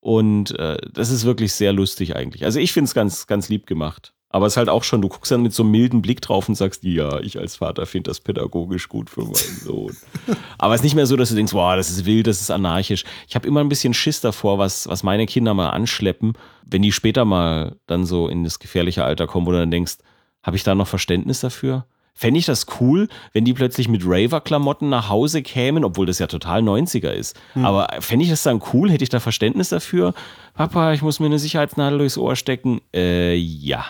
Und 0.00 0.56
äh, 0.58 0.76
das 0.92 1.10
ist 1.10 1.24
wirklich 1.24 1.52
sehr 1.52 1.72
lustig 1.72 2.14
eigentlich. 2.14 2.44
Also 2.44 2.60
ich 2.60 2.72
finde 2.72 2.86
es 2.86 2.94
ganz, 2.94 3.26
ganz 3.26 3.48
lieb 3.48 3.66
gemacht. 3.66 4.12
Aber 4.28 4.46
es 4.46 4.52
ist 4.52 4.56
halt 4.56 4.68
auch 4.68 4.84
schon, 4.84 5.02
du 5.02 5.08
guckst 5.08 5.32
dann 5.32 5.42
mit 5.42 5.52
so 5.52 5.62
einem 5.62 5.72
milden 5.72 6.02
Blick 6.02 6.20
drauf 6.20 6.48
und 6.48 6.54
sagst, 6.54 6.84
ja, 6.84 7.18
ich 7.20 7.38
als 7.38 7.56
Vater 7.56 7.86
finde 7.86 8.10
das 8.10 8.20
pädagogisch 8.20 8.88
gut 8.88 9.10
für 9.10 9.22
meinen 9.22 9.34
Sohn. 9.64 9.96
Aber 10.58 10.74
es 10.74 10.80
ist 10.80 10.84
nicht 10.84 10.94
mehr 10.94 11.06
so, 11.06 11.16
dass 11.16 11.30
du 11.30 11.34
denkst, 11.34 11.52
boah, 11.52 11.74
das 11.76 11.90
ist 11.90 12.04
wild, 12.04 12.26
das 12.26 12.40
ist 12.40 12.50
anarchisch. 12.50 13.04
Ich 13.28 13.34
habe 13.34 13.48
immer 13.48 13.60
ein 13.60 13.68
bisschen 13.68 13.94
Schiss 13.94 14.20
davor, 14.20 14.58
was, 14.58 14.86
was 14.88 15.02
meine 15.02 15.26
Kinder 15.26 15.54
mal 15.54 15.70
anschleppen, 15.70 16.34
wenn 16.64 16.82
die 16.82 16.92
später 16.92 17.24
mal 17.24 17.76
dann 17.86 18.04
so 18.04 18.28
in 18.28 18.44
das 18.44 18.58
gefährliche 18.58 19.04
Alter 19.04 19.26
kommen, 19.26 19.46
wo 19.46 19.52
du 19.52 19.58
dann 19.58 19.70
denkst, 19.70 19.96
habe 20.42 20.56
ich 20.56 20.62
da 20.62 20.74
noch 20.74 20.86
Verständnis 20.86 21.40
dafür? 21.40 21.86
Fände 22.18 22.40
ich 22.40 22.46
das 22.46 22.64
cool, 22.80 23.08
wenn 23.34 23.44
die 23.44 23.52
plötzlich 23.52 23.88
mit 23.88 24.02
Raver-Klamotten 24.06 24.88
nach 24.88 25.10
Hause 25.10 25.42
kämen, 25.42 25.84
obwohl 25.84 26.06
das 26.06 26.18
ja 26.18 26.26
total 26.26 26.62
90er 26.62 27.10
ist. 27.10 27.38
Aber 27.54 27.88
fände 28.00 28.24
ich 28.24 28.30
das 28.30 28.42
dann 28.42 28.62
cool? 28.72 28.90
Hätte 28.90 29.04
ich 29.04 29.10
da 29.10 29.20
Verständnis 29.20 29.68
dafür? 29.68 30.14
Papa, 30.54 30.94
ich 30.94 31.02
muss 31.02 31.20
mir 31.20 31.26
eine 31.26 31.38
Sicherheitsnadel 31.38 31.98
durchs 31.98 32.16
Ohr 32.16 32.34
stecken. 32.34 32.80
Äh, 32.94 33.34
ja. 33.36 33.84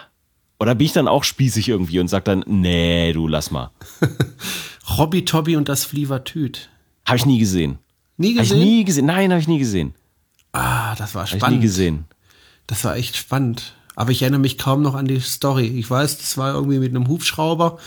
Oder 0.59 0.75
bin 0.75 0.87
ich 0.87 0.93
dann 0.93 1.07
auch 1.07 1.23
spießig 1.23 1.69
irgendwie 1.69 2.01
und 2.01 2.09
sag 2.09 2.25
dann, 2.25 2.43
nee, 2.49 3.13
du 3.13 3.29
lass 3.29 3.53
mal. 3.53 3.71
Hobby 4.99 5.25
Tobby 5.25 5.55
und 5.55 5.69
das 5.69 5.85
Flievertüt. 5.85 6.69
Habe 7.07 7.19
ich 7.19 7.27
nie 7.27 7.39
gesehen. 7.39 7.79
Nie 8.17 8.33
Habe 8.35 8.43
ich 8.43 8.49
gesehen? 8.51 8.65
nie 8.65 8.85
gesehen. 8.85 9.07
Nein, 9.07 9.31
habe 9.31 9.41
ich 9.41 9.47
nie 9.49 9.59
gesehen. 9.61 9.95
Ah, 10.51 10.97
das 10.97 11.15
war 11.15 11.23
Habe 11.23 11.29
ich 11.29 11.35
nie 11.35 11.39
spannend. 11.39 11.63
gesehen. 11.63 12.05
Das 12.67 12.83
war 12.83 12.97
echt 12.97 13.17
spannend. 13.17 13.76
Aber 13.97 14.11
ich 14.13 14.23
erinnere 14.23 14.41
mich 14.41 14.59
kaum 14.59 14.83
noch 14.83 14.95
an 14.95 15.07
die 15.07 15.19
Story. 15.21 15.67
Ich 15.67 15.91
weiß, 15.91 16.19
das 16.19 16.39
war 16.39 16.55
irgendwie 16.55 16.79
mit 16.79 16.91
einem 16.91 17.09
Hubschrauber, 17.09 17.79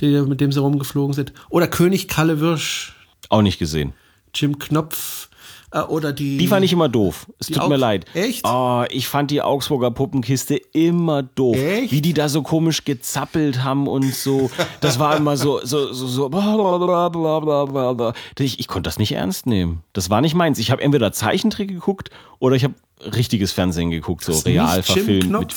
die, 0.00 0.20
mit 0.22 0.40
dem 0.40 0.52
sie 0.52 0.60
rumgeflogen 0.60 1.12
sind. 1.14 1.32
Oder 1.50 1.66
König 1.66 2.08
Kalle 2.08 2.40
Wirsch, 2.40 2.94
Auch 3.28 3.42
nicht 3.42 3.58
gesehen. 3.58 3.92
Jim 4.34 4.58
Knopf 4.58 5.28
äh, 5.72 5.80
oder 5.80 6.12
die. 6.12 6.38
Die 6.38 6.46
fand 6.46 6.64
ich 6.64 6.72
immer 6.72 6.88
doof. 6.88 7.26
Es 7.40 7.48
tut 7.48 7.58
Augs- 7.58 7.68
mir 7.68 7.76
leid. 7.76 8.06
Echt? 8.14 8.42
Oh, 8.46 8.84
ich 8.88 9.08
fand 9.08 9.30
die 9.32 9.42
Augsburger 9.42 9.90
Puppenkiste 9.90 10.54
immer 10.72 11.22
doof. 11.24 11.56
Echt? 11.56 11.92
Wie 11.92 12.00
die 12.02 12.14
da 12.14 12.28
so 12.28 12.42
komisch 12.42 12.84
gezappelt 12.84 13.64
haben 13.64 13.86
und 13.88 14.14
so. 14.14 14.50
Das 14.80 14.98
war 14.98 15.16
immer 15.16 15.36
so, 15.36 15.60
so, 15.64 15.92
so, 15.92 16.06
so. 16.06 16.28
blablabla. 16.28 18.14
Ich, 18.38 18.60
ich 18.60 18.68
konnte 18.68 18.88
das 18.88 18.98
nicht 18.98 19.12
ernst 19.12 19.46
nehmen. 19.46 19.82
Das 19.92 20.08
war 20.08 20.20
nicht 20.20 20.34
meins. 20.34 20.58
Ich 20.58 20.70
habe 20.70 20.82
entweder 20.82 21.12
Zeichentrick 21.12 21.68
geguckt 21.68 22.10
oder 22.38 22.54
ich 22.54 22.64
habe 22.64 22.74
richtiges 23.00 23.52
Fernsehen 23.52 23.90
geguckt, 23.90 24.24
so 24.24 24.32
real 24.38 24.82
verfilmt. 24.82 25.30
Mit, 25.30 25.54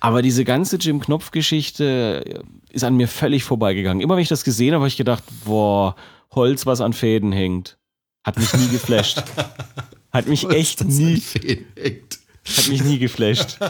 aber 0.00 0.22
diese 0.22 0.44
ganze 0.44 0.76
Jim 0.76 1.00
Knopf-Geschichte 1.00 2.42
ist 2.70 2.82
an 2.84 2.96
mir 2.96 3.08
völlig 3.08 3.44
vorbeigegangen. 3.44 4.00
Immer 4.00 4.16
wenn 4.16 4.22
ich 4.22 4.28
das 4.28 4.42
gesehen 4.44 4.74
habe, 4.74 4.82
habe 4.82 4.88
ich 4.88 4.96
gedacht, 4.96 5.22
boah, 5.44 5.94
Holz, 6.32 6.66
was 6.66 6.80
an 6.80 6.92
Fäden 6.92 7.30
hängt. 7.30 7.78
Hat 8.24 8.38
mich 8.38 8.52
nie 8.54 8.68
geflasht. 8.68 9.22
Hat 10.12 10.26
mich 10.26 10.48
echt 10.50 10.80
Das 10.80 10.88
nie, 10.88 11.22
hat 11.22 12.68
mich 12.68 12.84
nie 12.84 12.98
geflasht. 12.98 13.58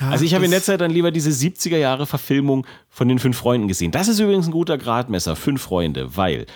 Also 0.00 0.24
ich 0.24 0.34
habe 0.34 0.46
in 0.46 0.50
der 0.50 0.62
Zeit 0.62 0.80
dann 0.80 0.90
lieber 0.90 1.10
diese 1.10 1.28
70er 1.28 1.76
Jahre 1.76 2.06
Verfilmung 2.06 2.66
von 2.88 3.06
den 3.06 3.18
fünf 3.18 3.36
Freunden 3.36 3.68
gesehen. 3.68 3.92
Das 3.92 4.08
ist 4.08 4.18
übrigens 4.18 4.46
ein 4.46 4.50
guter 4.50 4.78
Gradmesser, 4.78 5.36
fünf 5.36 5.60
Freunde, 5.60 6.16
weil 6.16 6.46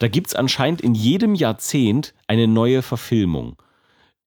da 0.00 0.08
gibt 0.08 0.26
es 0.26 0.34
anscheinend 0.34 0.80
in 0.80 0.96
jedem 0.96 1.36
Jahrzehnt 1.36 2.12
eine 2.26 2.48
neue 2.48 2.82
Verfilmung. 2.82 3.56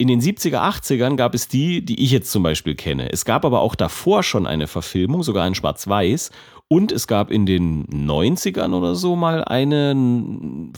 In 0.02 0.08
den 0.08 0.20
70er, 0.20 0.58
80ern 0.58 1.16
gab 1.16 1.36
es 1.36 1.48
die, 1.48 1.86
die 1.86 2.04
ich 2.04 2.10
jetzt 2.10 2.32
zum 2.32 2.42
Beispiel 2.42 2.74
kenne. 2.74 3.12
Es 3.12 3.24
gab 3.24 3.46
aber 3.46 3.62
auch 3.62 3.76
davor 3.76 4.24
schon 4.24 4.48
eine 4.48 4.66
Verfilmung, 4.66 5.22
sogar 5.22 5.46
in 5.46 5.54
Schwarz-Weiß. 5.54 6.32
Und 6.68 6.92
es 6.92 7.06
gab 7.06 7.30
in 7.30 7.46
den 7.46 7.86
90ern 7.86 8.74
oder 8.74 8.96
so 8.96 9.16
mal 9.16 9.44
eine 9.44 9.94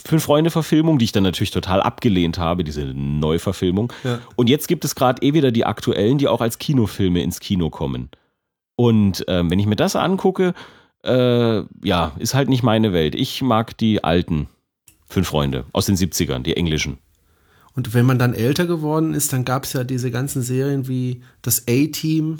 Fünf-Freunde-Verfilmung, 0.05 0.97
die 0.97 1.05
ich 1.05 1.13
dann 1.13 1.23
natürlich 1.23 1.51
total 1.51 1.81
abgelehnt 1.81 2.37
habe, 2.37 2.65
diese 2.65 2.83
Neuverfilmung. 2.83 3.93
Ja. 4.03 4.19
Und 4.35 4.49
jetzt 4.49 4.67
gibt 4.67 4.83
es 4.83 4.93
gerade 4.93 5.21
eh 5.21 5.33
wieder 5.33 5.51
die 5.51 5.63
aktuellen, 5.63 6.17
die 6.17 6.27
auch 6.27 6.41
als 6.41 6.59
Kinofilme 6.59 7.23
ins 7.23 7.39
Kino 7.39 7.69
kommen. 7.69 8.09
Und 8.75 9.23
ähm, 9.29 9.49
wenn 9.49 9.59
ich 9.59 9.67
mir 9.67 9.77
das 9.77 9.95
angucke, 9.95 10.53
äh, 11.05 11.61
ja, 11.81 12.11
ist 12.19 12.33
halt 12.33 12.49
nicht 12.49 12.63
meine 12.63 12.91
Welt. 12.91 13.15
Ich 13.15 13.41
mag 13.41 13.77
die 13.77 14.03
alten 14.03 14.49
Fünf 15.05 15.29
Freunde 15.29 15.63
aus 15.71 15.85
den 15.85 15.95
70ern, 15.95 16.39
die 16.39 16.57
englischen. 16.57 16.97
Und 17.75 17.93
wenn 17.93 18.05
man 18.05 18.19
dann 18.19 18.33
älter 18.33 18.65
geworden 18.67 19.13
ist, 19.13 19.33
dann 19.33 19.45
gab 19.45 19.63
es 19.63 19.73
ja 19.73 19.83
diese 19.83 20.11
ganzen 20.11 20.41
Serien 20.41 20.87
wie 20.87 21.21
das 21.41 21.63
A-Team. 21.67 22.37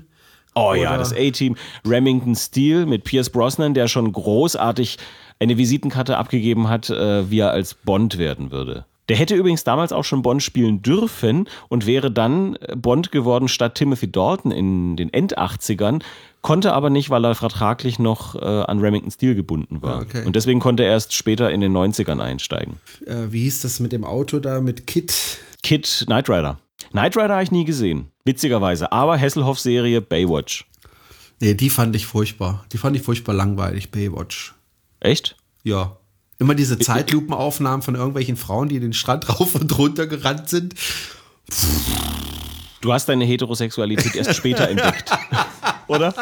Oh 0.56 0.74
ja, 0.76 0.98
das 0.98 1.14
A-Team. 1.14 1.56
Remington 1.86 2.36
Steele 2.36 2.86
mit 2.86 3.04
Pierce 3.04 3.32
Brosnan, 3.32 3.74
der 3.74 3.88
schon 3.88 4.12
großartig 4.12 4.98
eine 5.40 5.58
Visitenkarte 5.58 6.18
abgegeben 6.18 6.70
hat, 6.70 6.90
äh, 6.90 7.30
wie 7.32 7.40
er 7.40 7.52
als 7.52 7.74
Bond 7.74 8.18
werden 8.18 8.52
würde. 8.52 8.86
Der 9.10 9.18
hätte 9.18 9.36
übrigens 9.36 9.64
damals 9.64 9.92
auch 9.92 10.04
schon 10.04 10.22
Bond 10.22 10.42
spielen 10.42 10.82
dürfen 10.82 11.48
und 11.68 11.86
wäre 11.86 12.12
dann 12.12 12.56
äh, 12.56 12.76
Bond 12.76 13.12
geworden 13.12 13.48
statt 13.48 13.76
Timothy 13.76 14.12
Dalton 14.12 14.52
in 14.52 14.96
den 14.96 15.12
End-80ern, 15.12 16.02
konnte 16.42 16.74
aber 16.74 16.90
nicht, 16.90 17.10
weil 17.10 17.26
er 17.26 17.36
vertraglich 17.36 18.00
noch 18.00 18.36
äh, 18.36 18.40
an 18.40 18.80
Remington 18.80 19.12
Steele 19.12 19.36
gebunden 19.36 19.82
war. 19.82 20.00
Ah, 20.00 20.02
okay. 20.02 20.26
Und 20.26 20.36
deswegen 20.36 20.60
konnte 20.60 20.84
er 20.84 20.92
erst 20.92 21.14
später 21.14 21.52
in 21.52 21.62
den 21.62 21.74
90ern 21.76 22.20
einsteigen. 22.20 22.78
Äh, 23.06 23.32
wie 23.32 23.44
hieß 23.44 23.62
das 23.62 23.80
mit 23.80 23.92
dem 23.92 24.06
Auto 24.06 24.40
da, 24.40 24.62
mit 24.62 24.88
Kit? 24.88 25.40
Kid 25.64 26.04
Knight 26.06 26.30
Rider. 26.30 26.60
Knight 26.92 27.18
Rider 27.18 27.34
habe 27.34 27.44
ich 27.44 27.52
nie 27.52 27.66
gesehen, 27.66 28.12
witzigerweise. 28.26 28.92
Aber 28.92 29.20
Hasselhoff-Serie 29.20 30.02
Baywatch. 30.02 30.66
Nee, 31.40 31.56
die 31.56 31.70
fand 31.70 31.96
ich 31.96 32.06
furchtbar. 32.06 32.66
Die 32.72 32.78
fand 32.78 32.96
ich 32.96 33.02
furchtbar 33.02 33.34
langweilig, 33.34 33.92
Baywatch. 33.92 34.54
Echt? 35.00 35.36
Ja. 35.64 35.98
Immer 36.40 36.56
diese 36.56 36.80
Zeitlupenaufnahmen 36.80 37.82
von 37.82 37.96
irgendwelchen 37.96 38.36
Frauen, 38.36 38.70
die 38.70 38.80
den 38.80 38.94
Strand 38.94 39.30
rauf 39.40 39.56
und 39.56 39.78
runter 39.78 40.08
gerannt 40.08 40.50
sind. 40.50 40.76
Du 42.82 42.92
hast 42.92 43.08
deine 43.08 43.26
Heterosexualität 43.26 44.16
erst 44.16 44.36
später 44.36 44.70
entdeckt. 44.70 45.12
Oder? 45.88 46.14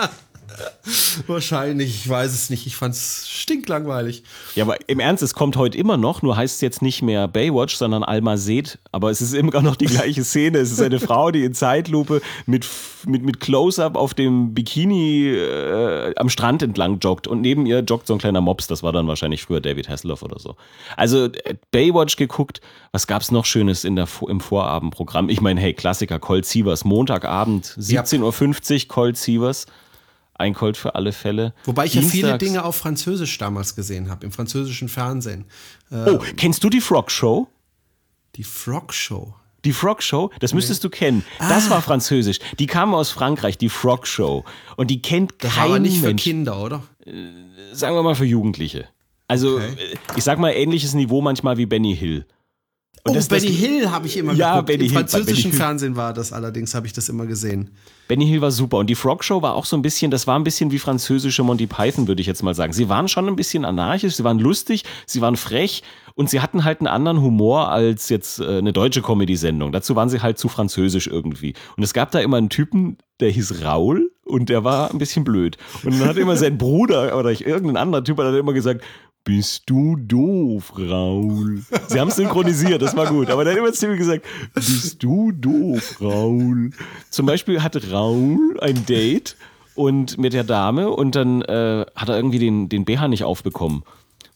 Wahrscheinlich, 1.27 1.89
ich 2.03 2.09
weiß 2.09 2.33
es 2.33 2.49
nicht. 2.49 2.65
Ich 2.65 2.75
fand's 2.75 3.29
stinklangweilig. 3.29 4.23
Ja, 4.55 4.63
aber 4.63 4.77
im 4.89 4.99
Ernst, 4.99 5.23
es 5.23 5.33
kommt 5.33 5.55
heute 5.57 5.77
immer 5.77 5.97
noch, 5.97 6.21
nur 6.21 6.35
heißt 6.35 6.55
es 6.55 6.61
jetzt 6.61 6.81
nicht 6.81 7.01
mehr 7.01 7.27
Baywatch, 7.27 7.75
sondern 7.75 8.03
Alma 8.03 8.37
Seed. 8.37 8.79
Aber 8.91 9.09
es 9.11 9.21
ist 9.21 9.33
immer 9.33 9.61
noch 9.61 9.75
die 9.75 9.85
gleiche 9.85 10.23
Szene. 10.23 10.59
Es 10.59 10.71
ist 10.71 10.81
eine 10.81 10.99
Frau, 11.01 11.31
die 11.31 11.43
in 11.43 11.53
Zeitlupe 11.53 12.21
mit, 12.45 12.67
mit, 13.05 13.23
mit 13.23 13.39
Close-Up 13.39 13.95
auf 13.95 14.13
dem 14.13 14.53
Bikini 14.53 15.29
äh, 15.29 16.13
am 16.15 16.29
Strand 16.29 16.63
entlang 16.63 16.99
joggt. 16.99 17.27
Und 17.27 17.41
neben 17.41 17.65
ihr 17.65 17.79
joggt 17.79 18.07
so 18.07 18.13
ein 18.13 18.19
kleiner 18.19 18.41
Mops. 18.41 18.67
Das 18.67 18.83
war 18.83 18.91
dann 18.91 19.07
wahrscheinlich 19.07 19.43
früher 19.43 19.61
David 19.61 19.89
Hasselhoff 19.89 20.23
oder 20.23 20.39
so. 20.39 20.55
Also 20.97 21.25
äh, 21.25 21.55
Baywatch 21.71 22.15
geguckt. 22.15 22.61
Was 22.91 23.07
gab's 23.07 23.31
noch 23.31 23.45
Schönes 23.45 23.85
in 23.85 23.95
der, 23.95 24.07
im 24.27 24.39
Vorabendprogramm? 24.39 25.29
Ich 25.29 25.41
meine, 25.41 25.61
hey, 25.61 25.73
Klassiker, 25.73 26.19
Colt 26.19 26.45
Sievers. 26.45 26.83
Montagabend, 26.83 27.65
17.50 27.79 28.21
Uhr, 28.83 28.87
Colt 28.87 29.17
Sievers. 29.17 29.65
Ein 30.41 30.53
Colt 30.53 30.75
für 30.77 30.95
alle 30.95 31.11
Fälle. 31.13 31.53
Wobei 31.65 31.85
ich 31.85 31.93
ja 31.93 32.01
viele 32.01 32.29
Dienstags- 32.37 32.43
Dinge 32.43 32.65
auf 32.65 32.75
Französisch 32.75 33.37
damals 33.37 33.75
gesehen 33.75 34.09
habe, 34.09 34.25
im 34.25 34.31
französischen 34.31 34.89
Fernsehen. 34.89 35.45
Oh, 35.91 36.19
kennst 36.35 36.63
du 36.63 36.69
die 36.69 36.81
Frog 36.81 37.09
Show? 37.11 37.47
Die 38.35 38.43
Frog 38.43 38.93
Show. 38.93 39.33
Die 39.63 39.73
Frog 39.73 40.01
Show, 40.01 40.31
das 40.39 40.53
müsstest 40.55 40.83
du 40.83 40.89
kennen. 40.89 41.23
Das 41.39 41.67
Ah. 41.67 41.71
war 41.71 41.81
französisch. 41.83 42.39
Die 42.57 42.65
kam 42.65 42.95
aus 42.95 43.11
Frankreich, 43.11 43.57
die 43.59 43.69
Frog 43.69 44.07
Show. 44.07 44.43
Und 44.75 44.89
die 44.89 45.01
kennt 45.01 45.33
Das 45.39 45.53
kein 45.53 45.59
war 45.61 45.69
aber 45.69 45.79
nicht 45.79 45.99
für. 46.01 46.13
Kinder, 46.15 46.59
oder? 46.63 46.81
Sagen 47.73 47.95
wir 47.95 48.01
mal 48.03 48.15
für 48.15 48.25
Jugendliche. 48.25 48.87
Also, 49.27 49.57
Okay. 49.57 49.75
äh, 49.93 49.97
ich 50.17 50.23
sag 50.23 50.39
mal, 50.39 50.49
ähnliches 50.51 50.93
Niveau 50.93 51.21
manchmal 51.21 51.57
wie 51.57 51.65
Benny 51.67 51.95
Hill. 51.95 52.25
Und 53.03 53.11
oh, 53.11 53.15
das- 53.15 53.27
das- 53.27 53.41
Benny 53.43 53.53
Hill 53.55 53.89
habe 53.89 54.05
ich 54.07 54.17
immer 54.17 54.33
Ja, 54.33 54.51
geguckt. 54.51 54.67
Benny 54.67 54.83
Im 54.85 54.89
Hill, 54.91 54.99
französischen 54.99 55.51
Benny. 55.51 55.63
Fernsehen 55.63 55.95
war 55.95 56.13
das 56.13 56.31
allerdings, 56.33 56.75
habe 56.75 56.85
ich 56.87 56.93
das 56.93 57.09
immer 57.09 57.25
gesehen. 57.25 57.71
Benny 58.07 58.27
Hill 58.27 58.41
war 58.41 58.51
super. 58.51 58.77
Und 58.77 58.87
die 58.89 58.95
Frog 58.95 59.23
Show 59.23 59.41
war 59.41 59.55
auch 59.55 59.65
so 59.65 59.75
ein 59.75 59.81
bisschen, 59.81 60.11
das 60.11 60.27
war 60.27 60.37
ein 60.37 60.43
bisschen 60.43 60.71
wie 60.71 60.79
französische 60.79 61.43
Monty 61.43 61.65
Python, 61.65 62.07
würde 62.07 62.21
ich 62.21 62.27
jetzt 62.27 62.43
mal 62.43 62.53
sagen. 62.53 62.73
Sie 62.73 62.89
waren 62.89 63.07
schon 63.07 63.27
ein 63.27 63.35
bisschen 63.35 63.65
anarchisch, 63.65 64.15
sie 64.15 64.23
waren 64.23 64.37
lustig, 64.37 64.83
sie 65.07 65.21
waren 65.21 65.35
frech 65.37 65.81
und 66.13 66.29
sie 66.29 66.41
hatten 66.41 66.63
halt 66.63 66.81
einen 66.81 66.87
anderen 66.87 67.21
Humor 67.21 67.69
als 67.69 68.09
jetzt 68.09 68.39
äh, 68.39 68.57
eine 68.57 68.73
deutsche 68.73 69.01
Comedy-Sendung. 69.01 69.71
Dazu 69.71 69.95
waren 69.95 70.09
sie 70.09 70.21
halt 70.21 70.37
zu 70.37 70.49
französisch 70.49 71.07
irgendwie. 71.07 71.53
Und 71.77 71.83
es 71.83 71.93
gab 71.93 72.11
da 72.11 72.19
immer 72.19 72.37
einen 72.37 72.49
Typen, 72.49 72.97
der 73.21 73.29
hieß 73.31 73.63
Raul 73.63 74.11
und 74.25 74.49
der 74.49 74.63
war 74.63 74.91
ein 74.91 74.97
bisschen 74.97 75.23
blöd. 75.23 75.57
Und 75.83 75.97
dann 75.99 76.07
hat 76.09 76.17
immer 76.17 76.35
sein 76.35 76.57
Bruder 76.57 77.17
oder 77.17 77.31
ich, 77.31 77.45
irgendein 77.45 77.77
anderer 77.77 78.03
Typ 78.03 78.17
hat 78.19 78.33
immer 78.35 78.53
gesagt, 78.53 78.83
bist 79.23 79.63
du 79.67 79.95
doof, 79.97 80.73
Raul? 80.77 81.61
Sie 81.87 81.99
haben 81.99 82.11
synchronisiert, 82.11 82.81
das 82.81 82.95
war 82.95 83.07
gut. 83.07 83.29
Aber 83.29 83.43
dann 83.43 83.53
hat 83.53 83.59
immer 83.59 83.91
ihm 83.93 83.97
gesagt, 83.97 84.25
bist 84.53 85.01
du 85.03 85.31
doof, 85.31 86.01
Raul? 86.01 86.71
Zum 87.09 87.25
Beispiel 87.25 87.61
hatte 87.61 87.91
Raul 87.91 88.59
ein 88.61 88.85
Date 88.85 89.37
und 89.75 90.17
mit 90.17 90.33
der 90.33 90.43
Dame 90.43 90.89
und 90.89 91.15
dann 91.15 91.41
äh, 91.43 91.85
hat 91.95 92.09
er 92.09 92.15
irgendwie 92.15 92.39
den, 92.39 92.69
den 92.69 92.85
BH 92.85 93.07
nicht 93.07 93.23
aufbekommen. 93.23 93.83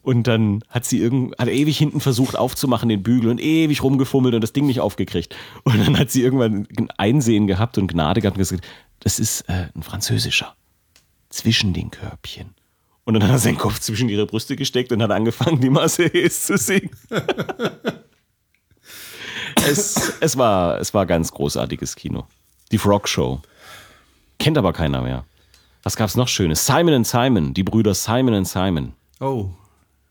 Und 0.01 0.27
dann 0.27 0.63
hat 0.69 0.85
sie 0.85 0.99
irgend, 0.99 1.35
hat 1.39 1.47
ewig 1.47 1.79
hinten 1.79 1.99
versucht 1.99 2.37
aufzumachen, 2.37 2.89
den 2.89 3.01
Bügel 3.01 3.31
und 3.31 3.41
ewig 3.41 3.81
rumgefummelt 3.81 4.35
und 4.35 4.41
das 4.41 4.53
Ding 4.53 4.67
nicht 4.67 4.79
aufgekriegt. 4.79 5.35
Und 5.63 5.83
dann 5.83 5.97
hat 5.97 6.11
sie 6.11 6.21
irgendwann 6.21 6.67
ein 6.77 6.91
Einsehen 6.91 7.47
gehabt 7.47 7.79
und 7.79 7.87
Gnade 7.87 8.21
gehabt 8.21 8.37
und 8.37 8.41
gesagt, 8.41 8.63
das 8.99 9.17
ist 9.17 9.41
äh, 9.49 9.67
ein 9.75 9.81
französischer. 9.81 10.55
Zwischen 11.29 11.73
den 11.73 11.89
Körbchen. 11.89 12.53
Und 13.05 13.13
dann 13.13 13.23
hat 13.23 13.29
er 13.29 13.39
seinen 13.39 13.57
Kopf 13.57 13.79
zwischen 13.79 14.09
ihre 14.09 14.25
Brüste 14.25 14.55
gesteckt 14.55 14.91
und 14.91 15.01
hat 15.01 15.11
angefangen, 15.11 15.61
die 15.61 15.69
Marseillaise 15.69 16.41
zu 16.41 16.57
singen. 16.57 16.89
es, 19.67 20.13
es, 20.19 20.37
war, 20.37 20.79
es 20.79 20.93
war 20.93 21.05
ganz 21.05 21.31
großartiges 21.31 21.95
Kino. 21.95 22.25
Die 22.71 22.77
Frog 22.77 23.07
Show. 23.07 23.41
Kennt 24.39 24.57
aber 24.57 24.73
keiner 24.73 25.01
mehr. 25.01 25.23
Was 25.83 25.95
gab's 25.95 26.15
noch 26.15 26.27
Schönes? 26.27 26.65
Simon 26.65 26.93
and 26.95 27.07
Simon, 27.07 27.53
die 27.53 27.63
Brüder 27.63 27.93
Simon 27.93 28.33
and 28.33 28.47
Simon. 28.47 28.93
Oh, 29.19 29.49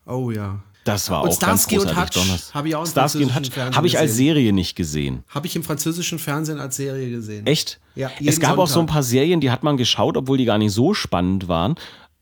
oh 0.06 0.30
ja. 0.30 0.62
Das 0.84 1.08
war 1.10 1.22
Und 1.22 1.30
auch 1.30 1.34
Starsky 1.34 1.76
ganz 1.76 1.86
und 1.86 1.94
großartig. 1.94 2.20
Hutch 2.20 2.28
Donners- 2.28 2.54
habe 2.54 2.68
ich 2.68 2.76
auch 2.76 2.86
Starsky 2.86 3.24
und 3.24 3.34
Hutch 3.34 3.50
habe 3.56 3.86
ich 3.86 3.98
als 3.98 4.10
gesehen. 4.12 4.26
Serie 4.26 4.52
nicht 4.52 4.76
gesehen. 4.76 5.24
Habe 5.28 5.46
ich 5.46 5.56
im 5.56 5.62
französischen 5.62 6.18
Fernsehen 6.18 6.60
als 6.60 6.76
Serie 6.76 7.10
gesehen. 7.10 7.46
Echt? 7.46 7.80
Ja, 7.94 8.10
es 8.24 8.38
gab 8.38 8.58
auch 8.58 8.66
so 8.66 8.74
ein 8.74 8.74
Sonntag. 8.82 8.92
paar 8.92 9.02
Serien, 9.02 9.40
die 9.40 9.50
hat 9.50 9.62
man 9.62 9.78
geschaut, 9.78 10.16
obwohl 10.16 10.36
die 10.36 10.44
gar 10.44 10.58
nicht 10.58 10.72
so 10.72 10.92
spannend 10.94 11.48
waren. 11.48 11.74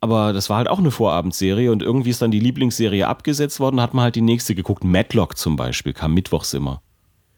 Aber 0.03 0.33
das 0.33 0.51
war 0.51 0.57
halt 0.57 0.69
auch 0.69 0.81
eine 0.81 0.91
Vorabendserie 0.91 1.71
und 1.71 1.81
irgendwie 1.81 2.11
ist 2.11 2.21
dann 2.21 2.33
die 2.33 2.41
Lieblingsserie 2.41 3.07
abgesetzt 3.07 3.61
worden, 3.61 3.81
hat 3.81 3.95
man 3.95 4.03
halt 4.03 4.17
die 4.17 4.21
nächste 4.21 4.57
geguckt. 4.57 4.83
Matlock 4.83 5.38
zum 5.38 5.55
Beispiel 5.55 5.93
kam 5.93 6.12
mittwochs 6.12 6.53
immer. 6.55 6.83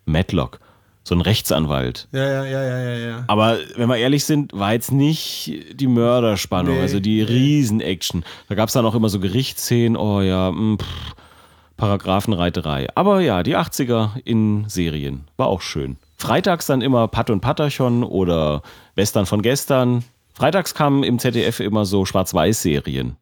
Matlock. 0.06 0.60
So 1.02 1.14
ein 1.14 1.20
Rechtsanwalt. 1.20 2.08
Ja, 2.12 2.24
ja, 2.24 2.44
ja, 2.46 2.62
ja, 2.64 2.78
ja, 2.78 2.96
ja. 2.96 3.24
Aber 3.26 3.58
wenn 3.76 3.90
wir 3.90 3.98
ehrlich 3.98 4.24
sind, 4.24 4.54
war 4.54 4.72
jetzt 4.72 4.92
nicht 4.92 5.52
die 5.74 5.86
Mörderspannung, 5.86 6.76
Nee, 6.76 6.80
also 6.80 7.00
die 7.00 7.18
nee. 7.18 7.24
Riesen-Action. 7.24 8.24
Da 8.48 8.54
gab 8.54 8.68
es 8.68 8.72
dann 8.72 8.86
auch 8.86 8.94
immer 8.94 9.10
so 9.10 9.20
Gerichtsszenen, 9.20 9.98
oh 9.98 10.22
ja, 10.22 10.50
mh, 10.50 10.78
pff, 10.78 11.14
Paragraphenreiterei. 11.76 12.88
Aber 12.94 13.20
ja, 13.20 13.42
die 13.42 13.58
80er 13.58 14.12
in 14.24 14.64
Serien. 14.68 15.24
War 15.36 15.48
auch 15.48 15.60
schön. 15.60 15.98
Freitags 16.16 16.64
dann 16.64 16.80
immer 16.80 17.08
Pat 17.08 17.28
und 17.28 17.42
Patachon 17.42 18.04
oder 18.04 18.62
Western 18.94 19.26
von 19.26 19.42
gestern. 19.42 20.02
Freitags 20.34 20.74
kamen 20.74 21.04
im 21.04 21.18
ZDF 21.18 21.60
immer 21.60 21.84
so 21.84 22.04
Schwarz-Weiß-Serien. 22.04 23.16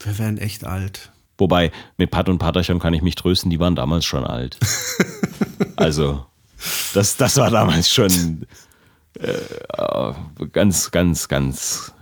Wir 0.00 0.18
werden 0.18 0.38
echt 0.38 0.64
alt. 0.64 1.12
Wobei, 1.38 1.70
mit 1.98 2.10
Pat 2.10 2.30
und 2.30 2.38
Patachon 2.38 2.78
kann 2.78 2.94
ich 2.94 3.02
mich 3.02 3.14
trösten, 3.14 3.50
die 3.50 3.60
waren 3.60 3.76
damals 3.76 4.06
schon 4.06 4.24
alt. 4.24 4.58
also, 5.76 6.24
das, 6.94 7.18
das 7.18 7.36
war 7.36 7.50
damals 7.50 7.92
schon 7.92 8.46
äh, 9.18 9.32
äh, 9.32 10.14
ganz, 10.50 10.90
ganz, 10.90 11.28
ganz 11.28 11.92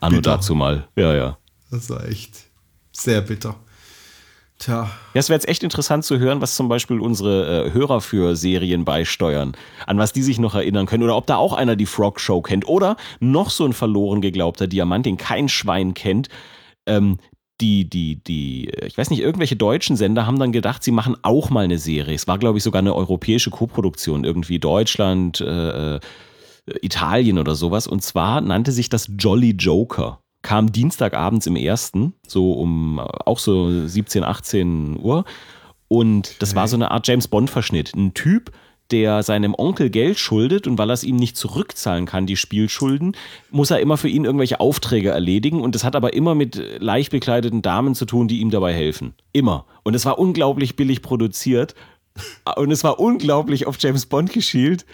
anno 0.00 0.16
Bitter. 0.16 0.36
dazu 0.36 0.54
mal. 0.54 0.88
Ja, 0.96 1.14
ja. 1.14 1.38
Das 1.70 1.90
war 1.90 2.06
echt 2.06 2.34
sehr 2.92 3.20
bitter. 3.20 3.56
Tja, 4.58 4.90
Ja, 5.14 5.20
es 5.20 5.28
wäre 5.28 5.36
jetzt 5.36 5.48
echt 5.48 5.62
interessant 5.62 6.04
zu 6.04 6.18
hören, 6.18 6.40
was 6.40 6.56
zum 6.56 6.68
Beispiel 6.68 7.00
unsere 7.00 7.66
äh, 7.66 7.72
Hörer 7.72 8.00
für 8.00 8.34
Serien 8.34 8.84
beisteuern, 8.84 9.56
an 9.86 9.98
was 9.98 10.12
die 10.12 10.22
sich 10.22 10.40
noch 10.40 10.56
erinnern 10.56 10.86
können 10.86 11.04
oder 11.04 11.16
ob 11.16 11.26
da 11.26 11.36
auch 11.36 11.52
einer 11.52 11.76
die 11.76 11.86
Frog 11.86 12.18
Show 12.18 12.42
kennt 12.42 12.66
oder 12.66 12.96
noch 13.20 13.50
so 13.50 13.64
ein 13.64 13.72
verloren 13.72 14.20
geglaubter 14.20 14.66
Diamant, 14.66 15.06
den 15.06 15.16
kein 15.16 15.48
Schwein 15.48 15.94
kennt. 15.94 16.28
Ähm, 16.86 17.18
die, 17.60 17.88
die, 17.88 18.22
die, 18.22 18.68
äh, 18.68 18.86
ich 18.86 18.98
weiß 18.98 19.10
nicht, 19.10 19.20
irgendwelche 19.20 19.56
deutschen 19.56 19.96
Sender 19.96 20.26
haben 20.26 20.38
dann 20.38 20.52
gedacht, 20.52 20.82
sie 20.82 20.92
machen 20.92 21.16
auch 21.22 21.50
mal 21.50 21.64
eine 21.64 21.78
Serie. 21.78 22.14
Es 22.14 22.26
war, 22.26 22.38
glaube 22.38 22.58
ich, 22.58 22.64
sogar 22.64 22.80
eine 22.80 22.94
europäische 22.94 23.50
Koproduktion, 23.50 24.24
irgendwie 24.24 24.58
Deutschland, 24.58 25.40
äh, 25.40 25.96
äh, 25.96 26.00
Italien 26.82 27.38
oder 27.38 27.54
sowas. 27.54 27.86
Und 27.86 28.02
zwar 28.02 28.40
nannte 28.40 28.72
sich 28.72 28.88
das 28.88 29.08
Jolly 29.18 29.50
Joker. 29.52 30.20
Kam 30.42 30.72
Dienstagabends 30.72 31.46
im 31.46 31.56
ersten, 31.56 32.14
so 32.26 32.52
um 32.52 32.98
auch 32.98 33.38
so 33.38 33.86
17, 33.86 34.24
18 34.24 34.98
Uhr. 35.00 35.24
Und 35.88 36.40
das 36.42 36.54
war 36.54 36.68
so 36.68 36.76
eine 36.76 36.90
Art 36.90 37.06
James 37.08 37.28
Bond-Verschnitt. 37.28 37.94
Ein 37.94 38.14
Typ, 38.14 38.52
der 38.90 39.22
seinem 39.22 39.54
Onkel 39.56 39.90
Geld 39.90 40.18
schuldet 40.18 40.66
und 40.66 40.78
weil 40.78 40.90
er 40.90 40.94
es 40.94 41.04
ihm 41.04 41.16
nicht 41.16 41.36
zurückzahlen 41.36 42.06
kann, 42.06 42.26
die 42.26 42.36
Spielschulden, 42.36 43.16
muss 43.50 43.70
er 43.70 43.80
immer 43.80 43.96
für 43.96 44.08
ihn 44.08 44.24
irgendwelche 44.24 44.60
Aufträge 44.60 45.10
erledigen. 45.10 45.60
Und 45.60 45.74
das 45.74 45.84
hat 45.84 45.96
aber 45.96 46.14
immer 46.14 46.34
mit 46.34 46.60
leicht 46.78 47.10
bekleideten 47.10 47.62
Damen 47.62 47.94
zu 47.94 48.06
tun, 48.06 48.28
die 48.28 48.40
ihm 48.40 48.50
dabei 48.50 48.72
helfen. 48.72 49.14
Immer. 49.32 49.66
Und 49.82 49.94
es 49.94 50.06
war 50.06 50.18
unglaublich 50.18 50.76
billig 50.76 51.02
produziert. 51.02 51.74
Und 52.56 52.70
es 52.70 52.84
war 52.84 52.98
unglaublich 52.98 53.66
auf 53.66 53.76
James 53.78 54.06
Bond 54.06 54.32
geschielt, 54.32 54.86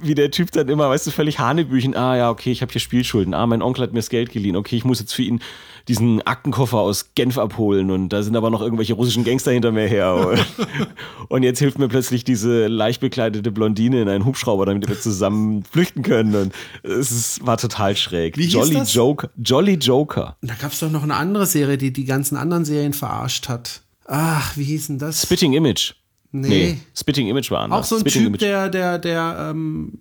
wie 0.00 0.14
der 0.14 0.30
Typ 0.30 0.50
dann 0.52 0.68
immer, 0.68 0.88
weißt 0.88 1.06
du, 1.06 1.10
völlig 1.10 1.38
Hanebüchen, 1.38 1.96
ah 1.96 2.16
ja, 2.16 2.30
okay, 2.30 2.52
ich 2.52 2.62
habe 2.62 2.72
hier 2.72 2.80
Spielschulden, 2.80 3.34
ah, 3.34 3.46
mein 3.46 3.62
Onkel 3.62 3.84
hat 3.84 3.92
mir 3.92 3.98
das 3.98 4.08
Geld 4.08 4.30
geliehen, 4.30 4.56
okay, 4.56 4.76
ich 4.76 4.84
muss 4.84 5.00
jetzt 5.00 5.12
für 5.12 5.22
ihn 5.22 5.40
diesen 5.88 6.22
Aktenkoffer 6.22 6.78
aus 6.78 7.10
Genf 7.14 7.38
abholen 7.38 7.90
und 7.90 8.10
da 8.10 8.22
sind 8.22 8.36
aber 8.36 8.50
noch 8.50 8.60
irgendwelche 8.60 8.94
russischen 8.94 9.24
Gangster 9.24 9.50
hinter 9.52 9.72
mir 9.72 9.86
her. 9.86 10.38
Und 11.28 11.42
jetzt 11.42 11.58
hilft 11.58 11.78
mir 11.78 11.88
plötzlich 11.88 12.24
diese 12.24 12.66
leicht 12.68 13.00
bekleidete 13.00 13.50
Blondine 13.50 14.02
in 14.02 14.08
einen 14.08 14.24
Hubschrauber, 14.24 14.66
damit 14.66 14.88
wir 14.88 15.00
zusammen 15.00 15.64
flüchten 15.64 16.02
können. 16.02 16.34
Und 16.34 16.54
es 16.82 17.10
ist, 17.10 17.46
war 17.46 17.56
total 17.56 17.96
schräg. 17.96 18.36
Wie 18.36 18.46
Jolly 18.46 18.74
das? 18.74 18.94
Joker. 18.94 19.30
Jolly 19.36 19.74
Joker. 19.74 20.36
da 20.42 20.54
gab 20.54 20.72
es 20.72 20.80
doch 20.80 20.90
noch 20.90 21.02
eine 21.02 21.16
andere 21.16 21.46
Serie, 21.46 21.78
die 21.78 21.92
die 21.92 22.04
ganzen 22.04 22.36
anderen 22.36 22.64
Serien 22.64 22.92
verarscht 22.92 23.48
hat. 23.48 23.82
Ach, 24.06 24.56
wie 24.56 24.64
hieß 24.64 24.88
denn 24.88 24.98
das? 24.98 25.22
Spitting 25.22 25.52
Image. 25.54 25.94
Nee. 26.32 26.80
Spitting 26.96 27.28
Image 27.28 27.50
war 27.50 27.60
anders. 27.60 27.80
Auch 27.80 27.84
so 27.84 27.94
ein 27.96 28.00
Spitting 28.00 28.22
Typ, 28.22 28.28
Image. 28.28 28.40
der, 28.40 28.68
der, 28.70 28.98
der 28.98 29.48
ähm, 29.50 29.98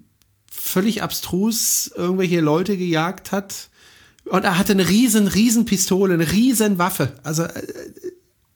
völlig 0.49 1.03
abstrus 1.03 1.91
irgendwelche 1.95 2.39
Leute 2.39 2.77
gejagt 2.77 3.31
hat. 3.31 3.69
Und 4.25 4.45
er 4.45 4.57
hatte 4.57 4.73
eine 4.73 4.87
riesen, 4.87 5.27
riesen 5.27 5.65
Pistole, 5.65 6.13
eine 6.13 6.31
riesen 6.31 6.77
Waffe. 6.77 7.13
Also 7.23 7.43
äh, 7.43 7.63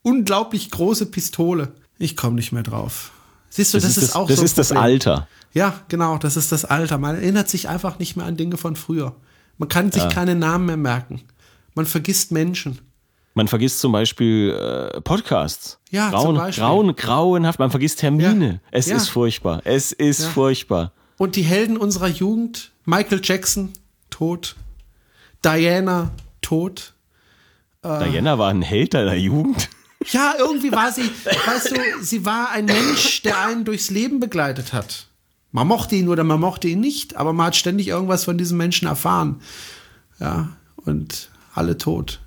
unglaublich 0.02 0.72
große 0.72 1.08
Pistole. 1.08 1.74
Ich 1.98 2.16
komme 2.16 2.36
nicht 2.36 2.52
mehr 2.52 2.64
drauf. 2.64 3.12
Siehst 3.50 3.74
du, 3.74 3.80
das, 3.80 3.98
ist, 3.98 4.16
auch 4.16 4.28
das 4.28 4.38
so 4.38 4.42
ein 4.42 4.46
ist 4.46 4.58
das. 4.58 4.72
Alter. 4.72 5.28
Ja, 5.54 5.82
genau, 5.88 6.18
das 6.18 6.38
ist 6.38 6.52
das 6.52 6.66
Alter. 6.66 6.98
Man 6.98 7.16
erinnert 7.16 7.50
sich 7.50 7.70
einfach 7.70 8.00
nicht 8.00 8.16
mehr 8.16 8.26
an 8.26 8.38
Dinge 8.38 8.58
von 8.58 8.76
früher. 8.76 9.16
Man 9.58 9.70
kann 9.70 9.92
sich 9.92 10.08
keine 10.10 10.36
Namen 10.36 10.66
mehr 10.66 10.78
merken. 10.78 11.22
Man 11.74 11.86
vergisst 11.86 12.32
Menschen. 12.32 12.80
Man 13.36 13.48
vergisst 13.48 13.80
zum 13.82 13.92
Beispiel 13.92 14.50
äh, 14.52 15.02
Podcasts. 15.02 15.78
Ja, 15.92 16.10
zum 16.10 16.12
Grauen, 16.20 16.36
Beispiel. 16.38 16.64
grauen, 16.64 16.96
grauenhaft. 16.96 17.60
Man 17.60 17.70
vergisst 17.70 18.00
Termine. 18.00 18.48
Ja. 18.50 18.60
Es 18.72 18.88
Ja. 18.88 18.96
ist 18.96 19.10
furchtbar. 19.10 19.62
Es 19.66 19.92
ist 19.92 20.24
Ja. 20.24 20.30
furchtbar. 20.30 20.92
Und 21.18 21.36
die 21.36 21.44
Helden 21.44 21.78
unserer 21.78 22.08
Jugend, 22.08 22.72
Michael 22.86 23.20
Jackson, 23.24 23.74
tot. 24.10 24.56
Diana, 25.44 26.12
tot. 26.42 26.94
Diana 27.84 28.40
war 28.40 28.50
ein 28.50 28.62
Held 28.64 28.94
deiner 28.96 29.14
Jugend. 29.16 29.70
Ja, 30.12 30.36
irgendwie 30.38 30.72
war 30.72 30.92
sie, 30.92 31.02
weißt 31.48 31.72
du, 31.72 31.76
sie 32.04 32.26
war 32.26 32.52
ein 32.52 32.66
Mensch, 32.66 33.24
der 33.24 33.40
einen 33.40 33.66
durchs 33.66 33.90
Leben 33.90 34.20
begleitet 34.20 34.72
hat. 34.72 35.08
Man 35.52 35.66
mochte 35.68 35.96
ihn 35.96 36.10
oder 36.10 36.24
man 36.24 36.40
mochte 36.40 36.68
ihn 36.68 36.80
nicht, 36.80 37.16
aber 37.16 37.34
man 37.34 37.48
hat 37.48 37.56
ständig 37.56 37.88
irgendwas 37.88 38.24
von 38.24 38.38
diesem 38.38 38.56
Menschen 38.60 38.88
erfahren. 38.88 39.42
Ja, 40.20 40.50
und 40.76 41.30
alle 41.56 41.80
tot. 41.80 42.20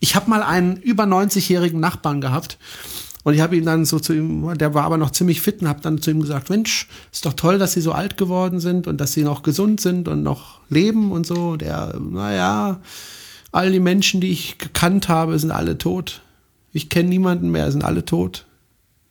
Ich 0.00 0.16
habe 0.16 0.30
mal 0.30 0.42
einen 0.42 0.76
über 0.76 1.04
90-jährigen 1.04 1.78
Nachbarn 1.78 2.20
gehabt 2.20 2.58
und 3.22 3.34
ich 3.34 3.40
habe 3.40 3.56
ihn 3.56 3.66
dann 3.66 3.84
so 3.84 3.98
zu 3.98 4.14
ihm, 4.14 4.56
der 4.56 4.72
war 4.72 4.84
aber 4.84 4.96
noch 4.96 5.10
ziemlich 5.10 5.42
fit 5.42 5.60
und 5.60 5.68
habe 5.68 5.82
dann 5.82 6.00
zu 6.00 6.10
ihm 6.10 6.20
gesagt, 6.20 6.48
Mensch, 6.48 6.88
ist 7.12 7.26
doch 7.26 7.34
toll, 7.34 7.58
dass 7.58 7.74
sie 7.74 7.82
so 7.82 7.92
alt 7.92 8.16
geworden 8.16 8.60
sind 8.60 8.86
und 8.86 8.98
dass 8.98 9.12
sie 9.12 9.24
noch 9.24 9.42
gesund 9.42 9.80
sind 9.80 10.08
und 10.08 10.22
noch 10.22 10.60
leben 10.70 11.12
und 11.12 11.26
so. 11.26 11.50
Und 11.50 11.62
er, 11.62 11.98
naja, 12.00 12.80
all 13.52 13.70
die 13.70 13.80
Menschen, 13.80 14.22
die 14.22 14.32
ich 14.32 14.56
gekannt 14.56 15.08
habe, 15.08 15.38
sind 15.38 15.50
alle 15.50 15.76
tot. 15.76 16.22
Ich 16.72 16.88
kenne 16.88 17.10
niemanden 17.10 17.50
mehr, 17.50 17.70
sind 17.70 17.84
alle 17.84 18.04
tot. 18.04 18.46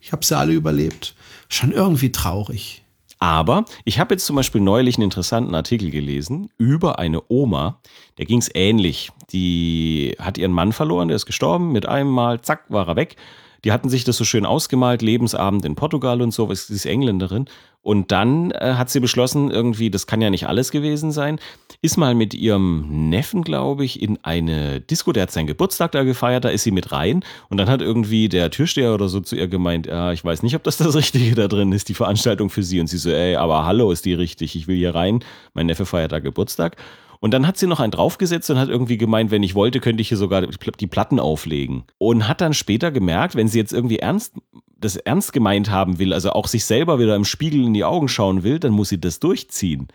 Ich 0.00 0.12
habe 0.12 0.24
sie 0.24 0.36
alle 0.36 0.54
überlebt. 0.54 1.14
Schon 1.48 1.70
irgendwie 1.70 2.10
traurig. 2.10 2.82
Aber 3.20 3.66
ich 3.84 4.00
habe 4.00 4.14
jetzt 4.14 4.24
zum 4.24 4.36
Beispiel 4.36 4.62
neulich 4.62 4.96
einen 4.96 5.04
interessanten 5.04 5.54
Artikel 5.54 5.90
gelesen 5.90 6.50
über 6.56 6.98
eine 6.98 7.22
Oma, 7.28 7.78
der 8.16 8.24
ging 8.24 8.38
es 8.38 8.50
ähnlich. 8.54 9.10
Die 9.30 10.16
hat 10.18 10.38
ihren 10.38 10.52
Mann 10.52 10.72
verloren, 10.72 11.08
der 11.08 11.16
ist 11.16 11.26
gestorben, 11.26 11.70
mit 11.70 11.86
einem 11.86 12.10
Mal, 12.10 12.40
zack, 12.40 12.64
war 12.70 12.88
er 12.88 12.96
weg. 12.96 13.16
Die 13.64 13.72
hatten 13.72 13.88
sich 13.88 14.04
das 14.04 14.16
so 14.16 14.24
schön 14.24 14.46
ausgemalt, 14.46 15.02
Lebensabend 15.02 15.64
in 15.64 15.74
Portugal 15.74 16.22
und 16.22 16.32
so, 16.32 16.52
sie 16.52 16.74
ist 16.74 16.86
Engländerin. 16.86 17.46
Und 17.82 18.12
dann 18.12 18.50
äh, 18.50 18.74
hat 18.74 18.90
sie 18.90 19.00
beschlossen, 19.00 19.50
irgendwie, 19.50 19.90
das 19.90 20.06
kann 20.06 20.20
ja 20.20 20.28
nicht 20.28 20.46
alles 20.46 20.70
gewesen 20.70 21.12
sein, 21.12 21.40
ist 21.80 21.96
mal 21.96 22.14
mit 22.14 22.34
ihrem 22.34 23.08
Neffen, 23.08 23.42
glaube 23.42 23.86
ich, 23.86 24.02
in 24.02 24.18
eine 24.22 24.82
Disco, 24.82 25.12
der 25.12 25.22
hat 25.22 25.30
seinen 25.30 25.46
Geburtstag 25.46 25.92
da 25.92 26.02
gefeiert, 26.02 26.44
da 26.44 26.50
ist 26.50 26.64
sie 26.64 26.72
mit 26.72 26.92
rein. 26.92 27.24
Und 27.48 27.56
dann 27.56 27.70
hat 27.70 27.80
irgendwie 27.80 28.28
der 28.28 28.50
Türsteher 28.50 28.92
oder 28.92 29.08
so 29.08 29.20
zu 29.20 29.34
ihr 29.34 29.48
gemeint, 29.48 29.86
ja, 29.86 30.12
ich 30.12 30.22
weiß 30.22 30.42
nicht, 30.42 30.54
ob 30.56 30.62
das 30.62 30.76
das 30.76 30.94
Richtige 30.94 31.34
da 31.34 31.48
drin 31.48 31.72
ist, 31.72 31.88
die 31.88 31.94
Veranstaltung 31.94 32.50
für 32.50 32.62
sie. 32.62 32.80
Und 32.80 32.88
sie 32.88 32.98
so, 32.98 33.08
ey, 33.10 33.36
aber 33.36 33.64
hallo, 33.64 33.90
ist 33.90 34.04
die 34.04 34.12
richtig, 34.12 34.56
ich 34.56 34.68
will 34.68 34.76
hier 34.76 34.94
rein, 34.94 35.24
mein 35.54 35.64
Neffe 35.64 35.86
feiert 35.86 36.12
da 36.12 36.18
Geburtstag. 36.18 36.76
Und 37.20 37.32
dann 37.32 37.46
hat 37.46 37.58
sie 37.58 37.66
noch 37.66 37.80
einen 37.80 37.92
draufgesetzt 37.92 38.50
und 38.50 38.58
hat 38.58 38.70
irgendwie 38.70 38.96
gemeint, 38.96 39.30
wenn 39.30 39.42
ich 39.42 39.54
wollte, 39.54 39.80
könnte 39.80 40.00
ich 40.00 40.08
hier 40.08 40.16
sogar 40.16 40.46
die 40.46 40.86
Platten 40.86 41.20
auflegen. 41.20 41.84
Und 41.98 42.26
hat 42.26 42.40
dann 42.40 42.54
später 42.54 42.90
gemerkt, 42.90 43.34
wenn 43.34 43.46
sie 43.46 43.58
jetzt 43.58 43.74
irgendwie 43.74 43.98
ernst, 43.98 44.34
das 44.78 44.96
ernst 44.96 45.34
gemeint 45.34 45.70
haben 45.70 45.98
will, 45.98 46.14
also 46.14 46.30
auch 46.30 46.48
sich 46.48 46.64
selber 46.64 46.98
wieder 46.98 47.14
im 47.14 47.26
Spiegel 47.26 47.64
in 47.64 47.74
die 47.74 47.84
Augen 47.84 48.08
schauen 48.08 48.42
will, 48.42 48.58
dann 48.58 48.72
muss 48.72 48.88
sie 48.88 49.00
das 49.00 49.20
durchziehen. 49.20 49.88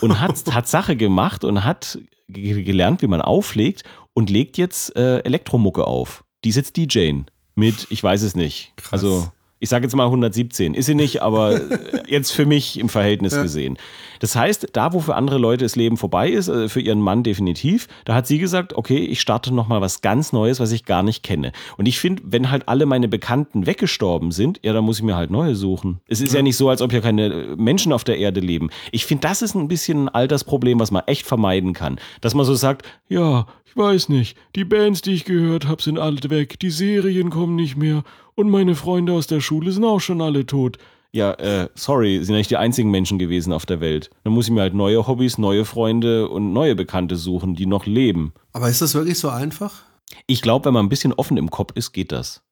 Und 0.00 0.20
hat, 0.20 0.42
hat 0.54 0.68
Sache 0.68 0.94
gemacht 0.96 1.42
und 1.42 1.64
hat 1.64 1.98
gelernt, 2.28 3.02
wie 3.02 3.08
man 3.08 3.20
auflegt 3.20 3.82
und 4.14 4.30
legt 4.30 4.56
jetzt 4.56 4.94
äh, 4.96 5.18
Elektromucke 5.18 5.84
auf. 5.84 6.24
Die 6.44 6.50
ist 6.50 6.56
jetzt 6.56 6.76
DJing 6.76 7.26
mit, 7.56 7.88
ich 7.90 8.02
weiß 8.02 8.22
es 8.22 8.36
nicht. 8.36 8.72
Krass. 8.76 8.92
Also 8.92 9.32
ich 9.60 9.68
sage 9.68 9.84
jetzt 9.84 9.94
mal 9.94 10.06
117. 10.06 10.72
Ist 10.72 10.86
sie 10.86 10.94
nicht, 10.94 11.20
aber 11.22 11.60
jetzt 12.08 12.32
für 12.32 12.46
mich 12.46 12.80
im 12.80 12.88
Verhältnis 12.88 13.34
ja. 13.34 13.42
gesehen. 13.42 13.78
Das 14.18 14.34
heißt, 14.34 14.68
da, 14.72 14.94
wo 14.94 15.00
für 15.00 15.14
andere 15.14 15.38
Leute 15.38 15.64
das 15.64 15.76
Leben 15.76 15.98
vorbei 15.98 16.30
ist, 16.30 16.48
äh, 16.48 16.68
für 16.70 16.80
ihren 16.80 17.00
Mann 17.00 17.22
definitiv, 17.22 17.86
da 18.06 18.14
hat 18.14 18.26
sie 18.26 18.38
gesagt, 18.38 18.74
okay, 18.74 18.98
ich 18.98 19.20
starte 19.20 19.54
nochmal 19.54 19.82
was 19.82 20.00
ganz 20.00 20.32
Neues, 20.32 20.60
was 20.60 20.72
ich 20.72 20.86
gar 20.86 21.02
nicht 21.02 21.22
kenne. 21.22 21.52
Und 21.76 21.86
ich 21.86 22.00
finde, 22.00 22.22
wenn 22.24 22.50
halt 22.50 22.68
alle 22.68 22.86
meine 22.86 23.06
Bekannten 23.06 23.66
weggestorben 23.66 24.32
sind, 24.32 24.60
ja, 24.62 24.72
dann 24.72 24.84
muss 24.84 24.98
ich 24.98 25.04
mir 25.04 25.16
halt 25.16 25.30
neue 25.30 25.54
suchen. 25.54 26.00
Es 26.08 26.22
ist 26.22 26.32
ja, 26.32 26.38
ja 26.38 26.42
nicht 26.42 26.56
so, 26.56 26.70
als 26.70 26.80
ob 26.80 26.90
hier 26.90 27.02
keine 27.02 27.54
Menschen 27.56 27.92
auf 27.92 28.02
der 28.02 28.16
Erde 28.16 28.40
leben. 28.40 28.70
Ich 28.92 29.04
finde, 29.04 29.28
das 29.28 29.42
ist 29.42 29.54
ein 29.54 29.68
bisschen 29.68 30.04
ein 30.04 30.08
Altersproblem, 30.08 30.80
was 30.80 30.90
man 30.90 31.02
echt 31.06 31.26
vermeiden 31.26 31.74
kann. 31.74 32.00
Dass 32.22 32.34
man 32.34 32.46
so 32.46 32.54
sagt, 32.54 32.86
ja, 33.08 33.46
ich 33.66 33.76
weiß 33.76 34.08
nicht, 34.08 34.36
die 34.56 34.64
Bands, 34.64 35.02
die 35.02 35.12
ich 35.12 35.24
gehört 35.24 35.68
habe, 35.68 35.82
sind 35.82 35.98
alle 35.98 36.18
weg, 36.28 36.58
die 36.58 36.70
Serien 36.70 37.30
kommen 37.30 37.54
nicht 37.54 37.76
mehr 37.76 38.02
und 38.40 38.50
meine 38.50 38.74
Freunde 38.74 39.12
aus 39.12 39.26
der 39.26 39.40
Schule 39.40 39.70
sind 39.70 39.84
auch 39.84 40.00
schon 40.00 40.22
alle 40.22 40.46
tot. 40.46 40.78
Ja, 41.12 41.32
äh, 41.34 41.68
sorry, 41.74 42.24
sind 42.24 42.36
nicht 42.36 42.50
die 42.50 42.56
einzigen 42.56 42.90
Menschen 42.90 43.18
gewesen 43.18 43.52
auf 43.52 43.66
der 43.66 43.80
Welt. 43.80 44.10
Dann 44.24 44.32
muss 44.32 44.46
ich 44.46 44.52
mir 44.52 44.62
halt 44.62 44.74
neue 44.74 45.06
Hobbys, 45.06 45.38
neue 45.38 45.64
Freunde 45.64 46.28
und 46.28 46.52
neue 46.52 46.74
Bekannte 46.74 47.16
suchen, 47.16 47.54
die 47.54 47.66
noch 47.66 47.84
leben. 47.84 48.32
Aber 48.52 48.68
ist 48.68 48.80
das 48.80 48.94
wirklich 48.94 49.18
so 49.18 49.28
einfach? 49.28 49.82
Ich 50.26 50.40
glaube, 50.40 50.66
wenn 50.66 50.74
man 50.74 50.86
ein 50.86 50.88
bisschen 50.88 51.12
offen 51.12 51.36
im 51.36 51.50
Kopf 51.50 51.72
ist, 51.74 51.92
geht 51.92 52.12
das. 52.12 52.42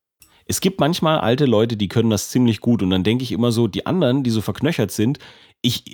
Es 0.44 0.60
gibt 0.60 0.80
manchmal 0.80 1.20
alte 1.20 1.46
Leute, 1.46 1.76
die 1.76 1.88
können 1.88 2.10
das 2.10 2.30
ziemlich 2.30 2.60
gut 2.60 2.82
und 2.82 2.90
dann 2.90 3.04
denke 3.04 3.22
ich 3.22 3.32
immer 3.32 3.52
so, 3.52 3.66
die 3.66 3.86
anderen, 3.86 4.24
die 4.24 4.30
so 4.30 4.40
verknöchert 4.40 4.90
sind, 4.90 5.18
ich 5.62 5.84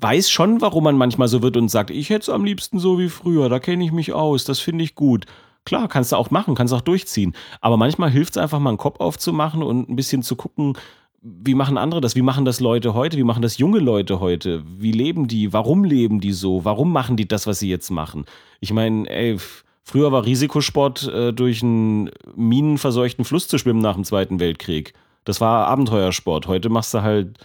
weiß 0.00 0.30
schon, 0.30 0.60
warum 0.60 0.84
man 0.84 0.96
manchmal 0.96 1.28
so 1.28 1.42
wird 1.42 1.56
und 1.56 1.68
sagt, 1.68 1.90
ich 1.90 2.10
hätte 2.10 2.22
es 2.22 2.28
am 2.28 2.44
liebsten 2.44 2.78
so 2.78 2.98
wie 2.98 3.08
früher, 3.08 3.48
da 3.48 3.58
kenne 3.58 3.84
ich 3.84 3.92
mich 3.92 4.12
aus, 4.12 4.44
das 4.44 4.60
finde 4.60 4.84
ich 4.84 4.94
gut. 4.94 5.26
Klar, 5.68 5.86
kannst 5.86 6.12
du 6.12 6.16
auch 6.16 6.30
machen, 6.30 6.54
kannst 6.54 6.72
auch 6.72 6.80
durchziehen. 6.80 7.34
Aber 7.60 7.76
manchmal 7.76 8.10
hilft 8.10 8.36
es 8.36 8.42
einfach 8.42 8.58
mal 8.58 8.70
einen 8.70 8.78
Kopf 8.78 9.00
aufzumachen 9.00 9.62
und 9.62 9.90
ein 9.90 9.96
bisschen 9.96 10.22
zu 10.22 10.34
gucken, 10.34 10.78
wie 11.20 11.54
machen 11.54 11.76
andere 11.76 12.00
das? 12.00 12.16
Wie 12.16 12.22
machen 12.22 12.46
das 12.46 12.58
Leute 12.58 12.94
heute? 12.94 13.18
Wie 13.18 13.22
machen 13.22 13.42
das 13.42 13.58
junge 13.58 13.78
Leute 13.78 14.18
heute? 14.18 14.64
Wie 14.66 14.92
leben 14.92 15.28
die? 15.28 15.52
Warum 15.52 15.84
leben 15.84 16.22
die 16.22 16.32
so? 16.32 16.64
Warum 16.64 16.90
machen 16.90 17.18
die 17.18 17.28
das, 17.28 17.46
was 17.46 17.58
sie 17.58 17.68
jetzt 17.68 17.90
machen? 17.90 18.24
Ich 18.60 18.72
meine, 18.72 19.10
ey, 19.10 19.36
früher 19.84 20.10
war 20.10 20.24
Risikosport, 20.24 21.06
äh, 21.06 21.34
durch 21.34 21.62
einen 21.62 22.12
minenverseuchten 22.34 23.26
Fluss 23.26 23.46
zu 23.46 23.58
schwimmen 23.58 23.82
nach 23.82 23.96
dem 23.96 24.04
Zweiten 24.04 24.40
Weltkrieg. 24.40 24.94
Das 25.24 25.38
war 25.42 25.66
Abenteuersport. 25.66 26.46
Heute 26.46 26.70
machst 26.70 26.94
du 26.94 27.02
halt, 27.02 27.36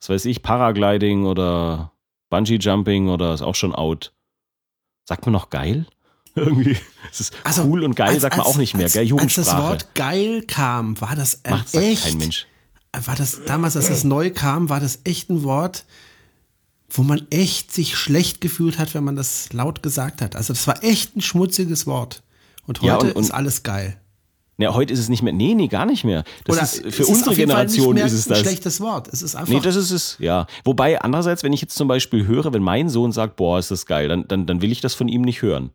was 0.00 0.10
weiß 0.10 0.26
ich, 0.26 0.42
Paragliding 0.42 1.24
oder 1.24 1.92
Bungee 2.28 2.58
Jumping 2.60 3.08
oder 3.08 3.32
ist 3.32 3.40
auch 3.40 3.54
schon 3.54 3.74
out. 3.74 4.12
Sagt 5.06 5.24
man 5.24 5.32
noch 5.32 5.48
geil? 5.48 5.86
Irgendwie. 6.34 6.76
Es 7.10 7.20
ist 7.20 7.34
also, 7.44 7.64
cool 7.64 7.84
und 7.84 7.96
geil, 7.96 8.10
als, 8.10 8.22
sagt 8.22 8.36
man 8.36 8.46
als, 8.46 8.54
auch 8.54 8.58
nicht 8.58 8.74
mehr, 8.74 8.84
als, 8.84 8.92
gell? 8.92 9.04
Jugendsprache. 9.04 9.48
Als 9.48 9.56
das 9.56 9.62
Wort 9.62 9.94
geil 9.94 10.44
kam, 10.46 11.00
war 11.00 11.16
das 11.16 11.40
äh, 11.42 11.50
Macht, 11.50 11.74
echt. 11.74 12.04
kein 12.04 12.18
Mensch. 12.18 12.46
War 12.92 13.16
das 13.16 13.40
damals, 13.46 13.76
als 13.76 13.88
das 13.88 14.04
neu 14.04 14.30
kam, 14.30 14.68
war 14.68 14.80
das 14.80 15.00
echt 15.04 15.30
ein 15.30 15.44
Wort, 15.44 15.84
wo 16.88 17.02
man 17.02 17.26
echt 17.30 17.72
sich 17.72 17.96
schlecht 17.96 18.40
gefühlt 18.40 18.78
hat, 18.78 18.94
wenn 18.94 19.04
man 19.04 19.16
das 19.16 19.52
laut 19.52 19.82
gesagt 19.82 20.22
hat. 20.22 20.34
Also 20.34 20.52
das 20.52 20.66
war 20.66 20.82
echt 20.82 21.16
ein 21.16 21.20
schmutziges 21.20 21.86
Wort. 21.86 22.22
Und 22.66 22.80
heute 22.80 22.86
ja, 22.86 22.96
und, 22.96 23.16
und, 23.16 23.22
ist 23.22 23.30
alles 23.30 23.62
geil. 23.62 24.00
Ja, 24.58 24.74
heute 24.74 24.92
ist 24.92 24.98
es 24.98 25.08
nicht 25.08 25.22
mehr. 25.22 25.32
Nee, 25.32 25.54
nee, 25.54 25.68
gar 25.68 25.86
nicht 25.86 26.04
mehr. 26.04 26.24
Das 26.44 26.56
Oder 26.56 26.62
ist, 26.64 26.94
für 26.94 27.06
unsere 27.06 27.34
Generation 27.34 27.96
ist 27.96 28.12
es 28.12 28.26
das. 28.26 28.38
ein 28.38 28.44
schlechtes 28.44 28.80
Wort. 28.80 29.08
Es 29.08 29.22
ist 29.22 29.34
einfach. 29.34 29.52
Nee, 29.52 29.60
das 29.60 29.74
ist 29.74 29.90
es, 29.90 30.16
ja. 30.18 30.46
Wobei, 30.64 31.00
andererseits, 31.00 31.42
wenn 31.42 31.52
ich 31.52 31.62
jetzt 31.62 31.76
zum 31.76 31.88
Beispiel 31.88 32.26
höre, 32.26 32.52
wenn 32.52 32.62
mein 32.62 32.90
Sohn 32.90 33.12
sagt, 33.12 33.36
boah, 33.36 33.58
ist 33.58 33.70
das 33.70 33.86
geil, 33.86 34.08
dann, 34.08 34.28
dann, 34.28 34.46
dann 34.46 34.60
will 34.60 34.70
ich 34.70 34.82
das 34.82 34.94
von 34.94 35.08
ihm 35.08 35.22
nicht 35.22 35.40
hören. 35.40 35.70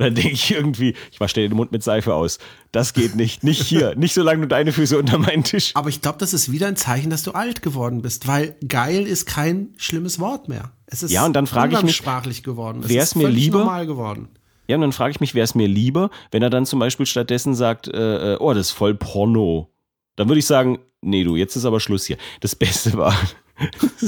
Dann 0.00 0.14
denke 0.14 0.32
ich 0.32 0.50
irgendwie, 0.50 0.94
ich 1.12 1.20
wasche 1.20 1.34
dir 1.34 1.48
den 1.48 1.54
Mund 1.54 1.72
mit 1.72 1.82
Seife 1.82 2.14
aus. 2.14 2.38
Das 2.72 2.94
geht 2.94 3.16
nicht. 3.16 3.44
Nicht 3.44 3.62
hier. 3.62 3.94
nicht 3.96 4.14
solange 4.14 4.40
du 4.40 4.48
deine 4.48 4.72
Füße 4.72 4.98
unter 4.98 5.18
meinen 5.18 5.44
Tisch. 5.44 5.72
Aber 5.74 5.90
ich 5.90 6.00
glaube, 6.00 6.16
das 6.16 6.32
ist 6.32 6.50
wieder 6.50 6.68
ein 6.68 6.76
Zeichen, 6.76 7.10
dass 7.10 7.22
du 7.22 7.32
alt 7.32 7.60
geworden 7.60 8.00
bist, 8.00 8.26
weil 8.26 8.56
geil 8.66 9.06
ist 9.06 9.26
kein 9.26 9.74
schlimmes 9.76 10.18
Wort 10.18 10.48
mehr. 10.48 10.72
Es 10.86 11.02
ist 11.02 11.12
ja, 11.12 11.26
und 11.26 11.34
dann 11.34 11.46
frage 11.46 11.76
ich 11.76 11.82
mich, 11.82 11.96
sprachlich 11.96 12.42
geworden. 12.42 12.88
Wäre 12.88 13.04
es 13.04 13.14
mir 13.14 13.28
lieber 13.28 13.58
normal 13.58 13.86
geworden. 13.86 14.28
Ja, 14.68 14.76
und 14.76 14.80
dann 14.80 14.92
frage 14.92 15.10
ich 15.10 15.20
mich, 15.20 15.34
wäre 15.34 15.44
es 15.44 15.54
mir 15.54 15.68
lieber, 15.68 16.10
wenn 16.30 16.42
er 16.42 16.48
dann 16.48 16.64
zum 16.64 16.78
Beispiel 16.78 17.04
stattdessen 17.04 17.54
sagt, 17.54 17.86
äh, 17.88 18.34
äh 18.34 18.36
oh, 18.40 18.54
das 18.54 18.68
ist 18.68 18.72
voll 18.72 18.94
Porno. 18.94 19.68
Dann 20.16 20.28
würde 20.28 20.38
ich 20.38 20.46
sagen, 20.46 20.78
nee, 21.02 21.24
du, 21.24 21.36
jetzt 21.36 21.56
ist 21.56 21.66
aber 21.66 21.78
Schluss 21.78 22.06
hier. 22.06 22.16
Das 22.40 22.56
Beste 22.56 22.94
war, 22.94 23.14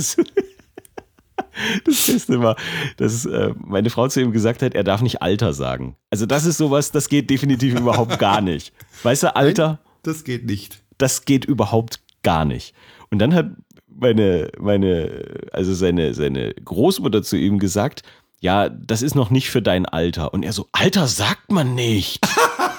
Das 1.84 2.06
Beste 2.06 2.40
war, 2.40 2.56
dass 2.96 3.26
äh, 3.26 3.52
meine 3.58 3.90
Frau 3.90 4.08
zu 4.08 4.20
ihm 4.20 4.32
gesagt 4.32 4.62
hat, 4.62 4.74
er 4.74 4.84
darf 4.84 5.02
nicht 5.02 5.22
Alter 5.22 5.52
sagen. 5.52 5.96
Also 6.10 6.26
das 6.26 6.44
ist 6.44 6.56
sowas, 6.56 6.92
das 6.92 7.08
geht 7.08 7.28
definitiv 7.30 7.78
überhaupt 7.78 8.18
gar 8.18 8.40
nicht. 8.40 8.72
Weißt 9.02 9.24
du, 9.24 9.36
Alter? 9.36 9.66
Nein, 9.66 9.78
das 10.02 10.24
geht 10.24 10.46
nicht. 10.46 10.82
Das 10.98 11.24
geht 11.24 11.44
überhaupt 11.44 12.00
gar 12.22 12.44
nicht. 12.44 12.74
Und 13.10 13.18
dann 13.18 13.34
hat 13.34 13.50
meine, 13.88 14.50
meine, 14.58 15.24
also 15.52 15.74
seine, 15.74 16.14
seine 16.14 16.54
Großmutter 16.54 17.22
zu 17.22 17.36
ihm 17.36 17.58
gesagt, 17.58 18.02
ja, 18.40 18.68
das 18.68 19.02
ist 19.02 19.14
noch 19.14 19.30
nicht 19.30 19.50
für 19.50 19.62
dein 19.62 19.86
Alter. 19.86 20.32
Und 20.34 20.42
er 20.42 20.52
so, 20.52 20.68
Alter 20.72 21.06
sagt 21.06 21.52
man 21.52 21.74
nicht. 21.74 22.26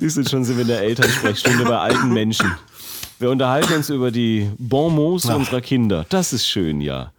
Siehst 0.00 0.16
du, 0.16 0.24
schon 0.24 0.44
sind 0.44 0.56
wir 0.56 0.62
in 0.62 0.68
der 0.68 0.80
Elternsprechstunde 0.80 1.62
bei 1.64 1.76
alten 1.76 2.10
Menschen. 2.12 2.50
Wir 3.18 3.30
unterhalten 3.30 3.74
uns 3.74 3.90
über 3.90 4.10
die 4.10 4.50
Bonmots 4.56 5.26
unserer 5.26 5.60
Kinder. 5.60 6.06
Das 6.08 6.32
ist 6.32 6.46
schön, 6.48 6.80
ja. 6.80 7.12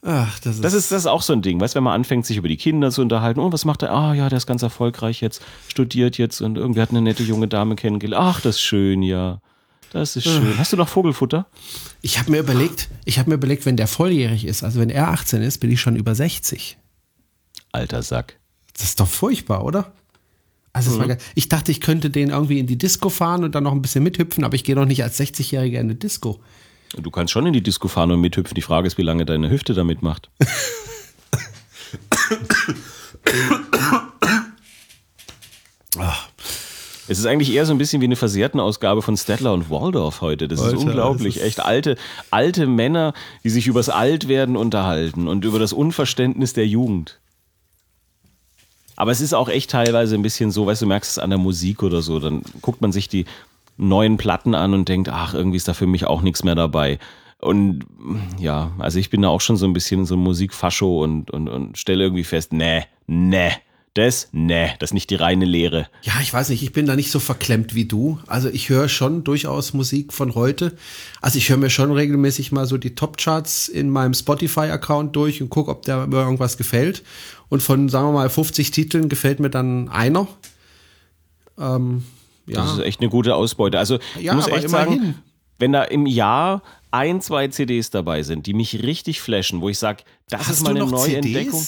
Ach, 0.00 0.38
das 0.40 0.54
ist, 0.54 0.64
das 0.64 0.72
ist 0.72 0.90
das 0.90 1.00
ist 1.00 1.06
auch 1.06 1.20
so 1.20 1.34
ein 1.34 1.42
Ding, 1.42 1.60
weißt, 1.60 1.74
wenn 1.74 1.82
man 1.82 1.92
anfängt, 1.92 2.24
sich 2.24 2.38
über 2.38 2.48
die 2.48 2.56
Kinder 2.56 2.90
zu 2.90 3.02
unterhalten. 3.02 3.40
Oh, 3.40 3.52
was 3.52 3.66
macht 3.66 3.82
er? 3.82 3.92
Ah, 3.92 4.14
ja, 4.14 4.30
der 4.30 4.38
ist 4.38 4.46
ganz 4.46 4.62
erfolgreich 4.62 5.20
jetzt, 5.20 5.42
studiert 5.66 6.16
jetzt 6.16 6.40
und 6.40 6.56
irgendwie 6.56 6.80
hat 6.80 6.90
eine 6.90 7.02
nette 7.02 7.24
junge 7.24 7.46
Dame 7.46 7.76
kennengelernt. 7.76 8.24
Ach, 8.24 8.40
das 8.40 8.56
ist 8.56 8.62
schön, 8.62 9.02
ja. 9.02 9.42
Das 9.92 10.16
ist 10.16 10.24
schön. 10.24 10.56
Hast 10.56 10.72
du 10.72 10.78
noch 10.78 10.88
Vogelfutter? 10.88 11.46
Ich 12.00 12.18
habe 12.18 12.30
mir 12.30 12.38
überlegt, 12.38 12.88
ich 13.04 13.18
habe 13.18 13.28
mir 13.28 13.34
überlegt, 13.34 13.66
wenn 13.66 13.76
der 13.76 13.86
volljährig 13.86 14.46
ist, 14.46 14.62
also 14.62 14.80
wenn 14.80 14.90
er 14.90 15.08
18 15.08 15.42
ist, 15.42 15.58
bin 15.58 15.70
ich 15.70 15.80
schon 15.80 15.96
über 15.96 16.14
60. 16.14 16.78
Alter 17.72 18.02
Sack. 18.02 18.38
Das 18.72 18.84
ist 18.84 19.00
doch 19.00 19.08
furchtbar, 19.08 19.64
oder? 19.64 19.92
Also 20.72 20.98
mhm. 20.98 21.16
ich 21.34 21.48
dachte, 21.48 21.72
ich 21.72 21.80
könnte 21.80 22.10
den 22.10 22.30
irgendwie 22.30 22.58
in 22.58 22.66
die 22.66 22.78
Disco 22.78 23.08
fahren 23.08 23.42
und 23.44 23.54
dann 23.54 23.64
noch 23.64 23.72
ein 23.72 23.82
bisschen 23.82 24.04
mithüpfen, 24.04 24.44
aber 24.44 24.54
ich 24.54 24.64
gehe 24.64 24.74
doch 24.74 24.84
nicht 24.84 25.02
als 25.02 25.18
60-Jähriger 25.18 25.78
in 25.78 25.86
eine 25.86 25.94
Disco. 25.94 26.40
Du 26.96 27.10
kannst 27.10 27.32
schon 27.32 27.46
in 27.46 27.52
die 27.52 27.62
Disco 27.62 27.88
fahren 27.88 28.10
und 28.12 28.20
mithüpfen. 28.20 28.54
Die 28.54 28.62
Frage 28.62 28.86
ist, 28.86 28.96
wie 28.98 29.02
lange 29.02 29.26
deine 29.26 29.50
Hüfte 29.50 29.74
damit 29.74 30.02
macht. 30.02 30.30
Es 37.08 37.18
ist 37.18 37.26
eigentlich 37.26 37.52
eher 37.52 37.64
so 37.64 37.72
ein 37.72 37.78
bisschen 37.78 38.02
wie 38.02 38.04
eine 38.04 38.16
versehrten 38.16 38.60
Ausgabe 38.60 39.00
von 39.00 39.16
Stedler 39.16 39.54
und 39.54 39.70
Waldorf 39.70 40.20
heute. 40.20 40.46
Das 40.46 40.60
Alter, 40.60 40.76
ist 40.76 40.82
unglaublich. 40.82 41.34
Das 41.34 41.42
ist 41.42 41.48
Echt 41.48 41.60
alte, 41.64 41.96
alte 42.30 42.66
Männer, 42.66 43.14
die 43.44 43.50
sich 43.50 43.66
übers 43.66 43.88
Altwerden 43.88 44.56
unterhalten 44.56 45.26
und 45.26 45.44
über 45.46 45.58
das 45.58 45.72
Unverständnis 45.72 46.52
der 46.52 46.66
Jugend. 46.66 47.18
Aber 49.00 49.12
es 49.12 49.20
ist 49.20 49.32
auch 49.32 49.48
echt 49.48 49.70
teilweise 49.70 50.16
ein 50.16 50.22
bisschen 50.22 50.50
so, 50.50 50.66
weißt 50.66 50.82
du, 50.82 50.86
merkst 50.86 51.12
es 51.12 51.18
an 51.20 51.30
der 51.30 51.38
Musik 51.38 51.84
oder 51.84 52.02
so. 52.02 52.18
Dann 52.18 52.42
guckt 52.62 52.80
man 52.80 52.90
sich 52.90 53.08
die 53.08 53.26
neuen 53.76 54.16
Platten 54.16 54.56
an 54.56 54.74
und 54.74 54.88
denkt, 54.88 55.08
ach, 55.08 55.34
irgendwie 55.34 55.56
ist 55.56 55.68
da 55.68 55.72
für 55.72 55.86
mich 55.86 56.04
auch 56.04 56.20
nichts 56.20 56.42
mehr 56.42 56.56
dabei. 56.56 56.98
Und 57.40 57.86
ja, 58.40 58.72
also 58.80 58.98
ich 58.98 59.08
bin 59.08 59.22
da 59.22 59.28
auch 59.28 59.40
schon 59.40 59.56
so 59.56 59.66
ein 59.66 59.72
bisschen 59.72 60.04
so 60.04 60.16
ein 60.16 60.20
Musikfascho 60.20 61.04
und, 61.04 61.30
und, 61.30 61.48
und 61.48 61.78
stelle 61.78 62.02
irgendwie 62.02 62.24
fest, 62.24 62.52
nee, 62.52 62.86
nee, 63.06 63.52
Das, 63.94 64.28
ne, 64.30 64.74
das 64.78 64.90
ist 64.90 64.94
nicht 64.94 65.10
die 65.10 65.16
reine 65.16 65.44
Lehre. 65.44 65.88
Ja, 66.02 66.14
ich 66.20 66.32
weiß 66.32 66.50
nicht, 66.50 66.62
ich 66.62 66.72
bin 66.72 66.86
da 66.86 66.94
nicht 66.94 67.10
so 67.10 67.18
verklemmt 67.18 67.74
wie 67.74 67.84
du. 67.84 68.20
Also 68.28 68.48
ich 68.48 68.68
höre 68.68 68.88
schon 68.88 69.24
durchaus 69.24 69.74
Musik 69.74 70.12
von 70.12 70.36
heute. 70.36 70.76
Also 71.20 71.38
ich 71.38 71.48
höre 71.48 71.56
mir 71.56 71.70
schon 71.70 71.90
regelmäßig 71.90 72.52
mal 72.52 72.66
so 72.66 72.78
die 72.78 72.94
Top-Charts 72.94 73.66
in 73.66 73.90
meinem 73.90 74.14
Spotify-Account 74.14 75.16
durch 75.16 75.42
und 75.42 75.50
gucke, 75.50 75.70
ob 75.70 75.82
da 75.82 76.06
mir 76.06 76.18
irgendwas 76.18 76.56
gefällt. 76.56 77.02
Und 77.48 77.62
von, 77.62 77.88
sagen 77.88 78.08
wir 78.08 78.12
mal, 78.12 78.30
50 78.30 78.70
Titeln 78.70 79.08
gefällt 79.08 79.40
mir 79.40 79.50
dann 79.50 79.88
einer. 79.88 80.28
Ähm, 81.58 82.04
ja. 82.46 82.62
Das 82.62 82.74
ist 82.74 82.80
echt 82.80 83.00
eine 83.00 83.10
gute 83.10 83.34
Ausbeute. 83.34 83.78
Also 83.78 83.98
ja, 84.20 84.32
ich 84.32 84.32
muss 84.32 84.48
echt 84.48 84.70
sagen, 84.70 85.22
wenn 85.58 85.72
da 85.72 85.84
im 85.84 86.06
Jahr 86.06 86.62
ein, 86.90 87.20
zwei 87.20 87.48
CDs 87.48 87.90
dabei 87.90 88.22
sind, 88.22 88.46
die 88.46 88.54
mich 88.54 88.82
richtig 88.82 89.20
flashen, 89.20 89.60
wo 89.60 89.68
ich 89.68 89.78
sage, 89.78 90.04
das 90.28 90.40
Hast 90.42 90.50
ist 90.50 90.64
meine 90.64 90.86
neue 90.86 91.04
CDs? 91.04 91.26
Entdeckung. 91.26 91.66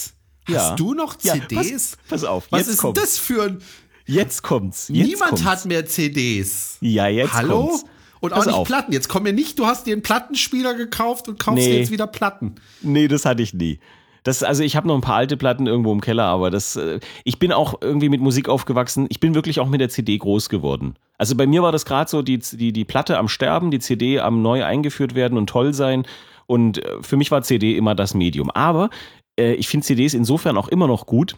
Ja. 0.48 0.70
Hast 0.70 0.80
du 0.80 0.94
noch 0.94 1.16
CDs? 1.16 1.50
Ja, 1.50 1.56
pass, 1.56 1.96
pass, 2.08 2.24
auf, 2.24 2.46
was 2.50 2.68
ist 2.68 2.78
kommt's. 2.78 3.00
das 3.00 3.18
für 3.18 3.44
ein. 3.44 3.62
Jetzt 4.06 4.42
kommt's. 4.42 4.88
Jetzt 4.88 5.06
Niemand 5.06 5.30
kommt's. 5.30 5.44
hat 5.44 5.66
mehr 5.66 5.86
CDs. 5.86 6.78
Ja, 6.80 7.06
jetzt 7.06 7.32
Hallo? 7.32 7.68
kommt's. 7.68 7.84
Und 8.20 8.34
auch 8.34 8.44
nicht 8.44 8.54
auf. 8.54 8.66
Platten. 8.66 8.92
Jetzt 8.92 9.08
komm 9.08 9.22
mir 9.22 9.32
nicht, 9.32 9.58
du 9.58 9.66
hast 9.66 9.86
dir 9.86 9.92
einen 9.92 10.02
Plattenspieler 10.02 10.74
gekauft 10.74 11.28
und 11.28 11.38
kaufst 11.38 11.64
nee. 11.64 11.78
jetzt 11.78 11.90
wieder 11.90 12.06
Platten. 12.06 12.56
Nee, 12.82 13.08
das 13.08 13.24
hatte 13.24 13.42
ich 13.42 13.54
nie. 13.54 13.80
Das, 14.22 14.42
also 14.42 14.62
ich 14.62 14.76
habe 14.76 14.88
noch 14.88 14.94
ein 14.94 15.00
paar 15.00 15.16
alte 15.16 15.36
Platten 15.36 15.66
irgendwo 15.66 15.92
im 15.92 16.00
Keller, 16.00 16.24
aber 16.24 16.50
das, 16.50 16.76
äh, 16.76 17.00
ich 17.24 17.38
bin 17.38 17.52
auch 17.52 17.80
irgendwie 17.80 18.08
mit 18.08 18.20
Musik 18.20 18.48
aufgewachsen. 18.48 19.06
Ich 19.08 19.20
bin 19.20 19.34
wirklich 19.34 19.60
auch 19.60 19.68
mit 19.68 19.80
der 19.80 19.88
CD 19.88 20.18
groß 20.18 20.48
geworden. 20.48 20.94
Also 21.18 21.36
bei 21.36 21.46
mir 21.46 21.62
war 21.62 21.72
das 21.72 21.84
gerade 21.84 22.10
so, 22.10 22.22
die, 22.22 22.38
die, 22.38 22.72
die 22.72 22.84
Platte 22.84 23.18
am 23.18 23.28
Sterben, 23.28 23.70
die 23.70 23.78
CD 23.78 24.20
am 24.20 24.42
neu 24.42 24.64
eingeführt 24.64 25.14
werden 25.14 25.38
und 25.38 25.48
toll 25.48 25.74
sein. 25.74 26.06
Und 26.46 26.84
äh, 26.84 27.02
für 27.02 27.16
mich 27.16 27.30
war 27.30 27.42
CD 27.42 27.76
immer 27.76 27.94
das 27.94 28.14
Medium. 28.14 28.50
Aber 28.50 28.90
äh, 29.38 29.54
ich 29.54 29.68
finde 29.68 29.86
CDs 29.86 30.14
insofern 30.14 30.56
auch 30.56 30.68
immer 30.68 30.86
noch 30.86 31.06
gut, 31.06 31.36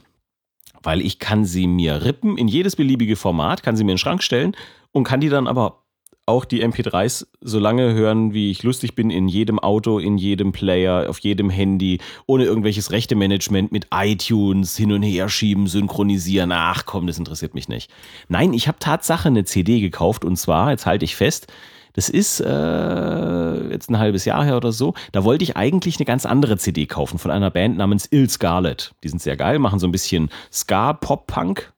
weil 0.83 1.01
ich 1.01 1.19
kann 1.19 1.45
sie 1.45 1.67
mir 1.67 2.05
rippen 2.05 2.37
in 2.37 2.49
jedes 2.49 2.77
beliebige 2.77 3.17
Format, 3.17 3.63
kann 3.63 3.77
sie 3.77 3.85
mir 3.85 3.93
in 3.93 3.97
den 3.97 3.99
Schrank 3.99 4.23
stellen 4.23 4.57
und 4.91 5.05
kann 5.05 5.21
die 5.21 5.29
dann 5.29 5.47
aber 5.47 5.82
auch 6.27 6.45
die 6.45 6.65
MP3s 6.65 7.27
so 7.41 7.59
lange 7.59 7.95
hören, 7.95 8.33
wie 8.33 8.51
ich 8.51 8.63
lustig 8.63 8.95
bin, 8.95 9.11
in 9.11 9.27
jedem 9.27 9.59
Auto, 9.59 9.99
in 9.99 10.19
jedem 10.19 10.53
Player, 10.53 11.11
auf 11.11 11.19
jedem 11.19 11.51
Handy, 11.51 11.99
ohne 12.27 12.45
irgendwelches 12.45 12.93
Rechte-Management 12.93 13.73
mit 13.73 13.89
iTunes 13.93 14.77
hin 14.77 14.93
und 14.93 15.03
her 15.03 15.29
schieben, 15.29 15.67
synchronisieren. 15.67 16.53
Ach 16.53 16.85
komm, 16.87 17.07
das 17.07 17.19
interessiert 17.19 17.55
mich 17.55 17.69
nicht. 17.69 17.91
Nein, 18.29 18.53
ich 18.53 18.69
habe 18.69 18.79
Tatsache 18.79 19.29
eine 19.29 19.45
CD 19.45 19.81
gekauft 19.81 20.25
und 20.25 20.37
zwar, 20.37 20.71
jetzt 20.71 20.87
halte 20.87 21.05
ich 21.05 21.17
fest, 21.17 21.49
das 21.95 22.09
ist 22.09 22.41
äh, 22.41 23.71
jetzt 23.71 23.91
ein 23.91 23.99
halbes 23.99 24.25
Jahr 24.25 24.45
her 24.45 24.57
oder 24.57 24.73
so. 24.73 24.95
Da 25.13 25.25
wollte 25.25 25.45
ich 25.45 25.57
eigentlich 25.57 25.99
eine 25.99 26.07
ganz 26.07 26.25
andere 26.25 26.57
CD 26.57 26.87
kaufen 26.87 27.19
von 27.19 27.31
einer 27.31 27.51
Band 27.51 27.77
namens 27.77 28.07
Ill 28.07 28.29
Scarlet. 28.31 28.95
Die 29.05 29.09
sind 29.09 29.21
sehr 29.21 29.37
geil, 29.37 29.59
machen 29.59 29.79
so 29.79 29.87
ein 29.87 29.93
bisschen 29.93 30.31
Ska, 30.51 30.95
Pop, 30.95 31.27
Punk. 31.27 31.73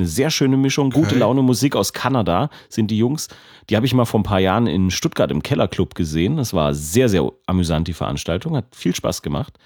Eine 0.00 0.08
sehr 0.08 0.30
schöne 0.30 0.56
Mischung, 0.56 0.88
gute 0.88 1.14
Laune 1.14 1.42
Musik 1.42 1.76
aus 1.76 1.92
Kanada 1.92 2.48
sind 2.70 2.90
die 2.90 2.96
Jungs. 2.96 3.28
Die 3.68 3.76
habe 3.76 3.84
ich 3.84 3.92
mal 3.92 4.06
vor 4.06 4.20
ein 4.20 4.22
paar 4.22 4.40
Jahren 4.40 4.66
in 4.66 4.90
Stuttgart 4.90 5.30
im 5.30 5.42
Kellerclub 5.42 5.94
gesehen. 5.94 6.38
Das 6.38 6.54
war 6.54 6.72
sehr, 6.72 7.10
sehr 7.10 7.30
amüsant, 7.44 7.86
die 7.86 7.92
Veranstaltung. 7.92 8.56
Hat 8.56 8.74
viel 8.74 8.94
Spaß 8.94 9.20
gemacht. 9.20 9.58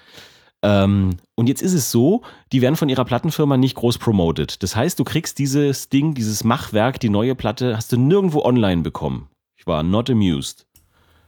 Ähm, 0.61 1.11
und 1.35 1.47
jetzt 1.47 1.61
ist 1.61 1.73
es 1.73 1.89
so, 1.89 2.23
die 2.51 2.61
werden 2.61 2.75
von 2.75 2.89
ihrer 2.89 3.05
Plattenfirma 3.05 3.55
nicht 3.55 3.75
groß 3.75 3.97
promoted. 3.97 4.61
Das 4.61 4.75
heißt, 4.75 4.99
du 4.99 5.05
kriegst 5.05 5.39
dieses 5.39 5.87
Ding, 5.87 6.15
dieses 6.15 6.43
Machwerk, 6.43 6.99
die 6.99 7.09
neue 7.09 7.33
Platte, 7.33 7.77
hast 7.77 7.93
du 7.93 7.97
nirgendwo 7.97 8.41
online 8.41 8.81
bekommen. 8.81 9.29
Ich 9.57 9.65
war 9.65 9.83
not 9.83 10.09
amused. 10.09 10.65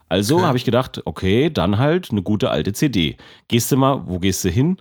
Also 0.10 0.36
okay. 0.36 0.46
habe 0.48 0.58
ich 0.58 0.66
gedacht, 0.66 1.02
okay, 1.06 1.50
dann 1.50 1.78
halt 1.78 2.12
eine 2.12 2.24
gute 2.24 2.50
alte 2.50 2.74
CD. 2.74 3.16
Gehst 3.48 3.72
du 3.72 3.78
mal, 3.78 4.06
wo 4.06 4.20
gehst 4.20 4.44
du 4.44 4.50
hin? 4.50 4.76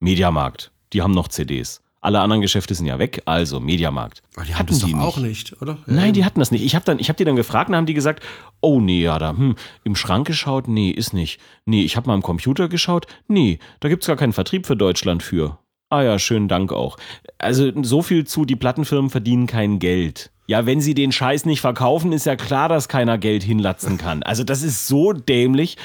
Mediamarkt. 0.00 0.72
Die 0.92 1.00
haben 1.00 1.12
noch 1.12 1.28
CDs. 1.28 1.80
Alle 2.08 2.20
anderen 2.20 2.40
Geschäfte 2.40 2.74
sind 2.74 2.86
ja 2.86 2.98
weg, 2.98 3.20
also 3.26 3.60
Mediamarkt. 3.60 4.22
Aber 4.34 4.46
die 4.46 4.54
hatten 4.54 4.68
das 4.68 4.78
die 4.78 4.94
auch 4.94 5.18
nicht, 5.18 5.60
oder? 5.60 5.76
Ja. 5.86 5.92
Nein, 5.92 6.14
die 6.14 6.24
hatten 6.24 6.40
das 6.40 6.50
nicht. 6.50 6.64
Ich 6.64 6.74
habe 6.74 6.90
habe 6.90 7.14
die 7.14 7.24
dann 7.26 7.36
gefragt 7.36 7.68
und 7.68 7.76
haben 7.76 7.84
die 7.84 7.92
gesagt, 7.92 8.24
oh 8.62 8.80
nee, 8.80 9.02
ja, 9.02 9.18
da, 9.18 9.36
hm, 9.36 9.56
im 9.84 9.94
Schrank 9.94 10.26
geschaut, 10.26 10.68
nee, 10.68 10.88
ist 10.88 11.12
nicht. 11.12 11.38
Nee, 11.66 11.82
ich 11.82 11.98
habe 11.98 12.06
mal 12.06 12.14
am 12.14 12.22
Computer 12.22 12.70
geschaut, 12.70 13.06
nee, 13.26 13.58
da 13.80 13.90
gibt's 13.90 14.06
gar 14.06 14.16
keinen 14.16 14.32
Vertrieb 14.32 14.64
für 14.64 14.74
Deutschland 14.74 15.22
für. 15.22 15.58
Ah 15.90 16.00
ja, 16.00 16.18
schönen 16.18 16.48
Dank 16.48 16.72
auch. 16.72 16.96
Also 17.36 17.70
so 17.82 18.00
viel 18.00 18.26
zu, 18.26 18.46
die 18.46 18.56
Plattenfirmen 18.56 19.10
verdienen 19.10 19.46
kein 19.46 19.78
Geld. 19.78 20.30
Ja, 20.46 20.64
wenn 20.64 20.80
sie 20.80 20.94
den 20.94 21.12
Scheiß 21.12 21.44
nicht 21.44 21.60
verkaufen, 21.60 22.12
ist 22.12 22.24
ja 22.24 22.36
klar, 22.36 22.70
dass 22.70 22.88
keiner 22.88 23.18
Geld 23.18 23.42
hinlatzen 23.42 23.98
kann. 23.98 24.22
Also 24.22 24.44
das 24.44 24.62
ist 24.62 24.86
so 24.86 25.12
dämlich. 25.12 25.76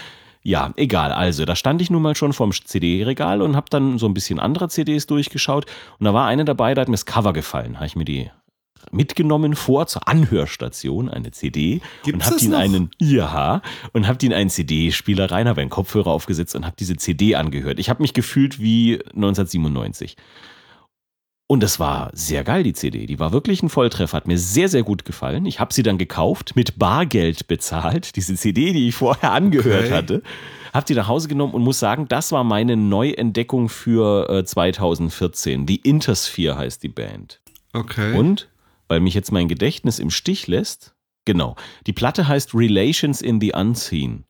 Ja, 0.43 0.73
egal. 0.75 1.13
Also, 1.13 1.45
da 1.45 1.55
stand 1.55 1.81
ich 1.81 1.89
nun 1.89 2.01
mal 2.01 2.15
schon 2.15 2.33
vorm 2.33 2.51
CD-Regal 2.51 3.41
und 3.41 3.55
habe 3.55 3.67
dann 3.69 3.97
so 3.97 4.07
ein 4.07 4.13
bisschen 4.13 4.39
andere 4.39 4.67
CDs 4.67 5.07
durchgeschaut. 5.07 5.65
Und 5.99 6.05
da 6.05 6.13
war 6.13 6.27
eine 6.27 6.43
dabei, 6.43 6.73
da 6.73 6.81
hat 6.81 6.89
mir 6.89 6.95
das 6.95 7.05
Cover 7.05 7.31
gefallen. 7.31 7.75
Habe 7.75 7.85
ich 7.85 7.95
mir 7.95 8.05
die 8.05 8.29
mitgenommen 8.91 9.55
vor 9.55 9.87
zur 9.87 10.07
Anhörstation, 10.07 11.09
eine 11.09 11.31
CD 11.31 11.81
Gibt's 12.03 12.13
und 12.13 12.25
habe 12.25 12.37
die 12.37 12.45
in 12.45 12.53
einen 12.53 12.91
ja 12.99 13.61
und 13.93 14.07
habe 14.07 14.17
die 14.17 14.25
in 14.25 14.33
einen 14.33 14.49
CD-Spieler 14.49 15.31
rein, 15.31 15.47
habe 15.47 15.61
einen 15.61 15.69
Kopfhörer 15.69 16.07
aufgesetzt 16.07 16.55
und 16.55 16.65
habe 16.65 16.75
diese 16.77 16.97
CD 16.97 17.35
angehört. 17.35 17.79
Ich 17.79 17.89
habe 17.89 18.01
mich 18.01 18.13
gefühlt 18.13 18.59
wie 18.59 18.99
1997. 19.15 20.17
Und 21.47 21.61
das 21.61 21.79
war 21.79 22.09
sehr 22.13 22.43
geil, 22.43 22.63
die 22.63 22.73
CD. 22.73 23.05
Die 23.05 23.19
war 23.19 23.33
wirklich 23.33 23.61
ein 23.61 23.69
Volltreffer, 23.69 24.15
hat 24.17 24.27
mir 24.27 24.37
sehr, 24.37 24.69
sehr 24.69 24.83
gut 24.83 25.05
gefallen. 25.05 25.45
Ich 25.45 25.59
habe 25.59 25.73
sie 25.73 25.83
dann 25.83 25.97
gekauft, 25.97 26.55
mit 26.55 26.79
Bargeld 26.79 27.47
bezahlt, 27.47 28.15
diese 28.15 28.35
CD, 28.35 28.73
die 28.73 28.87
ich 28.87 28.95
vorher 28.95 29.31
angehört 29.31 29.85
okay. 29.85 29.93
hatte. 29.93 30.23
Habe 30.73 30.85
die 30.87 30.95
nach 30.95 31.07
Hause 31.07 31.27
genommen 31.27 31.53
und 31.53 31.61
muss 31.61 31.79
sagen, 31.79 32.07
das 32.07 32.31
war 32.31 32.43
meine 32.43 32.75
Neuentdeckung 32.75 33.69
für 33.69 34.29
äh, 34.29 34.43
2014. 34.43 35.65
Die 35.65 35.75
Intersphere 35.75 36.57
heißt 36.57 36.81
die 36.81 36.89
Band. 36.89 37.41
Okay. 37.73 38.17
Und, 38.17 38.49
weil 38.87 38.99
mich 38.99 39.13
jetzt 39.13 39.31
mein 39.31 39.47
Gedächtnis 39.47 39.99
im 39.99 40.09
Stich 40.09 40.47
lässt, 40.47 40.95
genau, 41.25 41.55
die 41.85 41.93
Platte 41.93 42.27
heißt 42.27 42.55
Relations 42.55 43.21
in 43.21 43.39
the 43.39 43.53
Unseen. 43.53 44.25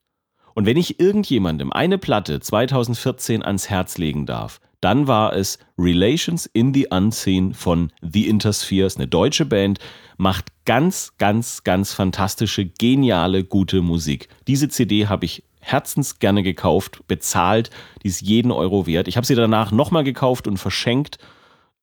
Und 0.54 0.66
wenn 0.66 0.76
ich 0.76 1.00
irgendjemandem 1.00 1.72
eine 1.72 1.98
Platte 1.98 2.40
2014 2.40 3.42
ans 3.42 3.68
Herz 3.68 3.98
legen 3.98 4.24
darf, 4.24 4.60
dann 4.80 5.06
war 5.06 5.34
es 5.34 5.58
Relations 5.78 6.46
in 6.46 6.74
the 6.74 6.88
Unseen 6.90 7.54
von 7.54 7.90
The 8.02 8.28
Interspheres, 8.28 8.96
eine 8.96 9.08
deutsche 9.08 9.46
Band, 9.46 9.78
macht 10.16 10.46
ganz, 10.66 11.12
ganz, 11.18 11.64
ganz 11.64 11.92
fantastische, 11.92 12.66
geniale, 12.66 13.44
gute 13.44 13.80
Musik. 13.80 14.28
Diese 14.46 14.68
CD 14.68 15.06
habe 15.06 15.24
ich 15.24 15.42
herzens 15.60 16.18
gerne 16.18 16.42
gekauft, 16.42 17.00
bezahlt, 17.08 17.70
die 18.02 18.08
ist 18.08 18.20
jeden 18.20 18.52
Euro 18.52 18.86
wert. 18.86 19.08
Ich 19.08 19.16
habe 19.16 19.26
sie 19.26 19.34
danach 19.34 19.72
nochmal 19.72 20.04
gekauft 20.04 20.46
und 20.46 20.58
verschenkt 20.58 21.18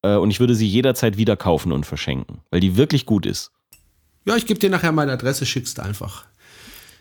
äh, 0.03 0.15
und 0.15 0.30
ich 0.30 0.39
würde 0.39 0.53
sie 0.55 0.67
jederzeit 0.67 1.17
wieder 1.17 1.36
kaufen 1.36 1.72
und 1.72 1.86
verschenken, 1.86 2.41
weil 2.51 2.59
die 2.59 2.78
wirklich 2.78 3.07
gut 3.07 3.26
ist. 3.26 3.51
Ja, 4.26 4.36
ich 4.36 4.45
gebe 4.45 4.59
dir 4.59 4.69
nachher 4.69 4.91
meine 4.91 5.13
Adresse, 5.13 5.47
schickst 5.47 5.80
einfach. 5.80 6.26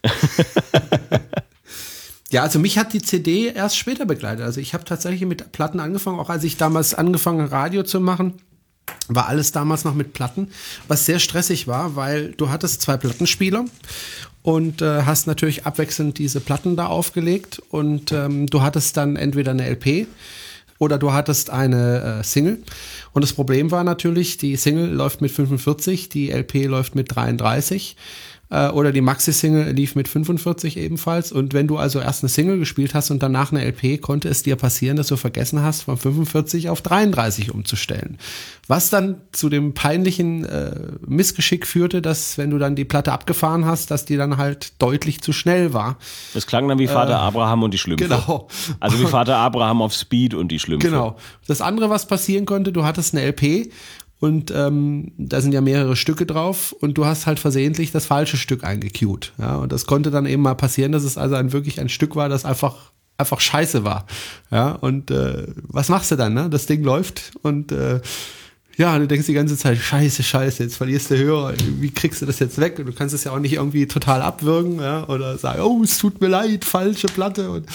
Ja, 2.30 2.42
also 2.42 2.60
mich 2.60 2.78
hat 2.78 2.92
die 2.92 3.02
CD 3.02 3.48
erst 3.48 3.76
später 3.76 4.06
begleitet. 4.06 4.44
Also 4.44 4.60
ich 4.60 4.72
habe 4.72 4.84
tatsächlich 4.84 5.28
mit 5.28 5.50
Platten 5.52 5.80
angefangen, 5.80 6.20
auch 6.20 6.30
als 6.30 6.44
ich 6.44 6.56
damals 6.56 6.94
angefangen 6.94 7.46
Radio 7.46 7.82
zu 7.82 8.00
machen, 8.00 8.34
war 9.08 9.26
alles 9.26 9.52
damals 9.52 9.84
noch 9.84 9.94
mit 9.94 10.12
Platten, 10.12 10.48
was 10.88 11.06
sehr 11.06 11.18
stressig 11.18 11.66
war, 11.66 11.96
weil 11.96 12.32
du 12.32 12.48
hattest 12.48 12.82
zwei 12.82 12.96
Plattenspieler 12.96 13.64
und 14.42 14.80
äh, 14.80 15.02
hast 15.02 15.26
natürlich 15.26 15.66
abwechselnd 15.66 16.18
diese 16.18 16.40
Platten 16.40 16.76
da 16.76 16.86
aufgelegt 16.86 17.60
und 17.70 18.12
ähm, 18.12 18.46
du 18.46 18.62
hattest 18.62 18.96
dann 18.96 19.16
entweder 19.16 19.50
eine 19.50 19.68
LP 19.68 20.06
oder 20.78 20.98
du 20.98 21.12
hattest 21.12 21.50
eine 21.50 22.20
äh, 22.20 22.24
Single. 22.24 22.62
Und 23.12 23.22
das 23.22 23.32
Problem 23.32 23.70
war 23.70 23.84
natürlich, 23.84 24.38
die 24.38 24.56
Single 24.56 24.88
läuft 24.88 25.20
mit 25.20 25.30
45, 25.30 26.08
die 26.08 26.30
LP 26.30 26.66
läuft 26.66 26.94
mit 26.94 27.14
33 27.14 27.96
äh, 28.50 28.68
oder 28.68 28.92
die 28.92 29.00
Maxi-Single 29.00 29.72
lief 29.72 29.94
mit 29.94 30.08
45 30.08 30.76
ebenfalls. 30.76 31.32
Und 31.32 31.54
wenn 31.54 31.66
du 31.66 31.78
also 31.78 32.00
erst 32.00 32.22
eine 32.22 32.28
Single 32.28 32.58
gespielt 32.58 32.94
hast 32.94 33.10
und 33.10 33.22
danach 33.22 33.52
eine 33.52 33.64
LP, 33.64 34.00
konnte 34.00 34.28
es 34.28 34.42
dir 34.42 34.56
passieren, 34.56 34.96
dass 34.96 35.06
du 35.06 35.16
vergessen 35.16 35.62
hast, 35.62 35.82
von 35.82 35.96
45 35.96 36.68
auf 36.68 36.82
33 36.82 37.54
umzustellen. 37.54 38.18
Was 38.66 38.90
dann 38.90 39.20
zu 39.32 39.48
dem 39.48 39.74
peinlichen 39.74 40.44
äh, 40.44 40.74
Missgeschick 41.06 41.66
führte, 41.66 42.02
dass 42.02 42.38
wenn 42.38 42.50
du 42.50 42.58
dann 42.58 42.74
die 42.74 42.84
Platte 42.84 43.12
abgefahren 43.12 43.64
hast, 43.64 43.90
dass 43.90 44.04
die 44.04 44.16
dann 44.16 44.36
halt 44.36 44.72
deutlich 44.82 45.20
zu 45.22 45.32
schnell 45.32 45.72
war. 45.72 45.96
Es 46.34 46.46
klang 46.46 46.68
dann 46.68 46.78
wie 46.78 46.88
Vater 46.88 47.12
äh, 47.12 47.16
Abraham 47.16 47.62
und 47.62 47.72
die 47.72 47.78
Schlümpfe. 47.78 48.08
Genau. 48.08 48.48
Also 48.80 48.98
wie 48.98 49.06
Vater 49.06 49.36
Abraham 49.36 49.82
auf 49.82 49.94
Speed 49.94 50.34
und 50.34 50.48
die 50.48 50.58
Schlümpfe. 50.58 50.88
Genau. 50.88 51.16
Das 51.46 51.60
andere, 51.60 51.90
was 51.90 52.06
passieren 52.06 52.46
konnte, 52.46 52.72
du 52.72 52.84
hattest 52.84 53.14
eine 53.14 53.26
LP 53.26 53.70
und 54.20 54.52
ähm, 54.54 55.12
da 55.16 55.40
sind 55.40 55.52
ja 55.52 55.62
mehrere 55.62 55.96
Stücke 55.96 56.26
drauf 56.26 56.72
und 56.78 56.98
du 56.98 57.06
hast 57.06 57.26
halt 57.26 57.38
versehentlich 57.38 57.90
das 57.90 58.04
falsche 58.04 58.36
Stück 58.36 58.64
eingecued. 58.64 59.32
Ja, 59.38 59.56
und 59.56 59.72
das 59.72 59.86
konnte 59.86 60.10
dann 60.10 60.26
eben 60.26 60.42
mal 60.42 60.54
passieren, 60.54 60.92
dass 60.92 61.04
es 61.04 61.18
also 61.18 61.34
ein 61.34 61.52
wirklich 61.52 61.80
ein 61.80 61.88
Stück 61.88 62.16
war, 62.16 62.28
das 62.28 62.44
einfach 62.44 62.92
einfach 63.16 63.40
scheiße 63.40 63.84
war. 63.84 64.06
Ja, 64.50 64.72
und 64.72 65.10
äh, 65.10 65.46
was 65.62 65.88
machst 65.88 66.10
du 66.10 66.16
dann? 66.16 66.34
Ne? 66.34 66.48
Das 66.50 66.66
Ding 66.66 66.82
läuft 66.82 67.32
und 67.42 67.72
äh, 67.72 68.00
ja, 68.76 68.98
du 68.98 69.06
denkst 69.06 69.26
die 69.26 69.34
ganze 69.34 69.58
Zeit, 69.58 69.76
scheiße, 69.76 70.22
scheiße, 70.22 70.62
jetzt 70.62 70.76
verlierst 70.76 71.10
du 71.10 71.18
Hörer, 71.18 71.52
wie 71.80 71.90
kriegst 71.90 72.22
du 72.22 72.26
das 72.26 72.38
jetzt 72.38 72.58
weg? 72.58 72.78
Und 72.78 72.86
du 72.86 72.92
kannst 72.92 73.14
es 73.14 73.24
ja 73.24 73.32
auch 73.32 73.38
nicht 73.38 73.52
irgendwie 73.54 73.86
total 73.86 74.22
abwürgen, 74.22 74.80
ja, 74.80 75.06
oder 75.06 75.36
sagen, 75.36 75.60
oh, 75.60 75.82
es 75.82 75.98
tut 75.98 76.20
mir 76.20 76.28
leid, 76.28 76.64
falsche 76.64 77.08
Platte. 77.08 77.50
Und 77.50 77.66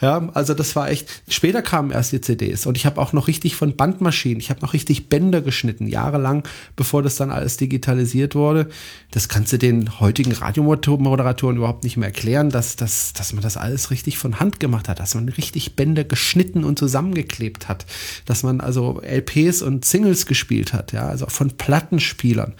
Ja, 0.00 0.30
also 0.32 0.54
das 0.54 0.74
war 0.76 0.88
echt. 0.88 1.22
Später 1.28 1.60
kamen 1.60 1.90
erst 1.90 2.12
die 2.12 2.20
CDs 2.20 2.64
und 2.64 2.76
ich 2.76 2.86
habe 2.86 3.00
auch 3.00 3.12
noch 3.12 3.28
richtig 3.28 3.54
von 3.54 3.76
Bandmaschinen, 3.76 4.40
ich 4.40 4.48
habe 4.48 4.60
noch 4.60 4.72
richtig 4.72 5.08
Bänder 5.08 5.42
geschnitten, 5.42 5.86
jahrelang, 5.86 6.42
bevor 6.74 7.02
das 7.02 7.16
dann 7.16 7.30
alles 7.30 7.58
digitalisiert 7.58 8.34
wurde. 8.34 8.68
Das 9.10 9.28
kannst 9.28 9.52
du 9.52 9.58
den 9.58 10.00
heutigen 10.00 10.32
Radiomoderatoren 10.32 11.56
überhaupt 11.56 11.84
nicht 11.84 11.98
mehr 11.98 12.08
erklären, 12.08 12.48
dass, 12.48 12.76
dass, 12.76 13.12
dass 13.12 13.34
man 13.34 13.42
das 13.42 13.58
alles 13.58 13.90
richtig 13.90 14.16
von 14.16 14.40
Hand 14.40 14.58
gemacht 14.58 14.88
hat, 14.88 15.00
dass 15.00 15.14
man 15.14 15.28
richtig 15.28 15.76
Bänder 15.76 16.04
geschnitten 16.04 16.64
und 16.64 16.78
zusammengeklebt 16.78 17.68
hat, 17.68 17.84
dass 18.24 18.42
man 18.42 18.60
also 18.60 19.02
LPs 19.02 19.60
und 19.60 19.84
Singles 19.84 20.24
gespielt 20.24 20.72
hat, 20.72 20.92
ja, 20.92 21.08
also 21.08 21.26
von 21.26 21.50
Plattenspielern. 21.50 22.54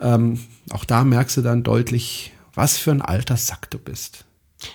Ähm, 0.00 0.38
auch 0.70 0.84
da 0.84 1.04
merkst 1.04 1.38
du 1.38 1.42
dann 1.42 1.62
deutlich, 1.62 2.32
was 2.54 2.76
für 2.76 2.90
ein 2.90 3.02
alter 3.02 3.36
Sack 3.36 3.70
du 3.70 3.78
bist. 3.78 4.23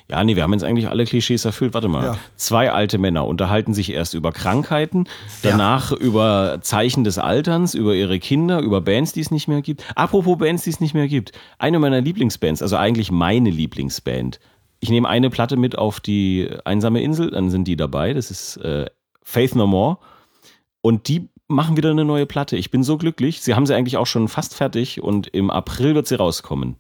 Ja, 0.10 0.24
nee, 0.24 0.36
wir 0.36 0.44
haben 0.44 0.54
jetzt 0.54 0.64
eigentlich 0.64 0.90
alle 0.90 1.06
Klischees 1.06 1.46
erfüllt. 1.46 1.74
Warte 1.74 1.88
mal. 1.88 2.04
Ja. 2.04 2.18
Zwei 2.36 2.72
alte 2.72 2.98
Männer 2.98 3.26
unterhalten 3.26 3.74
sich 3.74 3.92
erst 3.92 4.14
über 4.14 4.32
Krankheiten, 4.32 5.06
danach 5.42 5.92
ja. 5.92 5.98
über 5.98 6.60
Zeichen 6.62 7.04
des 7.04 7.18
Alterns, 7.18 7.74
über 7.74 7.96
ihre 7.96 8.20
Kinder, 8.20 8.60
über 8.60 8.82
Bands, 8.82 9.14
die 9.14 9.22
es 9.22 9.32
nicht 9.32 9.48
mehr 9.48 9.62
gibt. 9.62 9.84
Apropos 9.96 10.38
Bands, 10.38 10.64
die 10.64 10.70
es 10.70 10.80
nicht 10.80 10.94
mehr 10.94 11.08
gibt. 11.08 11.32
Eine 11.58 11.80
meiner 11.80 12.02
Lieblingsbands, 12.02 12.62
also 12.62 12.78
eigentlich 12.78 13.12
meine 13.12 13.50
Lieblingsband. 13.50 14.40
Ich 14.80 14.90
nehme 14.90 15.10
eine 15.10 15.30
Platte 15.30 15.58
mit 15.58 15.78
auf 15.78 16.00
die 16.00 16.50
einsame 16.64 17.02
Insel, 17.02 17.32
dann 17.32 17.50
sind 17.50 17.68
die 17.68 17.76
dabei. 17.76 18.14
Das 18.14 18.32
ist 18.32 18.58
äh, 18.58 18.86
Faith 19.24 19.56
No 19.56 19.68
More. 19.68 19.98
Und 20.82 21.08
die 21.08 21.30
machen 21.50 21.76
wieder 21.76 21.90
eine 21.90 22.06
neue 22.06 22.26
Platte. 22.26 22.56
Ich 22.56 22.72
bin 22.72 22.84
so 22.84 22.98
glücklich. 22.98 23.42
Sie 23.42 23.56
haben 23.56 23.66
sie 23.66 23.76
eigentlich 23.76 23.98
auch 23.98 24.08
schon 24.08 24.28
fast 24.28 24.56
fertig 24.56 25.02
und 25.02 25.28
im 25.28 25.50
April 25.50 25.96
wird 25.96 26.08
sie 26.08 26.16
rauskommen. 26.16 26.78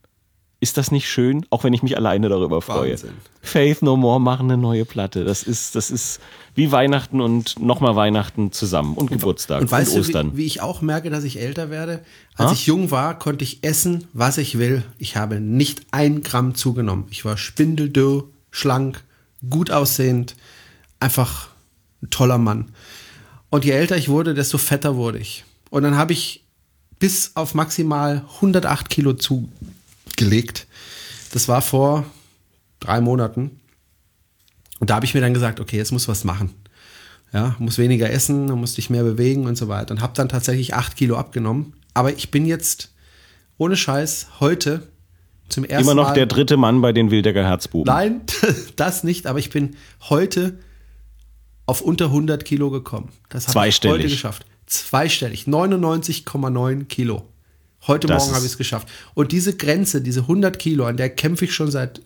Ist 0.62 0.78
das 0.78 0.91
nicht 0.91 1.10
schön? 1.10 1.45
Auch 1.51 1.64
wenn 1.64 1.74
ich 1.74 1.84
mich 1.84 1.95
alleine 1.95 2.28
darüber 2.28 2.62
freue. 2.62 2.91
Wahnsinn. 2.91 3.14
Faith 3.41 3.82
No 3.82 3.95
More 3.95 4.20
machen 4.20 4.51
eine 4.51 4.62
neue 4.62 4.84
Platte. 4.84 5.24
Das 5.24 5.43
ist, 5.43 5.76
das 5.76 5.89
ist 5.89 6.20
wie 6.53 6.74
Weihnachten 6.74 7.22
und 7.22 7.57
nochmal 7.60 7.95
Weihnachten 7.95 8.51
zusammen 8.51 8.95
und, 8.95 9.10
und 9.10 9.12
Geburtstag 9.12 9.62
und, 9.62 9.72
weißt 9.72 9.93
und 9.93 10.01
Ostern. 10.01 10.30
Du, 10.32 10.34
wie, 10.34 10.41
wie, 10.41 10.45
ich 10.45 10.62
auch 10.62 10.82
merke, 10.82 11.10
dass 11.10 11.24
ich 11.24 11.39
älter 11.39 11.70
werde. 11.70 12.01
Als 12.36 12.49
ha? 12.49 12.53
ich 12.53 12.66
jung 12.66 12.91
war, 12.91 13.18
konnte 13.18 13.45
ich 13.45 13.64
essen, 13.64 14.07
was 14.12 14.38
ich 14.38 14.57
will. 14.57 14.84
Ich 14.97 15.16
habe 15.16 15.39
nicht 15.39 15.82
ein 15.91 16.24
Gramm 16.24 16.55
zugenommen. 16.55 17.05
Ich 17.10 17.24
war 17.24 17.38
spindeldürr, 17.38 18.26
schlank, 18.51 19.01
gut 19.49 19.72
aussehend, 19.72 20.36
einfach 20.99 21.47
ein 22.03 22.10
toller 22.10 22.38
Mann. 22.38 22.74
Und 23.49 23.64
je 23.64 23.72
älter 23.72 23.95
ich 23.95 24.10
wurde, 24.10 24.34
desto 24.34 24.57
fetter 24.57 24.97
wurde 24.97 25.20
ich. 25.20 25.45
Und 25.70 25.84
dann 25.84 25.95
habe 25.95 26.12
ich 26.12 26.43
bis 26.99 27.32
auf 27.36 27.55
maximal 27.55 28.26
108 28.36 28.89
Kilo 28.89 29.14
zugelegt. 30.20 30.67
Das 31.32 31.47
war 31.47 31.61
vor 31.61 32.05
drei 32.80 33.01
Monaten. 33.01 33.59
Und 34.80 34.89
da 34.89 34.95
habe 34.95 35.05
ich 35.05 35.13
mir 35.13 35.22
dann 35.22 35.34
gesagt, 35.34 35.59
okay, 35.59 35.78
jetzt 35.78 35.91
muss 35.91 36.07
was 36.07 36.24
machen. 36.24 36.53
Ja, 37.34 37.55
muss 37.59 37.78
weniger 37.78 38.09
essen, 38.09 38.45
muss 38.45 38.74
dich 38.74 38.89
mehr 38.89 39.03
bewegen 39.03 39.45
und 39.45 39.55
so 39.55 39.67
weiter. 39.67 39.91
Und 39.91 40.01
habe 40.01 40.13
dann 40.15 40.30
tatsächlich 40.30 40.74
acht 40.74 40.95
Kilo 40.95 41.17
abgenommen. 41.17 41.74
Aber 41.93 42.13
ich 42.13 42.32
bin 42.32 42.45
jetzt 42.45 42.91
ohne 43.57 43.76
Scheiß 43.76 44.28
heute 44.39 44.88
zum 45.47 45.63
ersten 45.63 45.86
Mal. 45.86 45.91
Immer 45.91 46.01
noch 46.01 46.09
Mal, 46.09 46.15
der 46.15 46.26
dritte 46.26 46.57
Mann 46.57 46.82
bei 46.82 46.91
den 46.91 47.11
Wildecker 47.11 47.43
Herzbuben. 47.43 47.93
Nein, 47.93 48.22
das 48.78 49.03
nicht. 49.03 49.28
Aber 49.28 49.38
ich 49.38 49.49
bin 49.49 49.76
heute 50.09 50.57
auf 51.65 51.82
unter 51.82 52.05
100 52.05 52.45
Kilo 52.45 52.72
gekommen. 52.72 53.09
Das 53.30 53.47
habe 53.47 53.67
ich 53.67 53.80
heute 53.84 54.03
geschafft. 54.03 54.45
Zweistellig, 54.65 55.45
99,9 55.45 56.86
Kilo. 56.86 57.28
Heute 57.88 58.07
das 58.07 58.23
Morgen 58.23 58.36
habe 58.36 58.45
ich 58.45 58.51
es 58.51 58.57
geschafft. 58.57 58.88
Und 59.13 59.32
diese 59.32 59.55
Grenze, 59.55 60.01
diese 60.01 60.21
100 60.21 60.59
Kilo, 60.59 60.86
an 60.86 60.97
der 60.97 61.09
kämpfe 61.09 61.45
ich 61.45 61.53
schon 61.53 61.71
seit 61.71 62.01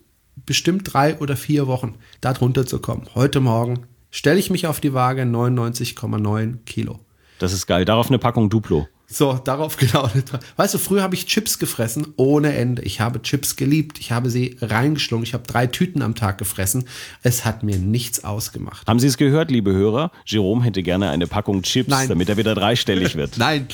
bestimmt 0.46 0.92
drei 0.92 1.18
oder 1.18 1.36
vier 1.36 1.66
Wochen, 1.66 1.94
da 2.20 2.32
drunter 2.32 2.66
zu 2.66 2.78
kommen. 2.78 3.06
Heute 3.14 3.40
Morgen 3.40 3.86
stelle 4.10 4.38
ich 4.38 4.50
mich 4.50 4.66
auf 4.66 4.80
die 4.80 4.94
Waage 4.94 5.22
99,9 5.22 6.58
Kilo. 6.64 7.00
Das 7.38 7.52
ist 7.52 7.66
geil. 7.66 7.84
Darauf 7.84 8.08
eine 8.08 8.18
Packung 8.18 8.48
Duplo. 8.50 8.88
So, 9.06 9.34
darauf 9.34 9.76
genau. 9.78 10.08
Weißt 10.56 10.74
du, 10.74 10.78
früher 10.78 11.02
habe 11.02 11.14
ich 11.14 11.26
Chips 11.26 11.58
gefressen 11.58 12.06
ohne 12.16 12.54
Ende. 12.54 12.82
Ich 12.82 13.00
habe 13.00 13.20
Chips 13.22 13.56
geliebt. 13.56 13.98
Ich 13.98 14.12
habe 14.12 14.30
sie 14.30 14.56
reingeschlungen. 14.60 15.24
Ich 15.24 15.34
habe 15.34 15.44
drei 15.46 15.66
Tüten 15.66 16.02
am 16.02 16.14
Tag 16.14 16.38
gefressen. 16.38 16.84
Es 17.22 17.44
hat 17.44 17.62
mir 17.62 17.78
nichts 17.78 18.24
ausgemacht. 18.24 18.86
Haben 18.86 18.98
Sie 19.00 19.06
es 19.06 19.16
gehört, 19.16 19.50
liebe 19.50 19.72
Hörer? 19.72 20.10
Jerome 20.24 20.64
hätte 20.64 20.82
gerne 20.82 21.10
eine 21.10 21.26
Packung 21.26 21.62
Chips, 21.62 21.90
Nein. 21.90 22.08
damit 22.08 22.28
er 22.28 22.36
wieder 22.36 22.54
dreistellig 22.54 23.14
wird. 23.16 23.36
Nein. 23.38 23.66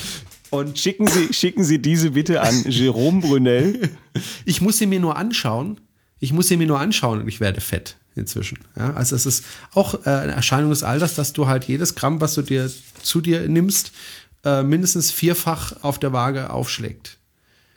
Und 0.51 0.77
schicken 0.77 1.07
Sie, 1.07 1.33
schicken 1.33 1.63
Sie 1.63 1.81
diese 1.81 2.11
bitte 2.11 2.41
an 2.41 2.63
Jerome 2.67 3.21
Brunel. 3.21 3.89
Ich 4.43 4.59
muss 4.59 4.77
sie 4.77 4.87
mir 4.87 4.99
nur 4.99 5.15
anschauen. 5.15 5.79
Ich 6.19 6.33
muss 6.33 6.49
sie 6.49 6.57
mir 6.57 6.67
nur 6.67 6.81
anschauen 6.81 7.21
und 7.21 7.29
ich 7.29 7.39
werde 7.39 7.61
fett 7.61 7.95
inzwischen. 8.13 8.59
Ja, 8.75 8.93
also 8.93 9.15
es 9.15 9.25
ist 9.25 9.45
auch 9.73 10.05
äh, 10.05 10.09
eine 10.09 10.33
Erscheinung 10.33 10.69
des 10.69 10.83
Alters, 10.83 11.15
dass 11.15 11.31
du 11.31 11.47
halt 11.47 11.63
jedes 11.63 11.95
Gramm, 11.95 12.19
was 12.19 12.33
du 12.33 12.41
dir 12.41 12.69
zu 13.01 13.21
dir 13.21 13.47
nimmst, 13.47 13.93
äh, 14.43 14.63
mindestens 14.63 15.11
vierfach 15.11 15.81
auf 15.81 15.97
der 15.97 16.11
Waage 16.11 16.49
aufschlägt. 16.49 17.19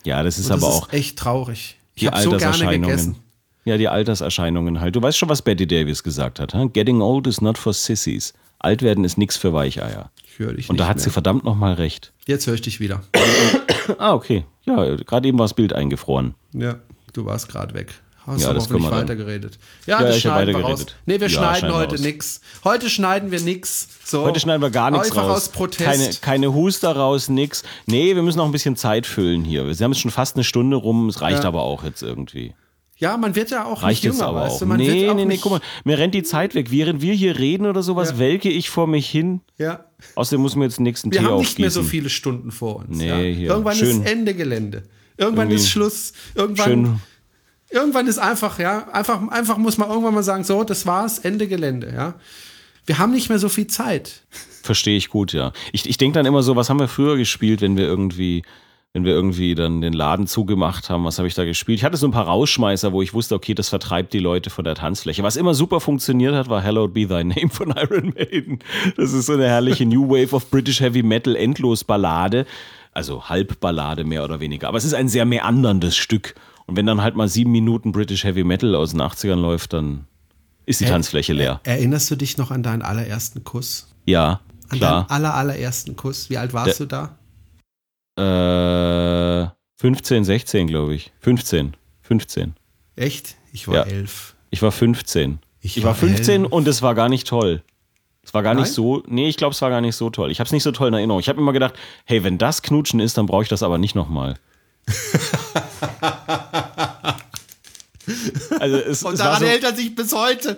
Ja, 0.03 0.25
das 0.25 0.39
ist 0.39 0.51
das 0.51 0.63
aber 0.63 0.73
ist 0.73 0.83
auch 0.83 0.93
echt 0.93 1.19
traurig. 1.19 1.77
Ich 1.95 2.07
habe 2.07 2.21
so 2.21 2.37
gerne 2.37 2.79
gegessen. 2.81 3.17
Ja, 3.65 3.79
die 3.79 3.89
Alterserscheinungen 3.89 4.81
halt. 4.81 4.97
Du 4.97 5.01
weißt 5.01 5.17
schon, 5.17 5.29
was 5.29 5.41
Betty 5.41 5.67
Davis 5.67 6.03
gesagt 6.03 6.39
hat. 6.41 6.53
Huh? 6.53 6.69
Getting 6.69 7.01
old 7.01 7.27
is 7.27 7.41
not 7.41 7.57
for 7.57 7.73
sissies. 7.73 8.35
Alt 8.65 8.83
werden 8.83 9.05
ist 9.05 9.19
nichts 9.19 9.37
für 9.37 9.53
Weicheier. 9.53 10.11
Ich 10.27 10.39
höre 10.39 10.55
dich 10.55 10.71
Und 10.71 10.81
da 10.81 10.89
hat 10.89 10.97
mehr. 10.97 11.05
sie 11.05 11.11
verdammt 11.11 11.45
nochmal 11.45 11.75
recht. 11.75 12.13
Jetzt 12.27 12.47
höre 12.47 12.55
ich 12.55 12.63
dich 12.63 12.81
wieder. 12.81 13.03
ah, 13.99 14.15
okay. 14.15 14.45
Ja, 14.65 14.97
gerade 14.97 15.29
eben 15.29 15.39
war 15.39 15.45
das 15.45 15.55
Bild 15.55 15.75
eingefroren. 15.75 16.35
Ja, 16.53 16.77
du 17.13 17.27
warst 17.27 17.49
gerade 17.49 17.75
weg. 17.75 17.93
Hast 18.27 18.41
ja, 18.41 18.49
du 18.49 18.55
das 18.55 18.65
hoffentlich 18.65 18.91
weitergeredet. 18.91 19.59
Ja, 19.87 20.01
ja 20.01 20.09
das 20.09 20.21
schneiden 20.21 20.57
wir 20.57 20.65
raus. 20.65 20.87
Nee, 21.05 21.21
wir 21.21 21.29
ja, 21.29 21.29
schneiden 21.29 21.75
heute 21.75 22.01
nix. 22.01 22.41
Heute 22.65 22.89
schneiden 22.89 23.31
wir 23.31 23.41
nix. 23.41 23.87
So. 24.03 24.25
Heute 24.25 24.41
schneiden 24.41 24.63
wir 24.63 24.71
gar 24.71 24.91
nichts 24.91 25.11
Einfach 25.11 25.25
raus. 25.25 25.37
aus 25.37 25.49
Protest. 25.51 26.23
Keine, 26.23 26.47
keine 26.47 26.55
Huster 26.55 26.97
raus, 26.97 27.29
nix. 27.29 27.65
Nee, 27.85 28.15
wir 28.15 28.23
müssen 28.23 28.39
noch 28.39 28.47
ein 28.47 28.53
bisschen 28.53 28.77
Zeit 28.77 29.07
füllen 29.07 29.45
hier. 29.45 29.67
Wir 29.67 29.85
haben 29.85 29.93
jetzt 29.93 30.01
schon 30.01 30.11
fast 30.11 30.37
eine 30.37 30.45
Stunde 30.45 30.77
rum. 30.77 31.11
Es 31.11 31.21
reicht 31.21 31.43
ja. 31.43 31.49
aber 31.49 31.65
auch 31.65 31.85
jetzt 31.85 32.03
irgendwie. 32.03 32.55
Ja, 33.05 33.17
man 33.19 33.37
wird 33.37 33.51
ja 33.51 33.65
auch 33.67 33.83
Reicht 33.83 34.03
nicht 34.03 34.15
jünger, 34.15 34.29
aber 34.29 34.41
weißt 34.41 34.63
du? 34.63 34.67
Man 34.67 34.79
nee, 34.79 35.13
nee, 35.15 35.25
nee, 35.27 35.39
guck 35.41 35.53
mal, 35.53 35.61
mir 35.85 35.99
rennt 35.99 36.15
die 36.15 36.23
Zeit 36.23 36.55
weg. 36.55 36.71
Während 36.71 37.03
wir 37.03 37.13
hier 37.13 37.39
reden 37.39 37.67
oder 37.67 37.83
sowas, 37.83 38.13
ja. 38.13 38.19
welke 38.19 38.49
ich 38.49 38.71
vor 38.71 38.87
mich 38.87 39.09
hin. 39.09 39.43
Ja. 39.59 39.85
Außerdem 40.15 40.41
muss 40.41 40.57
mir 40.57 40.65
jetzt 40.65 40.79
den 40.79 40.85
nächsten 40.85 41.13
wir 41.13 41.21
Tee 41.21 41.27
haben 41.27 41.39
nicht 41.39 41.59
mehr 41.59 41.71
so 41.71 41.83
viele 41.83 42.09
Stunden 42.09 42.51
vor 42.51 42.77
uns. 42.77 42.97
Nee, 42.97 43.09
ja. 43.09 43.17
hier. 43.17 43.49
Irgendwann 43.51 43.77
Schön. 43.77 44.03
ist 44.03 44.11
Ende 44.11 44.35
Gelände. 44.35 44.85
Irgendwann 45.19 45.49
Irgendwie 45.49 45.63
ist 45.63 45.71
Schluss. 45.71 46.13
Irgendwann 46.35 46.67
Schön 46.67 47.01
irgendwann 47.75 48.07
ist 48.07 48.19
einfach, 48.19 48.59
ja, 48.59 48.89
einfach, 48.93 49.27
einfach 49.29 49.59
muss 49.59 49.79
man 49.79 49.89
irgendwann 49.89 50.15
mal 50.15 50.23
sagen, 50.23 50.45
so, 50.45 50.65
das 50.65 50.87
war's, 50.87 51.19
Ende 51.19 51.49
Gelände, 51.49 51.93
ja. 51.95 52.15
Wir 52.87 52.99
haben 52.99 53.13
nicht 53.13 53.29
mehr 53.31 53.39
so 53.39 53.49
viel 53.49 53.67
Zeit. 53.67 54.23
Verstehe 54.63 54.97
ich 54.97 55.09
gut, 55.09 55.33
ja. 55.33 55.53
Ich, 55.73 55.89
ich 55.89 55.99
denke 55.99 56.15
dann 56.15 56.27
immer 56.27 56.43
so, 56.43 56.55
was 56.55 56.71
haben 56.71 56.79
wir 56.79 56.89
früher 56.89 57.17
gespielt, 57.17 57.61
wenn 57.61 57.77
wir 57.77 57.85
irgendwie, 57.85 58.45
wenn 58.95 59.05
wir 59.05 59.13
irgendwie 59.13 59.57
dann 59.57 59.81
den 59.81 59.93
Laden 59.93 60.29
zugemacht 60.29 60.89
haben, 60.89 61.05
was 61.05 61.19
habe 61.19 61.27
ich 61.27 61.35
da 61.35 61.45
gespielt? 61.45 61.81
Ich 61.81 61.85
hatte 61.85 61.97
so 61.97 62.07
ein 62.07 62.13
paar 62.13 62.27
Rausschmeißer, 62.27 62.93
wo 62.93 63.03
ich 63.03 63.13
wusste, 63.13 63.35
okay, 63.35 63.53
das 63.53 63.69
vertreibt 63.69 64.13
die 64.13 64.21
Leute 64.21 64.51
von 64.51 64.65
der 64.65 64.77
Tanzfläche. 64.77 65.25
Was 65.25 65.35
immer 65.35 65.53
super 65.53 65.81
funktioniert 65.81 66.33
hat, 66.33 66.49
war 66.49 66.63
Hello 66.63 66.87
Be 66.87 67.09
Thy 67.09 67.25
Name 67.25 67.51
von 67.51 67.71
Iron 67.77 68.15
Maiden. 68.15 68.61
Das 68.97 69.13
ist 69.13 69.27
so 69.27 69.33
eine 69.33 69.49
herrliche 69.49 69.85
New 69.85 70.09
Wave 70.09 70.33
of 70.33 70.49
British 70.49 70.79
Heavy 70.79 71.03
Metal 71.03 71.35
Endlosballade. 71.35 72.47
Also 72.93 73.29
Halbballade 73.29 74.05
mehr 74.05 74.23
oder 74.23 74.39
weniger. 74.39 74.69
Aber 74.69 74.79
es 74.79 74.85
ist 74.85 74.95
ein 74.95 75.09
sehr 75.09 75.25
meanderndes 75.25 75.97
Stück. 75.97 76.37
Und 76.67 76.77
wenn 76.77 76.87
dann 76.87 77.03
halt 77.03 77.17
mal 77.17 77.29
sieben 77.29 77.51
Minuten 77.51 77.91
British 77.91 78.23
Heavy 78.23 78.45
Metal 78.45 78.77
aus 78.77 78.93
den 78.93 79.03
80ern 79.03 79.35
läuft, 79.41 79.73
dann 79.73 80.07
ist 80.67 80.79
die 80.79 80.85
er, 80.85 80.93
Tanzfläche 80.93 81.33
leer. 81.33 81.61
Erinnerst 81.65 82.13
du 82.13 82.15
dich 82.15 82.39
noch 82.39 82.53
an 82.53 82.63
deinen 82.63 82.83
allerersten 82.83 83.43
Kuss? 83.43 83.89
Ja, 84.07 84.41
an 84.69 84.79
klar. 84.79 84.93
An 84.93 85.07
deinen 85.09 85.11
aller, 85.11 85.35
allerersten 85.35 85.97
Kuss? 85.97 86.31
Wie 86.31 86.39
alt 86.39 86.55
warst 86.55 86.79
Der, 86.79 86.87
du 86.87 86.87
da? 86.87 87.19
Äh, 88.17 89.47
15, 89.77 90.25
16, 90.25 90.67
glaube 90.67 90.95
ich. 90.95 91.13
15. 91.21 91.77
15. 92.03 92.55
Echt? 92.97 93.37
Ich 93.53 93.69
war 93.69 93.75
ja. 93.75 93.83
elf. 93.83 94.35
Ich 94.51 94.63
war 94.63 94.73
15. 94.73 95.39
Ich, 95.61 95.77
ich 95.77 95.83
war, 95.83 95.91
war 95.91 95.95
15 95.95 96.43
elf. 96.43 96.53
und 96.53 96.69
es 96.69 96.83
war 96.83 96.95
gar 96.95 97.09
nicht 97.09 97.27
toll. 97.27 97.63
Es 98.23 98.33
war 98.33 98.43
gar 98.43 98.55
Nein? 98.55 98.63
nicht 98.63 98.73
so, 98.73 99.03
nee, 99.07 99.29
ich 99.29 99.37
glaube, 99.37 99.53
es 99.53 99.61
war 99.61 99.71
gar 99.71 99.81
nicht 99.81 99.97
so 99.97 100.11
toll. 100.11 100.31
Ich 100.31 100.41
habe 100.41 100.47
es 100.47 100.53
nicht 100.53 100.63
so 100.63 100.73
toll 100.73 100.89
in 100.89 100.95
Erinnerung. 100.95 101.21
Ich 101.21 101.29
habe 101.29 101.41
immer 101.41 101.53
gedacht, 101.53 101.75
hey, 102.05 102.25
wenn 102.25 102.39
das 102.39 102.63
Knutschen 102.63 103.01
ist, 103.01 103.19
dann 103.19 103.27
brauche 103.27 103.43
ich 103.43 103.49
das 103.49 103.63
aber 103.63 103.79
nicht 103.79 103.95
nochmal. 103.95 104.39
Also 108.61 108.77
es, 108.77 109.03
Und 109.03 109.19
daran 109.19 109.41
so, 109.41 109.47
hält 109.47 109.65
er 109.65 109.75
sich 109.75 109.95
bis 109.95 110.15
heute. 110.15 110.57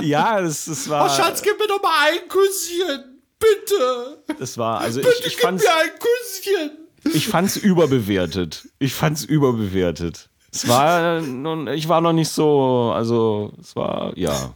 ja, 0.00 0.40
es, 0.40 0.66
es 0.66 0.88
war. 0.88 1.06
Oh 1.06 1.16
Schatz, 1.16 1.42
gib 1.42 1.58
mir 1.58 1.66
doch 1.68 1.82
mal 1.82 1.90
ein 2.08 2.28
Kusschen. 2.28 3.15
Bitte. 3.46 4.36
Das 4.38 4.58
war, 4.58 4.80
also 4.80 5.00
Bitte 5.00 5.14
ich, 5.20 5.26
ich 5.26 5.36
fand's. 5.36 5.62
Gib 5.62 5.72
mir 5.72 5.82
ein 5.82 5.98
Kusschen. 5.98 7.14
Ich 7.14 7.28
fand's 7.28 7.56
überbewertet. 7.56 8.68
Ich 8.78 8.94
fand's 8.94 9.24
überbewertet. 9.24 10.28
Es 10.52 10.66
war, 10.68 11.20
nun, 11.20 11.68
ich 11.68 11.88
war 11.88 12.00
noch 12.00 12.12
nicht 12.12 12.30
so, 12.30 12.92
also 12.94 13.52
es 13.60 13.76
war, 13.76 14.16
ja. 14.16 14.54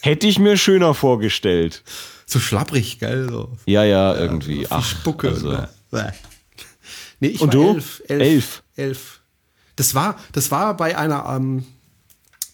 Hätte 0.00 0.26
ich 0.26 0.38
mir 0.38 0.56
schöner 0.56 0.94
vorgestellt. 0.94 1.82
So 2.26 2.40
schlapprig, 2.40 2.98
gell? 2.98 3.28
So. 3.30 3.52
Ja, 3.66 3.84
ja, 3.84 4.14
irgendwie. 4.16 4.62
Ja, 4.62 4.68
Ach, 4.70 4.84
Spucke. 4.84 5.28
Also. 5.28 5.52
Ne? 5.52 5.68
Nee, 7.20 7.28
ich 7.28 7.40
Und 7.40 7.54
war 7.54 7.64
du? 7.64 7.74
elf. 7.74 8.02
Elf. 8.08 8.20
elf. 8.20 8.62
elf. 8.76 9.20
Das 9.76 9.94
war, 9.94 10.16
das 10.32 10.50
war 10.50 10.76
bei 10.76 10.98
einer, 10.98 11.24
ähm, 11.36 11.64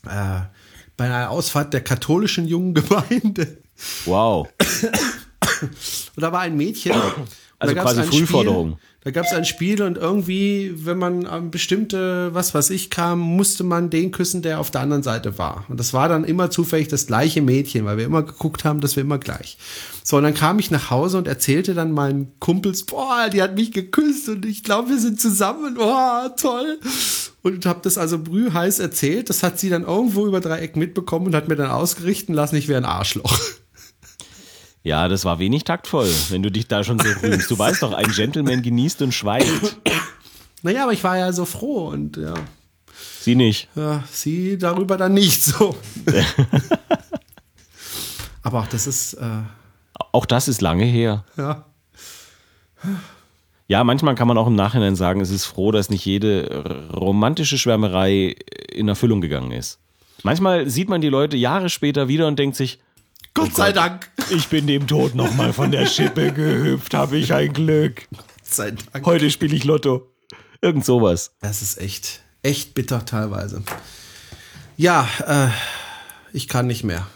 äh, 0.07 0.41
bei 0.97 1.07
einer 1.07 1.31
Ausfahrt 1.31 1.73
der 1.73 1.83
katholischen 1.83 2.47
jungen 2.47 2.75
Gemeinde. 2.75 3.59
Wow. 4.05 4.49
Und 5.61 6.23
da 6.23 6.33
war 6.33 6.41
ein 6.41 6.57
Mädchen. 6.57 6.93
Also 7.59 7.75
quasi 7.75 8.01
ein 8.01 8.07
Spiel- 8.07 8.21
Frühforderung. 8.21 8.79
Da 9.05 9.13
gab 9.13 9.25
es 9.25 9.33
ein 9.33 9.45
Spiel 9.45 9.81
und 9.81 9.97
irgendwie, 9.97 10.73
wenn 10.85 10.99
man 10.99 11.25
an 11.25 11.51
bestimmte, 11.51 12.35
was 12.35 12.53
weiß 12.53 12.69
ich, 12.71 12.91
kam, 12.91 13.21
musste 13.21 13.63
man 13.65 13.91
den 13.91 14.11
küssen, 14.11 14.43
der 14.43 14.59
auf 14.61 14.71
der 14.71 14.81
anderen 14.83 15.05
Seite 15.05 15.39
war. 15.39 15.65
Und 15.69 15.79
das 15.81 15.95
war 15.95 16.09
dann 16.09 16.25
immer 16.25 16.51
zufällig 16.51 16.89
das 16.89 17.07
gleiche 17.07 17.41
Mädchen, 17.41 17.85
weil 17.85 17.97
wir 17.97 18.05
immer 18.05 18.23
geguckt 18.23 18.65
haben, 18.65 18.81
dass 18.81 18.97
wir 18.97 19.03
immer 19.03 19.19
gleich. 19.19 19.57
So, 20.03 20.17
und 20.19 20.25
dann 20.25 20.35
kam 20.35 20.59
ich 20.59 20.71
nach 20.71 20.91
Hause 20.91 21.17
und 21.17 21.29
erzählte 21.29 21.75
dann 21.75 21.93
meinen 21.93 22.33
Kumpels, 22.41 22.85
boah, 22.85 23.31
die 23.33 23.41
hat 23.41 23.55
mich 23.55 23.73
geküsst 23.73 24.29
und 24.29 24.45
ich 24.45 24.63
glaube, 24.65 24.91
wir 24.91 24.99
sind 24.99 25.21
zusammen. 25.21 25.75
Boah, 25.77 26.35
toll. 26.37 26.79
Und 27.43 27.65
habe 27.67 27.81
das 27.83 27.97
also 27.99 28.19
brühheiß 28.19 28.79
erzählt. 28.81 29.31
Das 29.31 29.43
hat 29.43 29.59
sie 29.61 29.71
dann 29.71 29.85
irgendwo 29.85 30.27
über 30.27 30.41
drei 30.41 30.59
Ecken 30.59 30.81
mitbekommen 30.81 31.29
und 31.29 31.35
hat 31.35 31.49
mir 31.49 31.57
dann 31.57 31.71
ausgerichten 31.71 32.35
lassen, 32.35 32.57
ich 32.57 32.69
wäre 32.69 32.81
ein 32.81 32.85
Arschloch. 32.85 33.39
Ja, 34.89 35.07
das 35.09 35.27
war 35.27 35.39
wenig 35.39 35.65
taktvoll, 35.65 36.09
wenn 36.31 36.43
du 36.43 36.51
dich 36.51 36.67
da 36.67 36.83
schon 36.83 36.99
so 36.99 37.09
rühmst. 37.23 37.51
Du 37.51 37.59
weißt 37.59 37.83
doch, 37.83 37.93
ein 37.93 38.11
Gentleman 38.11 38.63
genießt 38.63 39.03
und 39.03 39.13
schweigt. 39.13 39.77
Naja, 40.63 40.85
aber 40.85 40.95
ich 40.95 41.05
war 41.05 41.19
ja 41.19 41.31
so 41.31 41.45
froh 41.45 41.89
und 41.89 42.17
ja. 42.17 42.33
Sie 43.21 43.35
nicht. 43.35 43.69
Ja, 43.75 44.03
sie 44.11 44.57
darüber 44.57 44.97
dann 44.97 45.13
nicht 45.13 45.45
so. 45.45 45.77
Aber 48.43 48.61
auch 48.61 48.67
das 48.67 48.87
ist, 48.87 49.13
äh, 49.15 49.43
Auch 50.13 50.25
das 50.25 50.49
ist 50.49 50.63
lange 50.63 50.85
her. 50.87 51.25
ja. 51.37 51.67
Ja, 53.67 53.85
manchmal 53.85 54.15
kann 54.15 54.27
man 54.29 54.39
auch 54.39 54.47
im 54.47 54.55
Nachhinein 54.55 54.97
sagen, 54.97 55.21
es 55.21 55.29
ist 55.31 55.45
froh, 55.45 55.71
dass 55.71 55.91
nicht 55.91 56.07
jede 56.07 56.89
romantische 56.95 57.59
Schwärmerei 57.59 58.37
in 58.73 58.89
Erfüllung 58.89 59.21
gegangen 59.21 59.53
ist. 59.53 59.81
Manchmal 60.23 60.71
sieht 60.71 60.89
man 60.89 61.03
die 61.03 61.11
Leute 61.11 61.37
Jahre 61.37 61.69
später 61.69 62.09
wieder 62.09 62.27
und 62.27 62.39
denkt 62.39 62.57
sich, 62.57 62.79
Gott 63.35 63.55
sei 63.55 63.73
Dank. 63.73 64.11
ich 64.31 64.49
bin 64.49 64.67
dem 64.67 64.87
Tod 64.87 65.15
nochmal 65.15 65.53
von 65.53 65.71
der 65.71 65.87
Schippe 65.87 66.33
gehüpft, 66.35 66.95
habe 66.95 67.17
ich 67.19 67.33
ein 67.33 67.53
Glück. 67.53 68.09
Gott 68.11 68.25
sei 68.43 68.71
Dank. 68.93 69.07
Heute 69.07 69.31
spiele 69.31 69.55
ich 69.55 69.65
Lotto. 69.65 70.11
Irgend 70.61 70.85
sowas. 70.85 71.33
Das 71.41 71.63
ist 71.63 71.79
echt, 71.79 72.21
echt 72.43 72.75
bitter 72.75 73.05
teilweise. 73.05 73.63
Ja, 74.77 75.09
äh, 75.27 75.49
ich 76.33 76.49
kann 76.49 76.67
nicht 76.67 76.83
mehr. 76.85 77.07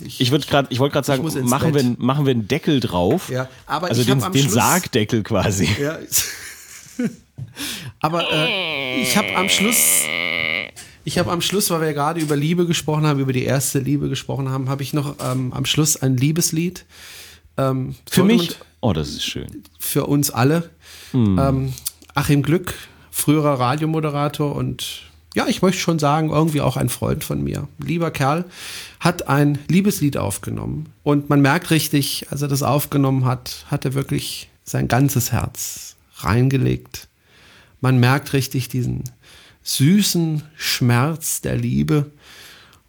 Ich, 0.00 0.30
würd 0.30 0.48
grad- 0.48 0.66
ich 0.70 0.78
wollte 0.80 0.92
gerade 0.94 1.06
sagen, 1.06 1.22
machen 1.48 1.74
wir, 1.74 1.94
machen 1.98 2.26
wir 2.26 2.32
einen 2.32 2.48
Deckel 2.48 2.80
drauf. 2.80 3.28
Ja, 3.28 3.48
aber 3.66 3.88
also 3.88 4.00
ich 4.00 4.06
den, 4.08 4.22
am 4.22 4.32
den 4.32 4.42
Schluss- 4.42 4.54
Sargdeckel 4.54 5.22
quasi. 5.22 5.68
Ja. 5.80 5.98
Aber 8.00 8.24
äh, 8.32 9.00
ich 9.02 9.16
habe 9.16 9.34
am 9.36 9.48
Schluss, 9.48 10.02
ich 11.08 11.18
habe 11.18 11.32
am 11.32 11.40
Schluss, 11.40 11.70
weil 11.70 11.80
wir 11.80 11.86
ja 11.88 11.94
gerade 11.94 12.20
über 12.20 12.36
Liebe 12.36 12.66
gesprochen 12.66 13.06
haben, 13.06 13.18
über 13.18 13.32
die 13.32 13.44
erste 13.44 13.78
Liebe 13.78 14.10
gesprochen 14.10 14.50
haben, 14.50 14.68
habe 14.68 14.82
ich 14.82 14.92
noch 14.92 15.16
ähm, 15.24 15.54
am 15.54 15.64
Schluss 15.64 15.96
ein 15.96 16.18
Liebeslied. 16.18 16.84
Ähm, 17.56 17.94
Für 18.10 18.24
mich, 18.24 18.56
oh, 18.82 18.92
das 18.92 19.08
ist 19.08 19.24
schön. 19.24 19.64
für 19.78 20.06
uns 20.06 20.30
alle. 20.30 20.68
Ähm, 21.14 21.72
Achim 22.14 22.42
Glück, 22.42 22.74
früherer 23.10 23.58
Radiomoderator 23.58 24.54
und 24.54 25.04
ja, 25.34 25.46
ich 25.46 25.62
möchte 25.62 25.80
schon 25.80 25.98
sagen, 25.98 26.28
irgendwie 26.28 26.60
auch 26.60 26.76
ein 26.76 26.90
Freund 26.90 27.24
von 27.24 27.42
mir. 27.42 27.68
Lieber 27.78 28.10
Kerl, 28.10 28.44
hat 29.00 29.28
ein 29.28 29.58
Liebeslied 29.68 30.18
aufgenommen. 30.18 30.90
Und 31.04 31.30
man 31.30 31.40
merkt 31.40 31.70
richtig, 31.70 32.26
als 32.30 32.42
er 32.42 32.48
das 32.48 32.62
aufgenommen 32.62 33.24
hat, 33.24 33.64
hat 33.70 33.86
er 33.86 33.94
wirklich 33.94 34.50
sein 34.64 34.88
ganzes 34.88 35.32
Herz 35.32 35.96
reingelegt. 36.16 37.08
Man 37.80 37.98
merkt 37.98 38.34
richtig 38.34 38.68
diesen 38.68 39.04
süßen 39.68 40.42
Schmerz 40.56 41.40
der 41.40 41.56
Liebe. 41.56 42.10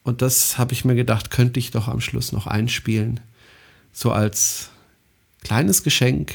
Und 0.03 0.21
das 0.21 0.57
habe 0.57 0.73
ich 0.73 0.85
mir 0.85 0.95
gedacht, 0.95 1.29
könnte 1.29 1.59
ich 1.59 1.71
doch 1.71 1.87
am 1.87 2.01
Schluss 2.01 2.31
noch 2.31 2.47
einspielen. 2.47 3.19
So 3.91 4.11
als 4.11 4.69
kleines 5.43 5.83
Geschenk 5.83 6.33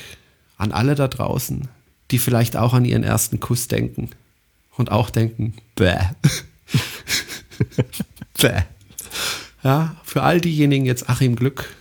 an 0.59 0.73
alle 0.73 0.95
da 0.95 1.09
draußen, 1.09 1.69
die 2.11 2.19
vielleicht 2.19 2.57
auch 2.57 2.75
an 2.75 2.85
ihren 2.85 3.05
ersten 3.05 3.41
Kuss 3.41 3.69
denken 3.69 4.11
und 4.77 4.93
auch 4.93 5.11
denken, 5.11 5.55
bäh. 5.77 5.99
bäh. 8.41 8.63
Ja, 9.63 9.97
für 10.05 10.23
all 10.23 10.41
diejenigen 10.41 10.85
jetzt 10.85 11.09
Achim 11.09 11.37
Glück. 11.37 11.75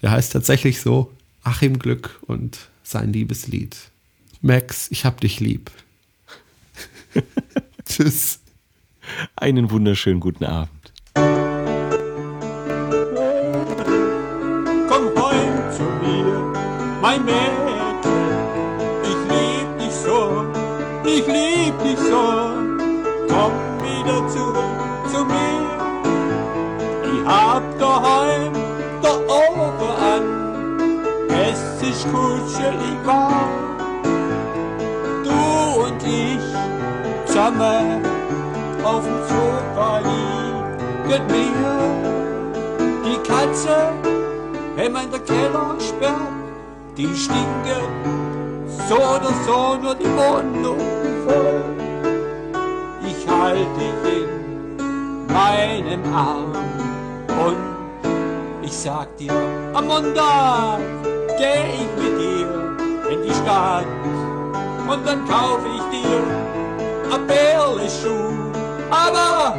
Der 0.00 0.12
heißt 0.12 0.32
tatsächlich 0.32 0.80
so, 0.80 1.12
Achim 1.42 1.78
Glück 1.78 2.20
und 2.22 2.58
sein 2.82 3.12
Liebeslied. 3.12 3.76
Max, 4.40 4.90
ich 4.90 5.04
hab 5.04 5.20
dich 5.20 5.40
lieb. 5.40 5.70
Tschüss. 7.86 8.40
Einen 9.36 9.70
wunderschönen 9.70 10.20
guten 10.20 10.44
Abend. 10.44 10.92
komm 14.88 15.24
heim 15.24 15.72
zu 15.76 15.82
mir, 16.02 16.52
mein 17.00 17.24
Mädchen. 17.24 17.96
Ich 19.02 19.20
lieb 19.32 19.78
dich 19.78 19.94
so, 19.94 20.46
ich 21.04 21.26
lieb 21.26 21.74
dich 21.82 21.98
so. 21.98 22.22
Komm 23.28 23.52
wieder 23.82 24.28
zurück 24.28 25.10
zu 25.12 25.24
mir. 25.24 25.66
Ich 27.12 27.26
hab 27.26 27.62
daheim 27.78 28.52
der 29.02 29.18
Ofen 29.28 29.92
an, 30.14 30.24
es 31.28 31.88
ist 31.88 32.04
kuschelig 32.12 32.98
warm. 33.04 33.65
Zusammen 37.36 38.02
auf 38.82 39.04
dem 39.04 39.20
Sofa 39.28 39.98
liegen 39.98 41.28
wir. 41.28 41.52
Die 43.04 43.18
Katze 43.28 43.76
wenn 44.76 44.92
man 44.92 45.10
der 45.10 45.20
Keller 45.20 45.74
sperrt, 45.80 46.16
die 46.96 47.14
stinken 47.14 47.86
so 48.88 48.94
oder 48.94 49.32
so 49.46 49.76
nur 49.82 49.94
die 49.94 50.04
Wohnung 50.04 50.78
voll. 51.26 51.64
Ich 53.06 53.26
halte 53.26 53.86
dich 54.04 54.28
in 54.78 55.26
meinem 55.26 56.14
Arm 56.14 56.52
und 57.46 57.56
ich 58.62 58.72
sag 58.72 59.16
dir, 59.16 59.32
am 59.72 59.86
Montag 59.86 60.80
geh 61.38 61.64
ich 61.80 62.02
mit 62.02 62.18
dir 62.20 63.12
in 63.12 63.22
die 63.22 63.34
Stadt 63.34 63.86
und 64.88 65.06
dann 65.06 65.26
kauf 65.26 65.60
ich 65.74 66.00
dir 66.00 66.45
ein 67.12 67.26
Bärleschuh, 67.26 68.52
aber 68.90 69.56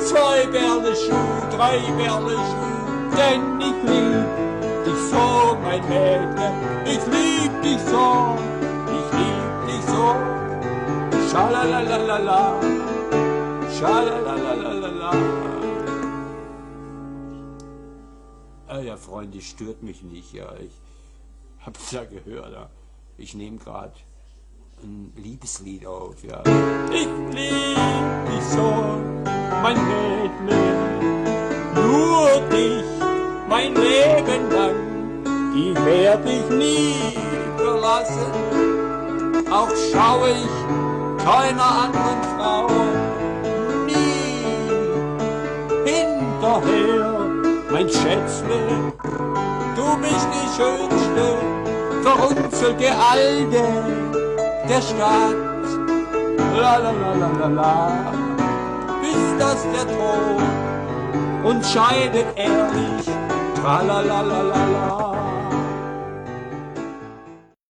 zwei 0.00 0.46
Bärleschuh, 0.46 1.56
drei 1.56 1.78
Bärleschuh, 1.96 2.68
denn 3.16 3.60
ich 3.60 3.78
lieb 3.90 4.28
dich 4.84 5.02
so, 5.10 5.56
mein 5.62 5.82
Mädchen, 5.88 6.52
ich 6.84 7.04
lieb 7.06 7.62
dich 7.62 7.80
so, 7.90 8.36
ich 8.96 9.08
lieb 9.18 9.66
dich 9.68 9.84
so. 9.86 10.14
Schalalalala, 11.30 12.60
schalalalala. 13.78 15.12
Ah 18.70 18.80
ja, 18.80 18.96
Freunde, 18.96 19.40
stört 19.40 19.82
mich 19.82 20.02
nicht, 20.02 20.32
ja. 20.34 20.52
Ich 20.60 20.72
hab's 21.64 21.90
ja 21.90 22.04
gehört, 22.04 22.52
ja. 22.52 22.68
Ich 23.16 23.34
nehme 23.34 23.56
gerade 23.56 23.92
ein 24.82 25.12
Liebeslied 25.16 25.86
auf, 25.86 26.22
ja. 26.22 26.40
Ich 26.90 27.08
lieb 27.34 27.78
dich 28.30 28.44
so, 28.50 28.72
mein 29.62 29.76
Mädchen, 29.86 30.56
nur 31.74 32.28
dich, 32.50 32.84
mein 33.48 33.74
Leben 33.74 34.50
lang. 34.50 34.76
Ich 35.54 35.84
werd 35.84 36.24
dich 36.26 36.48
nie 36.50 36.94
verlassen, 37.56 38.32
auch 39.50 39.70
schaue 39.92 40.30
ich 40.30 41.24
keiner 41.24 41.70
anderen 41.84 42.22
Frau 42.36 42.66
nie 43.86 44.44
hinterher, 45.84 47.26
mein 47.70 47.88
Schätzle. 47.88 48.92
Du 49.74 49.96
bist 50.00 50.28
die 50.32 50.48
schönste, 50.56 51.36
verrunzelte 52.02 52.90
Alte 52.96 54.07
der 54.68 54.82
Stadt. 54.82 55.36
La 56.60 56.76
la 56.76 56.90
la 56.90 57.12
la 57.22 57.28
la 57.40 57.48
la, 57.58 58.12
bis 59.00 59.22
das 59.38 59.60
der 59.72 59.86
Tod 59.86 60.42
uns 61.44 61.72
scheidet 61.72 62.26
ehrlich. 62.36 63.06
Tra 63.54 63.82
la 63.82 64.00
la 64.00 64.20
la 64.20 64.42
la 64.42 64.62
la. 64.74 65.27